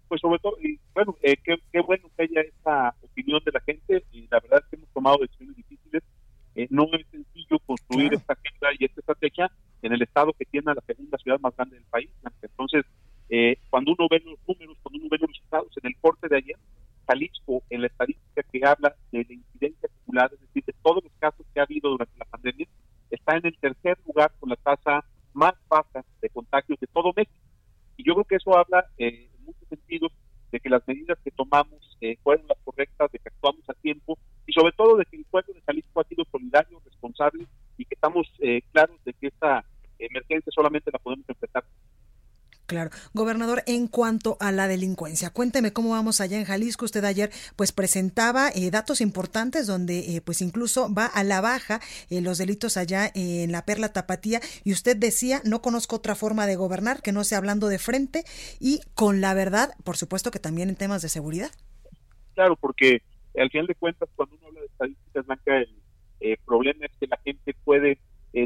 pues 0.07 0.21
sobre 0.21 0.39
todo, 0.39 0.57
y 0.61 0.79
bueno, 0.93 1.15
eh, 1.21 1.37
qué, 1.43 1.57
qué, 1.71 1.81
bueno 1.81 2.09
que 2.15 2.23
haya 2.23 2.41
esta 2.41 2.95
opinión 3.01 3.41
de 3.45 3.51
la 3.51 3.59
gente 3.61 4.03
y 4.11 4.27
la 4.29 4.39
verdad 4.39 4.59
es 4.63 4.65
que 4.69 4.75
hemos 4.77 4.89
tomado 4.89 5.17
decisiones 5.19 5.55
difíciles. 5.55 6.03
Eh, 6.55 6.67
no 6.71 6.85
es 6.93 7.05
sencillo 7.11 7.59
construir 7.59 8.13
esta 8.13 8.33
agenda 8.33 8.69
y 8.79 8.85
esta 8.85 9.01
estrategia 9.01 9.51
en 9.83 9.93
el 9.93 10.01
estado 10.01 10.33
que 10.33 10.45
tiene 10.45 10.73
la 10.73 10.81
segunda 10.81 11.17
ciudad 11.19 11.39
más 11.39 11.55
grande 11.55 11.75
del 11.75 11.85
país. 11.85 12.09
Entonces, 12.41 12.83
eh, 13.29 13.57
cuando 13.69 13.91
uno 13.91 14.07
ve 14.09 14.21
los 14.25 14.39
números, 14.47 14.77
cuando 14.81 14.99
uno 14.99 15.09
ve 15.11 15.17
los 15.19 15.29
resultados 15.29 15.71
en 15.81 15.87
el 15.87 15.97
corte 15.97 16.27
de 16.27 16.37
ayer, 16.37 16.55
Jalisco, 17.07 17.63
en 17.69 17.81
la 17.81 17.87
estadística 17.87 18.43
que 18.43 18.65
habla 18.65 18.95
de 19.11 19.25
la 19.27 19.33
incidencia 19.33 19.89
acumulada, 19.91 20.31
es 20.33 20.41
decir, 20.41 20.63
de 20.65 20.73
todos 20.81 21.03
los 21.03 21.13
casos 21.19 21.45
que 21.53 21.59
ha 21.59 21.63
habido 21.63 21.91
durante 21.91 22.17
la 22.17 22.25
pandemia, 22.25 22.67
está 23.11 23.37
en 23.37 23.45
el 23.45 23.57
tercer 23.57 23.97
lugar 24.05 24.31
con 24.39 24.49
la 24.49 24.55
tasa 24.55 25.05
más 25.33 25.53
baja 25.69 26.03
de 26.21 26.29
contagios 26.29 26.79
de 26.79 26.87
todo 26.87 27.13
México. 27.15 27.37
Y 27.97 28.03
yo 28.03 28.13
creo 28.13 28.25
que 28.25 28.35
eso 28.35 28.57
habla 28.57 28.85
eh, 28.97 29.29
de 30.51 30.59
que 30.59 30.69
las 30.69 30.87
medidas 30.87 31.17
que 31.23 31.31
tomamos 31.31 31.97
eh, 32.01 32.17
fueron 32.23 32.47
las 32.47 32.57
correctas, 32.63 33.11
de 33.11 33.19
que 33.19 33.29
actuamos 33.29 33.69
a 33.69 33.73
tiempo 33.73 34.17
y 34.45 34.53
sobre 34.53 34.71
todo 34.73 34.97
de 34.97 35.05
que 35.05 35.17
el 35.17 35.25
pueblo 35.25 35.53
de 35.53 35.61
Jalisco 35.61 36.01
ha 36.01 36.03
sido 36.05 36.23
solidario, 36.31 36.81
responsable 36.85 37.45
y 37.77 37.85
que 37.85 37.95
estamos 37.95 38.31
eh, 38.39 38.61
claros 38.71 38.97
de 39.03 39.13
que 39.13 39.27
esta 39.27 39.63
emergencia 39.99 40.51
solamente 40.53 40.91
la 40.91 40.99
podemos 40.99 41.27
enfrentar 41.27 41.63
Claro. 42.67 42.89
Gobernador, 43.13 43.63
en 43.65 43.87
cuanto 43.87 44.35
a 44.41 44.51
la 44.51 44.67
delincuencia, 44.67 45.29
cuénteme 45.29 45.71
cómo 45.71 45.91
vamos 45.91 46.19
allá 46.19 46.37
en 46.37 46.43
Jalisco. 46.43 46.83
Usted 46.83 47.05
ayer 47.05 47.31
pues 47.55 47.71
presentaba 47.71 48.49
eh, 48.49 48.69
datos 48.71 48.99
importantes 48.99 49.67
donde 49.67 49.99
eh, 49.99 50.21
pues 50.21 50.41
incluso 50.41 50.93
va 50.93 51.05
a 51.05 51.23
la 51.23 51.39
baja 51.39 51.79
eh, 52.09 52.19
los 52.19 52.39
delitos 52.39 52.75
allá 52.75 53.09
en 53.15 53.53
la 53.53 53.63
Perla 53.63 53.93
Tapatía 53.93 54.41
y 54.65 54.73
usted 54.73 54.97
decía, 54.97 55.41
no 55.45 55.61
conozco 55.61 55.95
otra 55.95 56.13
forma 56.13 56.45
de 56.45 56.57
gobernar 56.57 57.01
que 57.01 57.13
no 57.13 57.23
sea 57.23 57.37
hablando 57.37 57.69
de 57.69 57.79
frente 57.79 58.25
y 58.59 58.81
con 58.95 59.21
la 59.21 59.33
verdad, 59.33 59.73
por 59.85 59.95
supuesto 59.95 60.29
que 60.29 60.39
también 60.39 60.67
en 60.67 60.75
temas 60.75 61.01
de 61.01 61.07
seguridad. 61.07 61.51
Claro, 62.35 62.57
porque 62.57 63.01
al 63.37 63.49
final 63.49 63.67
de 63.67 63.75
cuentas 63.75 64.09
cuando 64.13 64.35
uno 64.35 64.47
habla 64.47 64.59
de 64.59 64.65
estadísticas, 64.65 65.25
Blanca, 65.25 65.57
el 66.19 66.37
problema 66.45 66.85
es 66.85 66.91
que 66.99 67.07
la 67.07 67.17
gente 67.23 67.55
puede 67.63 67.97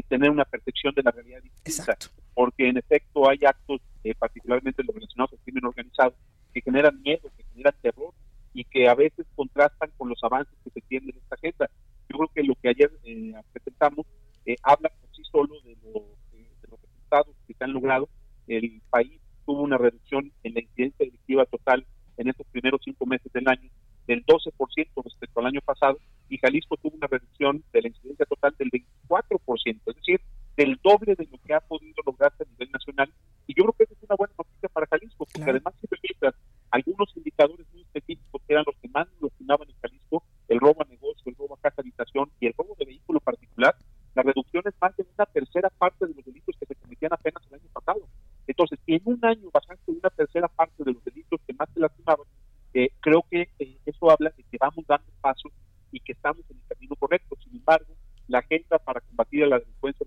tener 0.08 0.30
una 0.30 0.44
percepción 0.44 0.94
de 0.94 1.02
la 1.02 1.10
realidad 1.10 1.42
distinta. 1.42 1.96
Porque 2.34 2.68
en 2.68 2.78
efecto 2.78 3.28
hay 3.28 3.38
actos 3.46 3.80
eh, 4.04 4.14
particularmente 4.14 4.82
los 4.82 4.94
relacionados 4.94 5.32
al 5.32 5.38
crimen 5.40 5.64
organizado, 5.64 6.14
que 6.52 6.60
generan 6.60 7.00
miedo, 7.02 7.30
que 7.36 7.44
generan 7.52 7.74
terror 7.80 8.12
y 8.52 8.64
que 8.64 8.88
a 8.88 8.94
veces 8.94 9.26
contrastan 9.34 9.90
con 9.96 10.08
los 10.08 10.22
avances 10.22 10.54
que 10.64 10.70
se 10.70 10.80
tienen 10.82 11.10
en 11.10 11.16
esta 11.16 11.36
agenda. 11.36 11.70
Yo 12.08 12.18
creo 12.18 12.30
que 12.34 12.42
lo 12.42 12.54
que 12.56 12.68
ayer 12.68 12.90
eh, 13.04 13.34
presentamos 13.52 14.06
eh, 14.44 14.56
habla 14.62 14.88
por 14.88 15.14
sí 15.14 15.22
solo 15.30 15.54
de, 15.62 15.76
de, 15.76 16.68
los 16.68 16.80
resultados 16.80 17.34
que 17.46 17.54
se 17.54 17.64
han 17.64 17.72
logrado. 17.72 18.08
El 18.48 18.82
país 18.90 19.20
tuvo 19.46 19.62
una 19.62 19.78
reducción 19.78 20.32
en 20.42 20.54
la 20.54 20.60
incidencia 20.60 21.06
delictiva 21.06 21.44
total 21.46 21.86
en 22.16 22.28
estos 22.28 22.46
primeros 22.48 22.80
cinco 22.84 23.06
meses 23.06 23.32
del 23.32 23.48
año 23.48 23.70
del 24.06 24.24
12% 24.26 25.04
respecto 25.04 25.40
al 25.40 25.46
año 25.46 25.60
pasado 25.60 25.98
y 26.28 26.38
Jalisco 26.38 26.76
tuvo 26.76 26.96
una 26.96 27.06
reducción 27.06 27.62
de 27.72 27.82
la 27.82 27.88
incidencia 27.88 28.26
total 28.26 28.54
del 28.58 28.70
24%, 28.70 29.80
es 29.86 29.96
decir, 29.96 30.20
del 30.56 30.78
doble 30.82 31.14
de 31.14 31.26
lo 31.30 31.38
que 31.38 31.54
ha 31.54 31.60
podido 31.60 32.02
lograrse 32.04 32.44
a 32.44 32.50
nivel 32.50 32.70
nacional. 32.70 33.12
Y 33.46 33.54
yo 33.54 33.64
creo 33.64 33.72
que 33.72 33.84
esa 33.84 33.94
es 33.94 34.02
una 34.02 34.16
buena 34.16 34.34
noticia 34.36 34.68
para 34.68 34.86
Jalisco, 34.86 35.26
porque 35.32 35.50
además 35.50 35.74
si 35.80 35.86
revisas 35.90 36.34
algunos 36.70 37.16
indicadores 37.16 37.66
muy 37.72 37.82
específicos 37.82 38.42
que 38.46 38.52
eran 38.54 38.64
los 38.66 38.76
que 38.76 38.88
más 38.88 39.08
nos 39.20 39.32
en 39.40 39.76
Jalisco, 39.82 40.24
el 40.48 40.60
robo 40.60 40.82
a 40.82 40.84
negocio, 40.84 41.22
el 41.26 41.34
robo 41.34 41.54
a 41.54 41.60
casa 41.60 41.82
habitación 41.82 42.30
y 42.40 42.46
el 42.46 42.54
robo 42.56 42.74
de 42.78 42.86
vehículo 42.86 43.20
particular, 43.20 43.74
la 44.14 44.22
reducción 44.22 44.62
es 44.66 44.74
más 44.80 44.96
de 44.96 45.06
una 45.14 45.26
tercera 45.26 45.70
parte 45.70 46.06
de 46.06 46.14
los 46.14 46.24
delitos 46.24 46.56
que 46.58 46.66
se 46.66 46.74
cometían 46.76 47.12
apenas 47.12 47.42
el 47.48 47.54
año 47.54 47.68
pasado. 47.72 48.06
Entonces, 48.46 48.78
si 48.84 48.94
en 48.94 49.02
un 49.04 49.24
año 49.24 49.50
bajaste 49.52 49.90
una 49.90 50.10
tercera 50.10 50.48
parte 50.48 50.84
de 50.84 50.92
los 50.92 51.04
delitos 51.04 51.40
que 51.46 51.54
más 51.54 51.68
se 51.72 51.80
lastimaban, 51.80 52.26
eh, 52.74 52.90
creo 53.00 53.24
que 53.30 53.48
eh, 53.58 53.78
eso 53.86 54.10
habla 54.10 54.32
de 54.36 54.42
que 54.44 54.58
vamos 54.58 54.84
dando 54.86 55.10
pasos 55.20 55.52
y 55.90 56.00
que 56.00 56.12
estamos 56.12 56.42
en 56.50 56.56
el 56.56 56.62
camino 56.68 56.96
correcto. 56.96 57.36
Sin 57.42 57.56
embargo, 57.56 57.94
la 58.28 58.38
agenda 58.38 58.78
para 58.78 59.00
combatir 59.00 59.44
a 59.44 59.48
la 59.48 59.58
delincuencia 59.58 60.06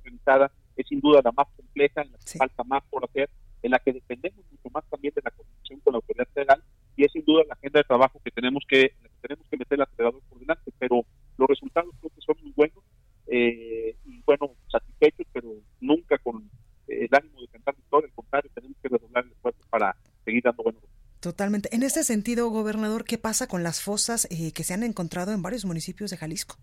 es 0.76 0.88
sin 0.88 1.00
duda 1.00 1.22
la 1.24 1.32
más 1.32 1.48
compleja, 1.56 2.02
en 2.02 2.12
la 2.12 2.18
que 2.18 2.38
falta 2.38 2.64
más 2.64 2.84
por 2.90 3.06
hacer, 3.06 3.30
en 3.62 3.72
la 3.72 3.80
que 3.80 3.94
dependemos 3.94 4.44
mucho 4.52 4.70
más 4.74 4.84
también 4.90 5.14
de 5.16 5.22
la 5.24 5.32
coordinación 5.32 5.80
con 5.80 5.94
la 5.94 5.98
autoridad 5.98 6.28
federal 6.34 6.64
y 6.96 7.04
es 7.04 7.12
sin 7.12 7.26
duda 7.26 7.44
la 7.48 7.54
agenda 7.54 7.80
de 7.80 7.84
trabajo 7.84 8.22
que 8.24 8.32
tenemos 8.32 8.64
que, 8.68 8.94
tenemos 9.22 9.46
que 9.50 9.58
meter 9.58 9.78
el 9.78 9.82
acelerador 9.84 10.22
por 10.30 10.40
delante, 10.40 10.72
pero 10.78 11.06
los 11.38 11.50
resultados 11.50 11.94
creo 12.00 12.12
que 12.14 12.22
son 12.22 12.36
muy 12.42 12.52
buenos 12.56 12.84
eh, 13.28 13.96
y 14.06 14.22
bueno, 14.26 14.52
satisfechos, 14.72 15.26
pero 15.34 15.50
nunca 15.82 16.18
con 16.20 16.50
eh, 16.88 17.06
el 17.06 17.10
ánimo 17.12 17.42
de 17.42 17.48
cantar 17.48 17.76
victoria, 17.76 18.08
al 18.08 18.16
contrario, 18.16 18.52
tenemos 18.54 18.78
que 18.82 18.90
redoblar 18.90 19.26
el 19.26 19.32
esfuerzo 19.32 19.62
para 19.70 19.96
seguir 20.24 20.44
dando 20.44 20.64
buenos 20.64 20.82
Totalmente. 21.22 21.76
En 21.76 21.82
ese 21.82 22.04
sentido, 22.04 22.50
gobernador, 22.50 23.04
¿qué 23.04 23.18
pasa 23.18 23.48
con 23.48 23.64
las 23.64 23.82
fosas 23.82 24.28
eh, 24.30 24.52
que 24.54 24.64
se 24.64 24.76
han 24.76 24.84
encontrado 24.84 25.32
en 25.32 25.42
varios 25.42 25.66
municipios 25.66 26.12
de 26.12 26.18
Jalisco? 26.18 26.58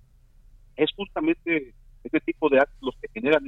es 0.76 0.90
justamente 0.96 1.74
este 2.04 2.20
tipo 2.20 2.48
de 2.48 2.58
actos 2.58 2.78
los 2.80 2.96
que 2.96 3.08
generan 3.12 3.44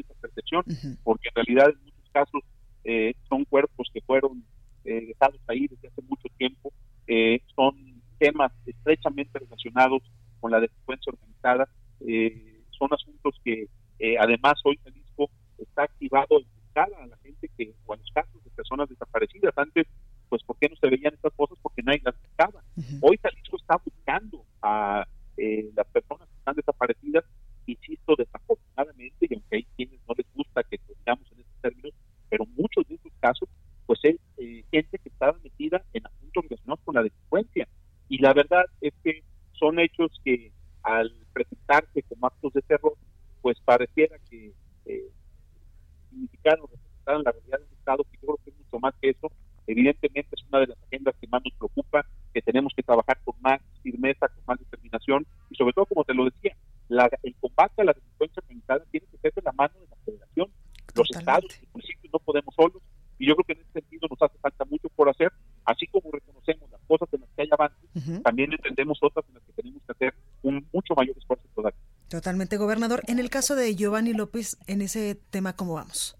porque 1.03 1.29
en 1.29 1.35
realidad 1.35 1.71
en 1.71 1.85
muchos 1.85 2.11
casos 2.12 2.43
eh, 2.85 3.15
son 3.29 3.45
cuerpos 3.45 3.89
que 3.93 4.01
fueron 4.03 4.45
eh, 4.85 5.07
dejados 5.07 5.41
ahí 5.47 5.67
desde 5.67 5.89
hace 5.89 6.03
mucho 6.03 6.29
tiempo, 6.37 6.73
eh, 7.07 7.41
son 7.55 8.03
temas 8.19 8.53
estrechamente 8.67 9.39
relacionados 9.39 10.03
con 10.41 10.51
la 10.51 10.61
delincuencia 10.61 11.12
organizada, 11.12 11.69
son 12.71 12.93
asuntos 12.93 13.41
que 13.45 13.69
además 14.19 14.55
hoy 14.65 14.79
Jalisco 14.85 15.31
está 15.59 15.85
activado 15.85 16.41
en 16.41 16.47
buscar 16.57 16.89
a 17.01 17.07
la 17.07 17.17
gente 17.19 17.49
que, 17.57 17.73
o 17.87 17.95
a 17.95 17.97
los 17.97 18.11
casos 18.12 18.45
de 18.45 18.51
personas 18.51 18.89
desaparecidas. 18.89 19.57
Antes, 19.57 19.87
pues, 20.29 20.43
¿por 20.43 20.59
qué 20.59 20.69
no 20.69 20.77
se 20.77 20.91
veían 20.91 21.15
estas 21.15 21.33
cosas? 21.33 21.57
Porque 21.62 21.83
nadie 21.83 22.03
las 22.05 22.15
buscaba. 22.21 22.62
Hoy 23.01 23.19
Jalisco 23.23 23.57
está 23.57 23.77
buscando 23.83 24.45
a 24.61 25.07
las 25.37 25.87
personas 25.89 26.29
están 26.45 26.57
desaparecidas, 26.57 27.25
insisto, 27.67 28.15
desafortunadamente, 28.17 29.27
y 29.29 29.35
aunque 29.35 29.57
hay 29.57 29.67
quienes 29.77 29.99
no 30.07 30.15
les 30.15 30.27
gusta 30.35 30.62
que 30.62 30.79
digamos 30.99 31.25
en 31.33 31.41
estos 31.41 31.61
términos, 31.62 31.93
pero 32.29 32.45
muchos 32.47 32.87
de 32.87 32.97
estos 32.97 33.12
casos, 33.21 33.49
pues 33.87 33.99
es 34.03 34.17
eh, 34.37 34.65
gente 34.71 34.99
que 34.99 35.09
estaba 35.09 35.39
metida 35.43 35.83
en 35.95 36.07
asuntos 36.07 36.45
relacionados 36.45 36.81
con 36.85 36.95
la 36.97 37.03
delincuencia. 37.03 37.67
Y 38.09 38.14
la 38.25 38.33
verdad 38.33 38.64
es 38.81 38.95
que 39.03 39.22
son 39.53 39.79
hechos 39.79 40.11
que 40.25 40.51
al 40.83 41.14
presentarse 41.35 42.03
como 42.05 42.27
actos 42.27 42.55
de 42.55 42.62
terror, 42.62 42.95
pues 43.43 43.61
pareciera 43.62 44.16
que 44.31 44.55
eh, 44.87 45.11
significaron, 46.09 46.66
representaron 46.70 47.22
la 47.22 47.33
realidad 47.33 47.59
del 47.59 47.79
Estado, 47.79 48.03
que 48.05 48.16
yo 48.16 48.29
creo 48.29 48.39
que 48.43 48.51
es 48.51 48.57
mucho 48.57 48.79
más 48.79 48.95
que 49.03 49.11
eso. 49.11 49.31
Evidentemente 49.66 50.31
es 50.33 50.43
una 50.49 50.61
de 50.61 50.68
las 50.68 50.79
agendas 50.85 51.14
que 51.20 51.29
más 51.29 51.43
nos 51.45 51.53
preocupa, 51.53 52.07
que 52.33 52.41
tenemos 52.41 52.72
que 52.75 52.83
trabajar 52.83 53.20
con 53.25 53.35
más 53.43 53.61
firmeza, 53.83 54.27
con 54.29 54.43
más 54.47 54.59
determinación 54.59 55.27
y 55.51 55.57
sobre 55.57 55.75
todo, 55.75 55.85
como 55.85 56.05
te 56.05 56.14
lo 56.14 56.25
decía, 56.25 56.57
la, 56.89 57.11
el 57.22 57.35
combate 57.35 57.83
a 57.83 57.85
la 57.85 57.93
delincuencia 57.93 58.41
organizada 58.43 58.87
tiene 58.91 59.07
que 59.07 59.18
ser 59.18 59.35
de 59.35 59.43
la 59.43 59.53
mano 59.53 59.75
de 59.79 59.87
la 59.87 59.97
federación. 60.03 60.49
Los 60.95 61.11
estados 61.11 61.61
y 61.62 61.66
municipios 61.75 62.11
no 62.11 62.18
podemos 62.20 62.55
solos 62.55 62.81
y 63.18 63.27
yo 63.27 63.37
creo 63.37 63.45
que 63.45 63.53
en 63.53 63.61
ese 63.61 63.81
sentido 63.81 64.09
nos 64.11 64.20
hace 64.22 64.39
falta 64.39 64.64
mucho 64.64 64.89
por 64.91 65.09
hacer, 65.09 65.33
así 65.64 65.87
como 65.87 66.11
reconocemos 66.11 66.70
las 66.70 66.81
cosas 66.87 67.09
en 67.12 67.20
las 67.20 67.31
que 67.31 67.43
hay 67.43 67.49
avances, 67.51 68.22
también 68.22 68.53
entendemos 68.53 68.99
otras 69.01 69.25
en 69.29 69.35
las 69.35 69.43
que 69.45 69.53
tenemos 69.53 69.83
que 69.87 69.93
hacer 69.93 70.14
un 70.43 70.66
mucho 70.72 70.95
mayor 70.95 71.16
esfuerzo 71.16 71.47
Totalmente, 72.35 72.57
gobernador. 72.57 73.03
En 73.07 73.20
el 73.20 73.30
caso 73.30 73.55
de 73.55 73.76
Giovanni 73.76 74.12
López, 74.12 74.57
en 74.66 74.82
ese 74.82 75.16
tema, 75.30 75.55
¿cómo 75.55 75.74
vamos? 75.74 76.16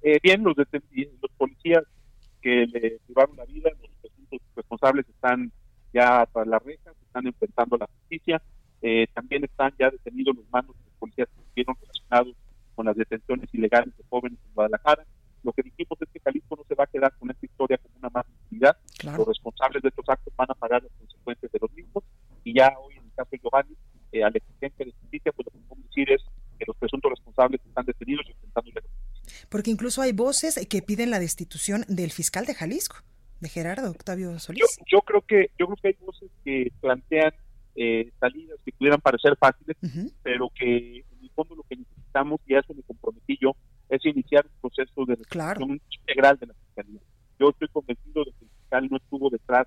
Eh, 0.00 0.18
bien, 0.22 0.42
los, 0.42 0.56
los 0.56 1.30
policías 1.36 1.84
que 2.40 2.66
le 2.66 2.98
llevaron 3.06 3.36
la 3.36 3.44
vida, 3.44 3.68
los 4.30 4.40
responsables 4.56 5.06
están 5.06 5.52
ya 5.92 6.26
tras 6.32 6.46
las 6.46 6.62
rejas, 6.62 6.96
están 7.02 7.26
enfrentando 7.26 7.76
la 7.76 7.86
justicia. 7.86 8.40
Eh, 8.80 9.08
también 9.12 9.44
están 9.44 9.74
ya 9.78 9.90
detenidos 9.90 10.36
los 10.36 10.48
manos 10.50 10.74
de 10.74 10.84
los 10.86 10.94
policías 10.98 11.28
que 11.28 11.42
estuvieron 11.42 11.76
relacionados 11.78 12.34
con 12.74 12.86
las 12.86 12.96
detenciones 12.96 13.52
ilegales 13.52 13.94
de 13.98 14.04
jóvenes 14.08 14.38
en 14.42 14.54
Guadalajara. 14.54 15.04
Lo 15.42 15.52
que 15.52 15.62
dijimos 15.62 16.00
es 16.00 16.08
que 16.14 16.20
Jalisco 16.20 16.56
no 16.56 16.64
se 16.66 16.74
va 16.74 16.84
a 16.84 16.86
quedar 16.86 17.12
con 17.18 17.30
esta 17.30 17.44
historia 17.44 17.76
como 17.76 17.94
una 17.98 18.08
más 18.08 18.24
Los 19.18 19.28
responsables 19.28 19.82
de 19.82 19.90
estos 19.90 20.08
actos 20.08 20.32
van 20.34 20.50
a 20.50 20.54
pagar 20.54 20.82
las 20.82 20.92
consecuencias 20.92 21.52
de 21.52 21.58
los 21.60 21.70
mismos. 21.72 22.04
Y 22.42 22.54
ya 22.54 22.74
hoy, 22.82 22.94
en 22.96 23.04
el 23.04 23.12
caso 23.14 23.28
de 23.32 23.38
Giovanni, 23.38 23.76
eh, 24.12 24.24
a 24.24 24.30
la 24.30 24.38
exigencia 24.38 24.84
de 24.84 24.92
justicia, 24.92 25.32
pues 25.32 25.46
lo 25.46 25.52
que 25.52 25.66
podemos 25.68 25.88
decir 25.88 26.10
es 26.10 26.22
que 26.58 26.64
los 26.66 26.76
presuntos 26.90 27.10
responsables 27.10 27.60
están 27.64 27.86
detenidos 27.86 28.26
y 28.26 28.34
la 28.54 28.82
Porque 29.48 29.70
incluso 29.70 30.02
hay 30.02 30.12
voces 30.12 30.66
que 30.68 30.82
piden 30.82 31.10
la 31.10 31.20
destitución 31.20 31.84
del 31.88 32.10
fiscal 32.10 32.46
de 32.46 32.54
Jalisco, 32.54 32.96
de 33.40 33.48
Gerardo 33.48 33.90
Octavio 33.90 34.38
Solís. 34.38 34.78
Yo, 34.90 35.00
creo 35.02 35.22
que 35.22 35.50
yo 35.58 35.66
creo 35.66 35.76
que 35.76 35.88
hay 35.88 35.96
voces 36.04 36.30
que 36.44 36.72
plantean 36.80 37.32
eh, 37.76 38.10
salidas 38.18 38.58
que 38.64 38.72
pudieran 38.72 39.00
parecer 39.00 39.36
fáciles, 39.38 39.76
pero 40.22 40.50
que 40.54 40.98
en 40.98 41.22
el 41.22 41.30
fondo 41.30 41.54
lo 41.54 41.62
que 41.62 41.76
necesitamos, 41.76 42.40
y 42.46 42.54
a 42.54 42.60
eso 42.60 42.74
me 42.74 42.82
comprometí 42.82 43.38
yo, 43.40 43.52
es 43.88 44.04
iniciar 44.04 44.46
un 44.46 44.70
proceso 44.70 45.04
de 45.06 45.16
reflexión 45.16 45.80
integral 45.90 46.36
de 46.38 46.46
la 46.46 46.54
fiscalía. 46.54 47.00
Yo 47.38 47.50
estoy 47.50 47.68
convencido 47.68 48.24
de 48.24 48.32
que 48.32 48.44
el 48.44 48.50
fiscal 48.50 48.88
no 48.90 48.96
estuvo 48.96 49.30
detrás 49.30 49.66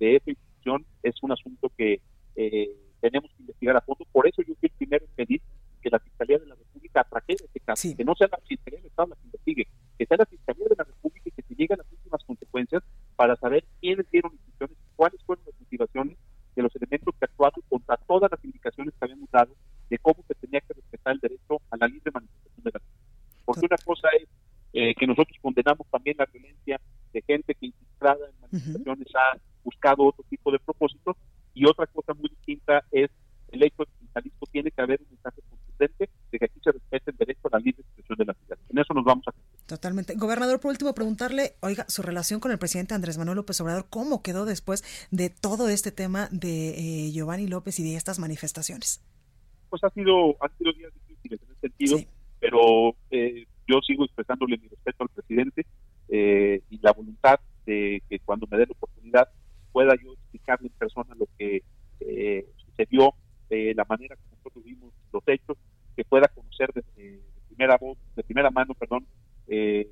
de 0.00 0.16
esa 0.16 0.30
institución, 0.30 0.84
es 1.02 1.14
un 1.22 1.32
asunto 1.32 1.70
que 1.76 2.00
eh, 2.36 2.76
tenemos 3.00 3.30
que 3.30 3.42
investigar 3.42 3.76
a 3.76 3.80
fondo. 3.80 4.04
Por 4.10 4.26
eso 4.26 4.42
yo 4.42 4.54
fui 4.60 4.68
el 4.68 4.76
primero 4.76 5.04
en 5.04 5.12
pedir 5.14 5.40
que 5.84 5.90
la 5.90 6.00
Fiscalía 6.00 6.38
de 6.38 6.46
la 6.46 6.56
Atrajera 7.00 7.44
este 7.44 7.60
caso, 7.60 7.88
que 7.96 8.04
no 8.04 8.14
sea 8.14 8.28
la 8.30 8.38
Fiscalía 8.46 8.78
del 8.78 8.86
Estado 8.86 9.08
la 9.08 9.16
que 9.16 9.26
investigue, 9.26 9.66
que 9.98 10.06
sea 10.06 10.16
la 10.16 10.26
Fiscalía 10.26 10.66
de 10.68 10.76
la 10.76 10.84
República 10.84 11.28
y 11.28 11.32
que 11.32 11.42
se 11.42 11.54
lleguen 11.54 11.78
las 11.78 11.90
últimas 11.90 12.24
consecuencias 12.24 12.82
para 13.16 13.36
saber 13.36 13.64
quiénes 13.80 14.10
dieron 14.10 14.32
instrucciones, 14.32 14.76
cuáles 14.96 15.22
fueron 15.24 15.44
las 15.46 15.60
motivaciones 15.60 16.18
de 16.54 16.62
los 16.62 16.74
elementos 16.76 17.14
que 17.18 17.24
actuaron 17.24 17.62
contra 17.68 17.96
todas 17.96 18.30
las 18.30 18.44
indicaciones 18.44 18.94
que 18.98 19.04
habíamos 19.04 19.30
dado 19.30 19.54
de 19.90 19.98
cómo 19.98 20.22
se 20.26 20.34
tenía 20.34 20.60
que 20.60 20.74
respetar 20.74 21.14
el 21.14 21.20
derecho 21.20 21.60
a 21.70 21.76
la 21.76 21.88
libre 21.88 22.10
manifestación 22.12 22.64
de 22.64 22.70
la 22.72 22.80
Porque 23.44 23.66
una 23.66 23.76
cosa 23.84 24.08
es 24.20 24.28
eh, 24.72 24.94
que 24.94 25.06
nosotros 25.06 25.36
condenamos 25.40 25.86
también 25.90 26.16
la 26.18 26.26
violencia 26.26 26.80
de 27.12 27.22
gente 27.22 27.54
que 27.54 27.66
infiltrada 27.66 28.26
en 28.28 28.40
manifestaciones 28.40 29.08
ha 29.14 29.38
buscado 29.62 30.04
otro 30.04 30.24
tipo 30.28 30.50
de 30.50 30.58
propósitos 30.58 31.16
y 31.54 31.64
otra 31.66 31.86
cosa 31.86 32.12
muy 32.14 32.28
distinta 32.28 32.84
es 32.90 33.10
el 33.48 33.62
hecho 33.62 33.84
de 33.84 33.86
que 33.86 34.04
en 34.04 34.12
Jalisco 34.12 34.46
tiene 34.50 34.70
que 34.70 34.82
haber 34.82 35.00
un 35.00 35.08
mensaje 35.10 35.40
contundente 35.48 36.10
de 36.32 36.38
que 36.38 36.44
aquí 36.44 36.60
se 36.62 36.72
respete 36.72 37.10
el 37.10 37.16
derecho 37.16 37.40
a 37.44 37.56
la 37.56 37.58
libre 37.58 37.82
expresión 37.82 38.18
de 38.18 38.24
la 38.24 38.34
ciudad. 38.34 38.58
En 38.68 38.78
eso 38.78 38.94
nos 38.94 39.04
vamos 39.04 39.24
a 39.28 39.32
Totalmente. 39.94 40.14
Gobernador, 40.16 40.60
por 40.60 40.72
último, 40.72 40.92
preguntarle, 40.92 41.52
oiga, 41.60 41.84
su 41.88 42.02
relación 42.02 42.40
con 42.40 42.50
el 42.50 42.58
presidente 42.58 42.94
Andrés 42.94 43.16
Manuel 43.16 43.36
López 43.36 43.60
Obrador, 43.60 43.86
¿cómo 43.88 44.22
quedó 44.22 44.44
después 44.44 44.82
de 45.12 45.30
todo 45.30 45.68
este 45.68 45.92
tema 45.92 46.28
de 46.32 46.70
eh, 46.70 47.12
Giovanni 47.12 47.46
López 47.46 47.78
y 47.78 47.84
de 47.84 47.94
estas 47.94 48.18
manifestaciones? 48.18 49.04
Pues 49.70 49.84
ha 49.84 49.90
sido, 49.90 50.36
han 50.42 50.50
sido 50.58 50.72
días 50.72 50.92
difíciles 51.06 51.40
en 51.42 51.52
ese 51.52 51.60
sentido, 51.60 51.98
pero 52.40 52.96
eh, 53.12 53.46
yo 53.68 53.80
sigo 53.86 54.04
expresándole 54.04 54.58
mi 54.58 54.66
respeto 54.66 55.04
al 55.04 55.10
presidente 55.10 55.64
eh, 56.08 56.60
y 56.70 56.78
la 56.78 56.92
voluntad 56.92 57.38
de 57.64 58.02
que 58.08 58.18
cuando 58.18 58.48
me 58.50 58.58
dé 58.58 58.66
la 58.66 58.72
oportunidad 58.72 59.28
pueda 59.70 59.94
yo 60.02 60.12
explicarle 60.14 60.68
en 60.68 60.74
persona 60.74 61.14
lo 61.14 61.28
que 61.38 61.62
eh, 62.00 62.46
sucedió, 62.56 63.14
de 63.48 63.74
la 63.74 63.84
manera 63.88 64.16
como 64.16 64.36
nosotros 64.38 64.64
vimos 64.64 64.92
los 65.12 65.22
hechos, 65.28 65.56
que 65.94 66.04
pueda 66.04 66.26
conocer 66.28 66.72
de, 66.72 66.82
primera 67.54 67.76
voz, 67.76 67.96
de 68.16 68.24
primera 68.24 68.50
mano, 68.50 68.74
perdón, 68.74 69.06
eh, 69.54 69.88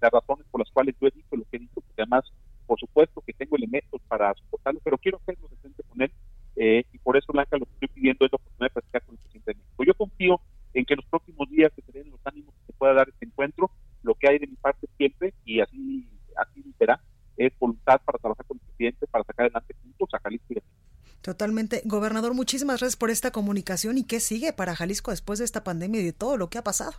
las 0.00 0.10
razones 0.10 0.46
por 0.50 0.60
las 0.60 0.70
cuales 0.70 0.94
yo 1.00 1.06
he 1.06 1.10
dicho 1.10 1.36
lo 1.36 1.44
que 1.44 1.56
he 1.56 1.60
dicho, 1.60 1.80
porque 1.80 2.02
además, 2.02 2.24
por 2.66 2.78
supuesto 2.78 3.20
que 3.20 3.32
tengo 3.32 3.56
elementos 3.56 4.00
para 4.08 4.34
soportarlo, 4.34 4.80
pero 4.82 4.98
quiero 4.98 5.18
hacerlo 5.18 5.48
decente 5.48 5.82
con 5.84 6.00
él, 6.02 6.12
eh, 6.56 6.84
y 6.92 6.98
por 6.98 7.16
eso, 7.16 7.32
Blanca, 7.32 7.56
lo 7.58 7.66
que 7.66 7.72
estoy 7.72 7.88
pidiendo 7.88 8.24
es 8.24 8.32
la 8.32 8.36
oportunidad 8.36 8.66
de 8.66 8.80
platicar 8.80 9.02
con 9.02 9.14
el 9.14 9.20
presidente 9.20 9.52
de 9.52 9.58
México. 9.58 9.84
Yo 9.84 9.94
confío 9.94 10.40
en 10.74 10.84
que 10.84 10.94
en 10.94 10.98
los 10.98 11.06
próximos 11.06 11.48
días 11.50 11.72
se 11.74 11.92
den 11.92 12.10
los 12.10 12.20
ánimos 12.24 12.54
que 12.54 12.66
se 12.66 12.72
pueda 12.72 12.94
dar 12.94 13.08
este 13.08 13.26
encuentro, 13.26 13.70
lo 14.02 14.14
que 14.14 14.28
hay 14.28 14.38
de 14.38 14.46
mi 14.46 14.56
parte 14.56 14.88
siempre, 14.96 15.34
y 15.44 15.60
así, 15.60 16.08
así 16.36 16.64
será, 16.78 17.00
es 17.36 17.52
voluntad 17.58 18.00
para 18.04 18.18
trabajar 18.18 18.46
con 18.46 18.56
el 18.56 18.66
presidente, 18.66 19.06
para 19.06 19.24
sacar 19.24 19.46
adelante 19.46 19.74
juntos 19.82 20.08
a 20.12 20.18
Jalisco 20.18 20.46
y 20.54 20.58
a 20.58 20.62
Totalmente. 21.22 21.82
Gobernador, 21.84 22.34
muchísimas 22.34 22.80
gracias 22.80 22.96
por 22.96 23.10
esta 23.10 23.30
comunicación. 23.30 23.96
¿Y 23.96 24.04
qué 24.04 24.18
sigue 24.18 24.52
para 24.52 24.74
Jalisco 24.74 25.12
después 25.12 25.38
de 25.38 25.44
esta 25.44 25.62
pandemia 25.62 26.00
y 26.00 26.04
de 26.04 26.12
todo 26.12 26.36
lo 26.36 26.50
que 26.50 26.58
ha 26.58 26.64
pasado? 26.64 26.92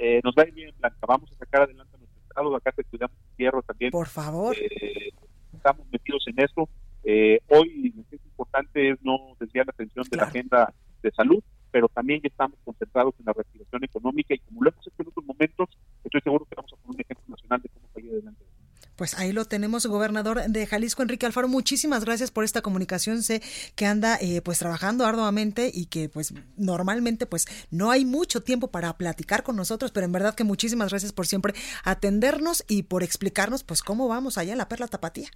Eh, 0.00 0.20
nos 0.22 0.32
va 0.34 0.44
a 0.44 0.48
ir 0.48 0.54
bien, 0.54 0.72
Blanca. 0.78 0.98
Vamos 1.06 1.30
a 1.32 1.34
sacar 1.34 1.62
adelante 1.62 1.98
nuestro 1.98 2.20
estado. 2.22 2.56
Acá 2.56 2.70
te 2.72 2.82
estudiamos 2.82 3.16
hierro 3.36 3.62
también. 3.62 3.90
Por 3.90 4.06
favor. 4.06 4.56
Eh, 4.56 5.10
estamos 5.52 5.86
metidos 5.90 6.24
en 6.28 6.38
eso. 6.38 6.68
Eh, 7.02 7.40
hoy 7.48 7.92
lo 7.96 8.04
que 8.08 8.16
es 8.16 8.24
importante 8.24 8.90
es 8.90 8.98
no 9.02 9.36
desviar 9.40 9.66
la 9.66 9.72
atención 9.72 10.06
de 10.08 10.16
la 10.16 10.24
agenda 10.24 10.72
de 11.02 11.10
salud, 11.10 11.42
pero 11.70 11.88
también 11.88 12.20
ya 12.22 12.28
estamos 12.28 12.58
concentrados 12.64 13.14
en 13.18 13.26
la 13.26 13.32
reactivación 13.32 13.84
económica 13.84 14.34
y 14.34 14.38
como 14.38 14.62
lo 14.62 14.70
hemos 14.70 14.86
hecho 14.86 15.02
en 15.02 15.08
otros 15.08 15.24
momentos, 15.24 15.68
estoy 16.04 16.20
seguro 16.20 16.44
que 16.44 16.54
vamos 16.54 16.72
a 16.72 16.76
poner 16.76 16.94
un 16.94 17.00
ejemplo 17.00 17.24
nacional 17.28 17.62
de 17.62 17.68
cómo 17.68 17.88
salir 17.92 18.10
adelante. 18.12 18.44
Pues 18.98 19.16
ahí 19.16 19.30
lo 19.30 19.44
tenemos, 19.44 19.86
gobernador 19.86 20.42
de 20.48 20.66
Jalisco, 20.66 21.02
Enrique 21.02 21.24
Alfaro. 21.24 21.46
Muchísimas 21.46 22.04
gracias 22.04 22.32
por 22.32 22.42
esta 22.42 22.62
comunicación. 22.62 23.22
Sé 23.22 23.40
que 23.76 23.86
anda 23.86 24.16
eh, 24.20 24.42
pues 24.42 24.58
trabajando 24.58 25.06
arduamente 25.06 25.70
y 25.72 25.86
que 25.86 26.08
pues 26.08 26.34
normalmente 26.56 27.24
pues 27.24 27.46
no 27.70 27.92
hay 27.92 28.04
mucho 28.04 28.42
tiempo 28.42 28.72
para 28.72 28.92
platicar 28.98 29.44
con 29.44 29.54
nosotros, 29.54 29.92
pero 29.92 30.04
en 30.04 30.10
verdad 30.10 30.34
que 30.34 30.42
muchísimas 30.42 30.90
gracias 30.90 31.12
por 31.12 31.28
siempre 31.28 31.52
atendernos 31.84 32.64
y 32.68 32.82
por 32.82 33.04
explicarnos 33.04 33.62
pues 33.62 33.82
cómo 33.82 34.08
vamos 34.08 34.36
allá 34.36 34.50
en 34.50 34.58
la 34.58 34.68
Perla 34.68 34.88
Tapatía. 34.88 35.28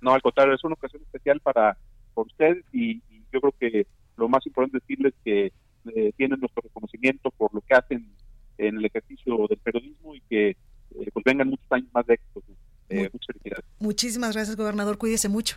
No, 0.00 0.14
al 0.14 0.22
contrario, 0.22 0.54
es 0.54 0.62
una 0.62 0.74
ocasión 0.74 1.02
especial 1.02 1.40
para 1.40 1.76
ustedes 2.14 2.64
y, 2.72 3.02
yo 3.32 3.40
creo 3.40 3.54
que 3.58 3.86
lo 4.16 4.28
más 4.28 4.46
importante 4.46 4.76
es 4.76 4.82
decirles 4.82 5.14
que 5.24 5.46
eh, 5.46 6.12
tienen 6.16 6.38
nuestro 6.38 6.62
reconocimiento 6.62 7.32
por 7.32 7.52
lo 7.52 7.62
que 7.62 7.74
hacen 7.74 8.06
en 8.58 8.76
el 8.76 8.84
ejercicio 8.84 9.46
del 9.48 9.58
periodismo 9.58 10.14
y 10.14 10.20
que 10.20 10.50
eh, 10.50 11.10
pues 11.12 11.24
vengan 11.24 11.48
muchos 11.48 11.66
años 11.72 11.88
más 11.92 12.06
de 12.06 12.14
éxito. 12.14 12.42
Eh, 12.92 13.10
Muchísimas 13.78 14.34
gracias, 14.34 14.56
gobernador. 14.56 14.98
Cuídese 14.98 15.28
mucho. 15.28 15.56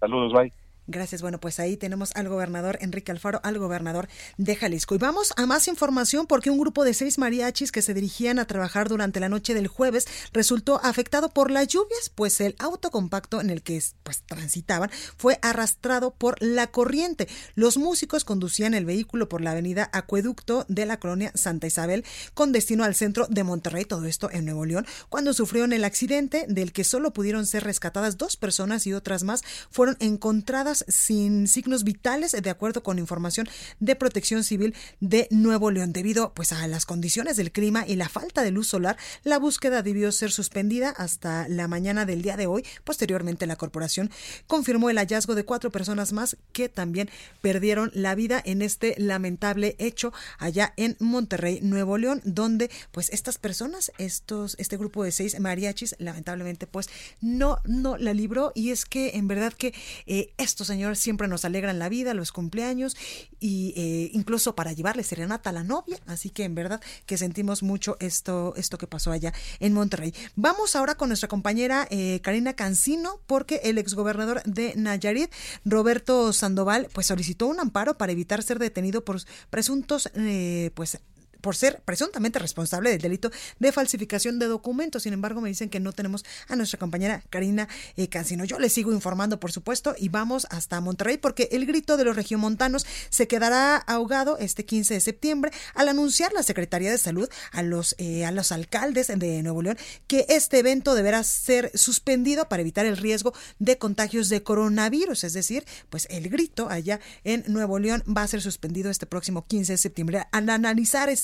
Saludos, 0.00 0.32
bye. 0.32 0.52
Gracias. 0.86 1.22
Bueno, 1.22 1.40
pues 1.40 1.60
ahí 1.60 1.76
tenemos 1.76 2.10
al 2.14 2.28
gobernador 2.28 2.76
Enrique 2.80 3.10
Alfaro, 3.10 3.40
al 3.42 3.58
gobernador 3.58 4.08
de 4.36 4.54
Jalisco. 4.54 4.94
Y 4.94 4.98
vamos 4.98 5.32
a 5.36 5.46
más 5.46 5.66
información 5.66 6.26
porque 6.26 6.50
un 6.50 6.58
grupo 6.58 6.84
de 6.84 6.92
seis 6.92 7.16
mariachis 7.16 7.72
que 7.72 7.80
se 7.80 7.94
dirigían 7.94 8.38
a 8.38 8.46
trabajar 8.46 8.88
durante 8.88 9.18
la 9.18 9.30
noche 9.30 9.54
del 9.54 9.66
jueves 9.66 10.06
resultó 10.32 10.80
afectado 10.84 11.30
por 11.30 11.50
las 11.50 11.68
lluvias, 11.68 12.10
pues 12.14 12.40
el 12.40 12.54
auto 12.58 12.90
compacto 12.90 13.40
en 13.40 13.48
el 13.48 13.62
que 13.62 13.82
pues, 14.02 14.22
transitaban 14.26 14.90
fue 15.16 15.38
arrastrado 15.40 16.10
por 16.12 16.36
la 16.42 16.66
corriente. 16.66 17.28
Los 17.54 17.78
músicos 17.78 18.24
conducían 18.24 18.74
el 18.74 18.84
vehículo 18.84 19.28
por 19.28 19.40
la 19.40 19.52
avenida 19.52 19.88
Acueducto 19.92 20.66
de 20.68 20.84
la 20.84 20.98
colonia 20.98 21.32
Santa 21.34 21.66
Isabel 21.66 22.04
con 22.34 22.52
destino 22.52 22.84
al 22.84 22.94
centro 22.94 23.26
de 23.28 23.44
Monterrey, 23.44 23.84
todo 23.84 24.04
esto 24.04 24.30
en 24.30 24.44
Nuevo 24.44 24.66
León, 24.66 24.86
cuando 25.08 25.32
sufrieron 25.32 25.72
el 25.72 25.84
accidente 25.84 26.44
del 26.48 26.72
que 26.72 26.84
solo 26.84 27.12
pudieron 27.12 27.46
ser 27.46 27.64
rescatadas 27.64 28.18
dos 28.18 28.36
personas 28.36 28.86
y 28.86 28.92
otras 28.92 29.22
más 29.22 29.42
fueron 29.70 29.96
encontradas 30.00 30.73
sin 30.88 31.46
signos 31.46 31.84
vitales, 31.84 32.32
de 32.32 32.50
acuerdo 32.50 32.82
con 32.82 32.98
información 32.98 33.46
de 33.80 33.94
Protección 33.94 34.42
Civil 34.42 34.74
de 35.00 35.28
Nuevo 35.30 35.70
León. 35.70 35.92
Debido 35.92 36.32
pues, 36.32 36.52
a 36.52 36.66
las 36.66 36.86
condiciones 36.86 37.36
del 37.36 37.52
clima 37.52 37.84
y 37.86 37.96
la 37.96 38.08
falta 38.08 38.42
de 38.42 38.50
luz 38.50 38.68
solar, 38.68 38.96
la 39.22 39.38
búsqueda 39.38 39.82
debió 39.82 40.10
ser 40.12 40.32
suspendida 40.32 40.90
hasta 40.90 41.48
la 41.48 41.68
mañana 41.68 42.06
del 42.06 42.22
día 42.22 42.36
de 42.36 42.46
hoy. 42.46 42.64
Posteriormente, 42.84 43.46
la 43.46 43.56
corporación 43.56 44.10
confirmó 44.46 44.90
el 44.90 44.98
hallazgo 44.98 45.34
de 45.34 45.44
cuatro 45.44 45.70
personas 45.70 46.12
más 46.12 46.36
que 46.52 46.68
también 46.68 47.10
perdieron 47.40 47.90
la 47.94 48.14
vida 48.14 48.40
en 48.44 48.62
este 48.62 48.94
lamentable 48.98 49.76
hecho 49.78 50.12
allá 50.38 50.72
en 50.76 50.96
Monterrey, 51.00 51.60
Nuevo 51.62 51.98
León, 51.98 52.20
donde 52.24 52.70
pues 52.92 53.10
estas 53.10 53.38
personas, 53.38 53.92
estos, 53.98 54.56
este 54.58 54.76
grupo 54.76 55.04
de 55.04 55.12
seis 55.12 55.38
mariachis, 55.38 55.94
lamentablemente 55.98 56.66
pues 56.66 56.88
no, 57.20 57.58
no 57.64 57.96
la 57.96 58.14
libró 58.14 58.52
y 58.54 58.70
es 58.70 58.84
que 58.84 59.12
en 59.14 59.28
verdad 59.28 59.52
que 59.52 59.74
eh, 60.06 60.32
estos 60.38 60.63
señores 60.66 60.98
siempre 60.98 61.28
nos 61.28 61.44
alegran 61.44 61.78
la 61.78 61.88
vida, 61.88 62.14
los 62.14 62.32
cumpleaños 62.32 62.96
y 63.40 63.74
eh, 63.76 64.10
incluso 64.12 64.54
para 64.54 64.72
llevarle 64.72 65.02
serenata 65.02 65.50
a 65.50 65.52
la 65.52 65.64
novia. 65.64 65.98
Así 66.06 66.30
que 66.30 66.44
en 66.44 66.54
verdad 66.54 66.80
que 67.06 67.18
sentimos 67.18 67.62
mucho 67.62 67.96
esto, 68.00 68.54
esto 68.56 68.78
que 68.78 68.86
pasó 68.86 69.12
allá 69.12 69.32
en 69.60 69.72
Monterrey. 69.72 70.14
Vamos 70.36 70.76
ahora 70.76 70.94
con 70.94 71.08
nuestra 71.08 71.28
compañera 71.28 71.86
eh, 71.90 72.20
Karina 72.22 72.54
Cancino, 72.54 73.20
porque 73.26 73.60
el 73.64 73.78
exgobernador 73.78 74.42
de 74.44 74.74
Nayarit, 74.76 75.30
Roberto 75.64 76.32
Sandoval, 76.32 76.88
pues 76.92 77.06
solicitó 77.06 77.46
un 77.46 77.60
amparo 77.60 77.96
para 77.96 78.12
evitar 78.12 78.42
ser 78.42 78.58
detenido 78.58 79.04
por 79.04 79.20
presuntos, 79.50 80.10
eh, 80.14 80.70
pues 80.74 80.98
por 81.44 81.56
ser 81.56 81.82
presuntamente 81.84 82.38
responsable 82.38 82.88
del 82.88 83.02
delito 83.02 83.30
de 83.58 83.70
falsificación 83.70 84.38
de 84.38 84.46
documentos. 84.46 85.02
Sin 85.02 85.12
embargo, 85.12 85.42
me 85.42 85.50
dicen 85.50 85.68
que 85.68 85.78
no 85.78 85.92
tenemos 85.92 86.24
a 86.48 86.56
nuestra 86.56 86.78
compañera 86.78 87.22
Karina 87.28 87.68
eh, 87.98 88.08
Cancino. 88.08 88.46
Yo 88.46 88.58
les 88.58 88.72
sigo 88.72 88.94
informando, 88.94 89.38
por 89.38 89.52
supuesto, 89.52 89.94
y 89.98 90.08
vamos 90.08 90.46
hasta 90.48 90.80
Monterrey 90.80 91.18
porque 91.18 91.50
el 91.52 91.66
grito 91.66 91.98
de 91.98 92.04
los 92.04 92.16
regiomontanos 92.16 92.86
se 93.10 93.28
quedará 93.28 93.76
ahogado 93.76 94.38
este 94.38 94.64
15 94.64 94.94
de 94.94 95.00
septiembre 95.00 95.52
al 95.74 95.90
anunciar 95.90 96.32
la 96.32 96.42
Secretaría 96.42 96.90
de 96.90 96.96
Salud 96.96 97.28
a 97.52 97.62
los, 97.62 97.94
eh, 97.98 98.24
a 98.24 98.30
los 98.30 98.50
alcaldes 98.50 99.08
de 99.08 99.42
Nuevo 99.42 99.60
León 99.60 99.76
que 100.06 100.24
este 100.30 100.60
evento 100.60 100.94
deberá 100.94 101.22
ser 101.24 101.70
suspendido 101.74 102.48
para 102.48 102.62
evitar 102.62 102.86
el 102.86 102.96
riesgo 102.96 103.34
de 103.58 103.76
contagios 103.76 104.30
de 104.30 104.42
coronavirus. 104.42 105.24
Es 105.24 105.34
decir, 105.34 105.66
pues 105.90 106.06
el 106.08 106.30
grito 106.30 106.70
allá 106.70 107.00
en 107.22 107.44
Nuevo 107.48 107.78
León 107.78 108.02
va 108.08 108.22
a 108.22 108.28
ser 108.28 108.40
suspendido 108.40 108.90
este 108.90 109.04
próximo 109.04 109.46
15 109.46 109.74
de 109.74 109.76
septiembre. 109.76 110.26
Al 110.32 110.48
analizar 110.48 111.10
el 111.10 111.18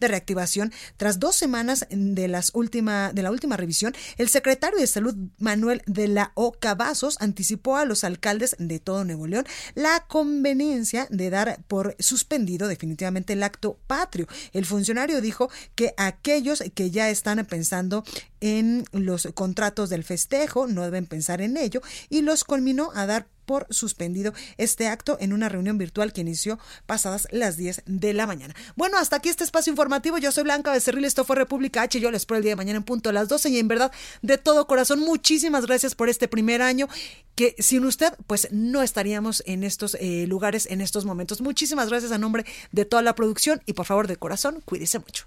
de 0.00 0.08
reactivación, 0.08 0.72
tras 0.96 1.18
dos 1.18 1.34
semanas 1.34 1.86
de, 1.90 2.28
las 2.28 2.50
última, 2.54 3.12
de 3.12 3.22
la 3.22 3.30
última 3.30 3.56
revisión, 3.56 3.94
el 4.18 4.28
secretario 4.28 4.78
de 4.78 4.86
Salud 4.86 5.14
Manuel 5.38 5.82
de 5.86 6.08
la 6.08 6.32
O. 6.34 6.52
Cavazos 6.52 7.16
anticipó 7.20 7.76
a 7.76 7.84
los 7.84 8.04
alcaldes 8.04 8.54
de 8.58 8.78
todo 8.78 9.04
Nuevo 9.04 9.26
León 9.26 9.46
la 9.74 10.04
conveniencia 10.06 11.06
de 11.10 11.30
dar 11.30 11.60
por 11.66 11.96
suspendido 11.98 12.68
definitivamente 12.68 13.32
el 13.32 13.42
acto 13.42 13.78
patrio. 13.86 14.28
El 14.52 14.66
funcionario 14.66 15.20
dijo 15.20 15.50
que 15.74 15.94
aquellos 15.96 16.62
que 16.74 16.90
ya 16.90 17.10
están 17.10 17.44
pensando 17.46 18.04
en 18.40 18.84
los 18.92 19.28
contratos 19.34 19.88
del 19.88 20.04
festejo 20.04 20.66
no 20.66 20.82
deben 20.82 21.06
pensar 21.06 21.40
en 21.40 21.56
ello 21.56 21.80
y 22.08 22.22
los 22.22 22.44
culminó 22.44 22.90
a 22.94 23.06
dar 23.06 23.26
por 23.44 23.66
suspendido 23.70 24.32
este 24.56 24.88
acto 24.88 25.16
en 25.20 25.32
una 25.32 25.48
reunión 25.48 25.78
virtual 25.78 26.12
que 26.12 26.20
inició 26.20 26.58
pasadas 26.86 27.28
las 27.30 27.56
10 27.56 27.82
de 27.86 28.12
la 28.12 28.26
mañana. 28.26 28.54
Bueno, 28.76 28.98
hasta 28.98 29.16
aquí 29.16 29.28
este 29.28 29.44
espacio 29.44 29.70
informativo. 29.70 30.18
Yo 30.18 30.32
soy 30.32 30.44
Blanca 30.44 30.72
Becerril, 30.72 31.04
esto 31.04 31.24
fue 31.24 31.36
República 31.36 31.82
H. 31.82 32.00
Yo 32.00 32.10
les 32.10 32.22
espero 32.22 32.38
el 32.38 32.44
día 32.44 32.52
de 32.52 32.56
mañana 32.56 32.78
en 32.78 32.84
punto 32.84 33.10
a 33.10 33.12
las 33.12 33.28
12 33.28 33.50
y 33.50 33.58
en 33.58 33.68
verdad, 33.68 33.92
de 34.22 34.38
todo 34.38 34.66
corazón, 34.66 35.00
muchísimas 35.00 35.66
gracias 35.66 35.94
por 35.94 36.08
este 36.08 36.28
primer 36.28 36.62
año 36.62 36.88
que 37.34 37.54
sin 37.58 37.84
usted, 37.84 38.12
pues 38.26 38.48
no 38.50 38.82
estaríamos 38.82 39.42
en 39.46 39.64
estos 39.64 39.96
eh, 40.00 40.26
lugares 40.26 40.66
en 40.70 40.80
estos 40.80 41.04
momentos. 41.04 41.40
Muchísimas 41.40 41.88
gracias 41.88 42.12
a 42.12 42.18
nombre 42.18 42.44
de 42.72 42.84
toda 42.84 43.02
la 43.02 43.14
producción 43.14 43.62
y 43.66 43.72
por 43.72 43.86
favor 43.86 44.06
de 44.06 44.16
corazón, 44.16 44.62
cuídese 44.64 44.98
mucho. 44.98 45.26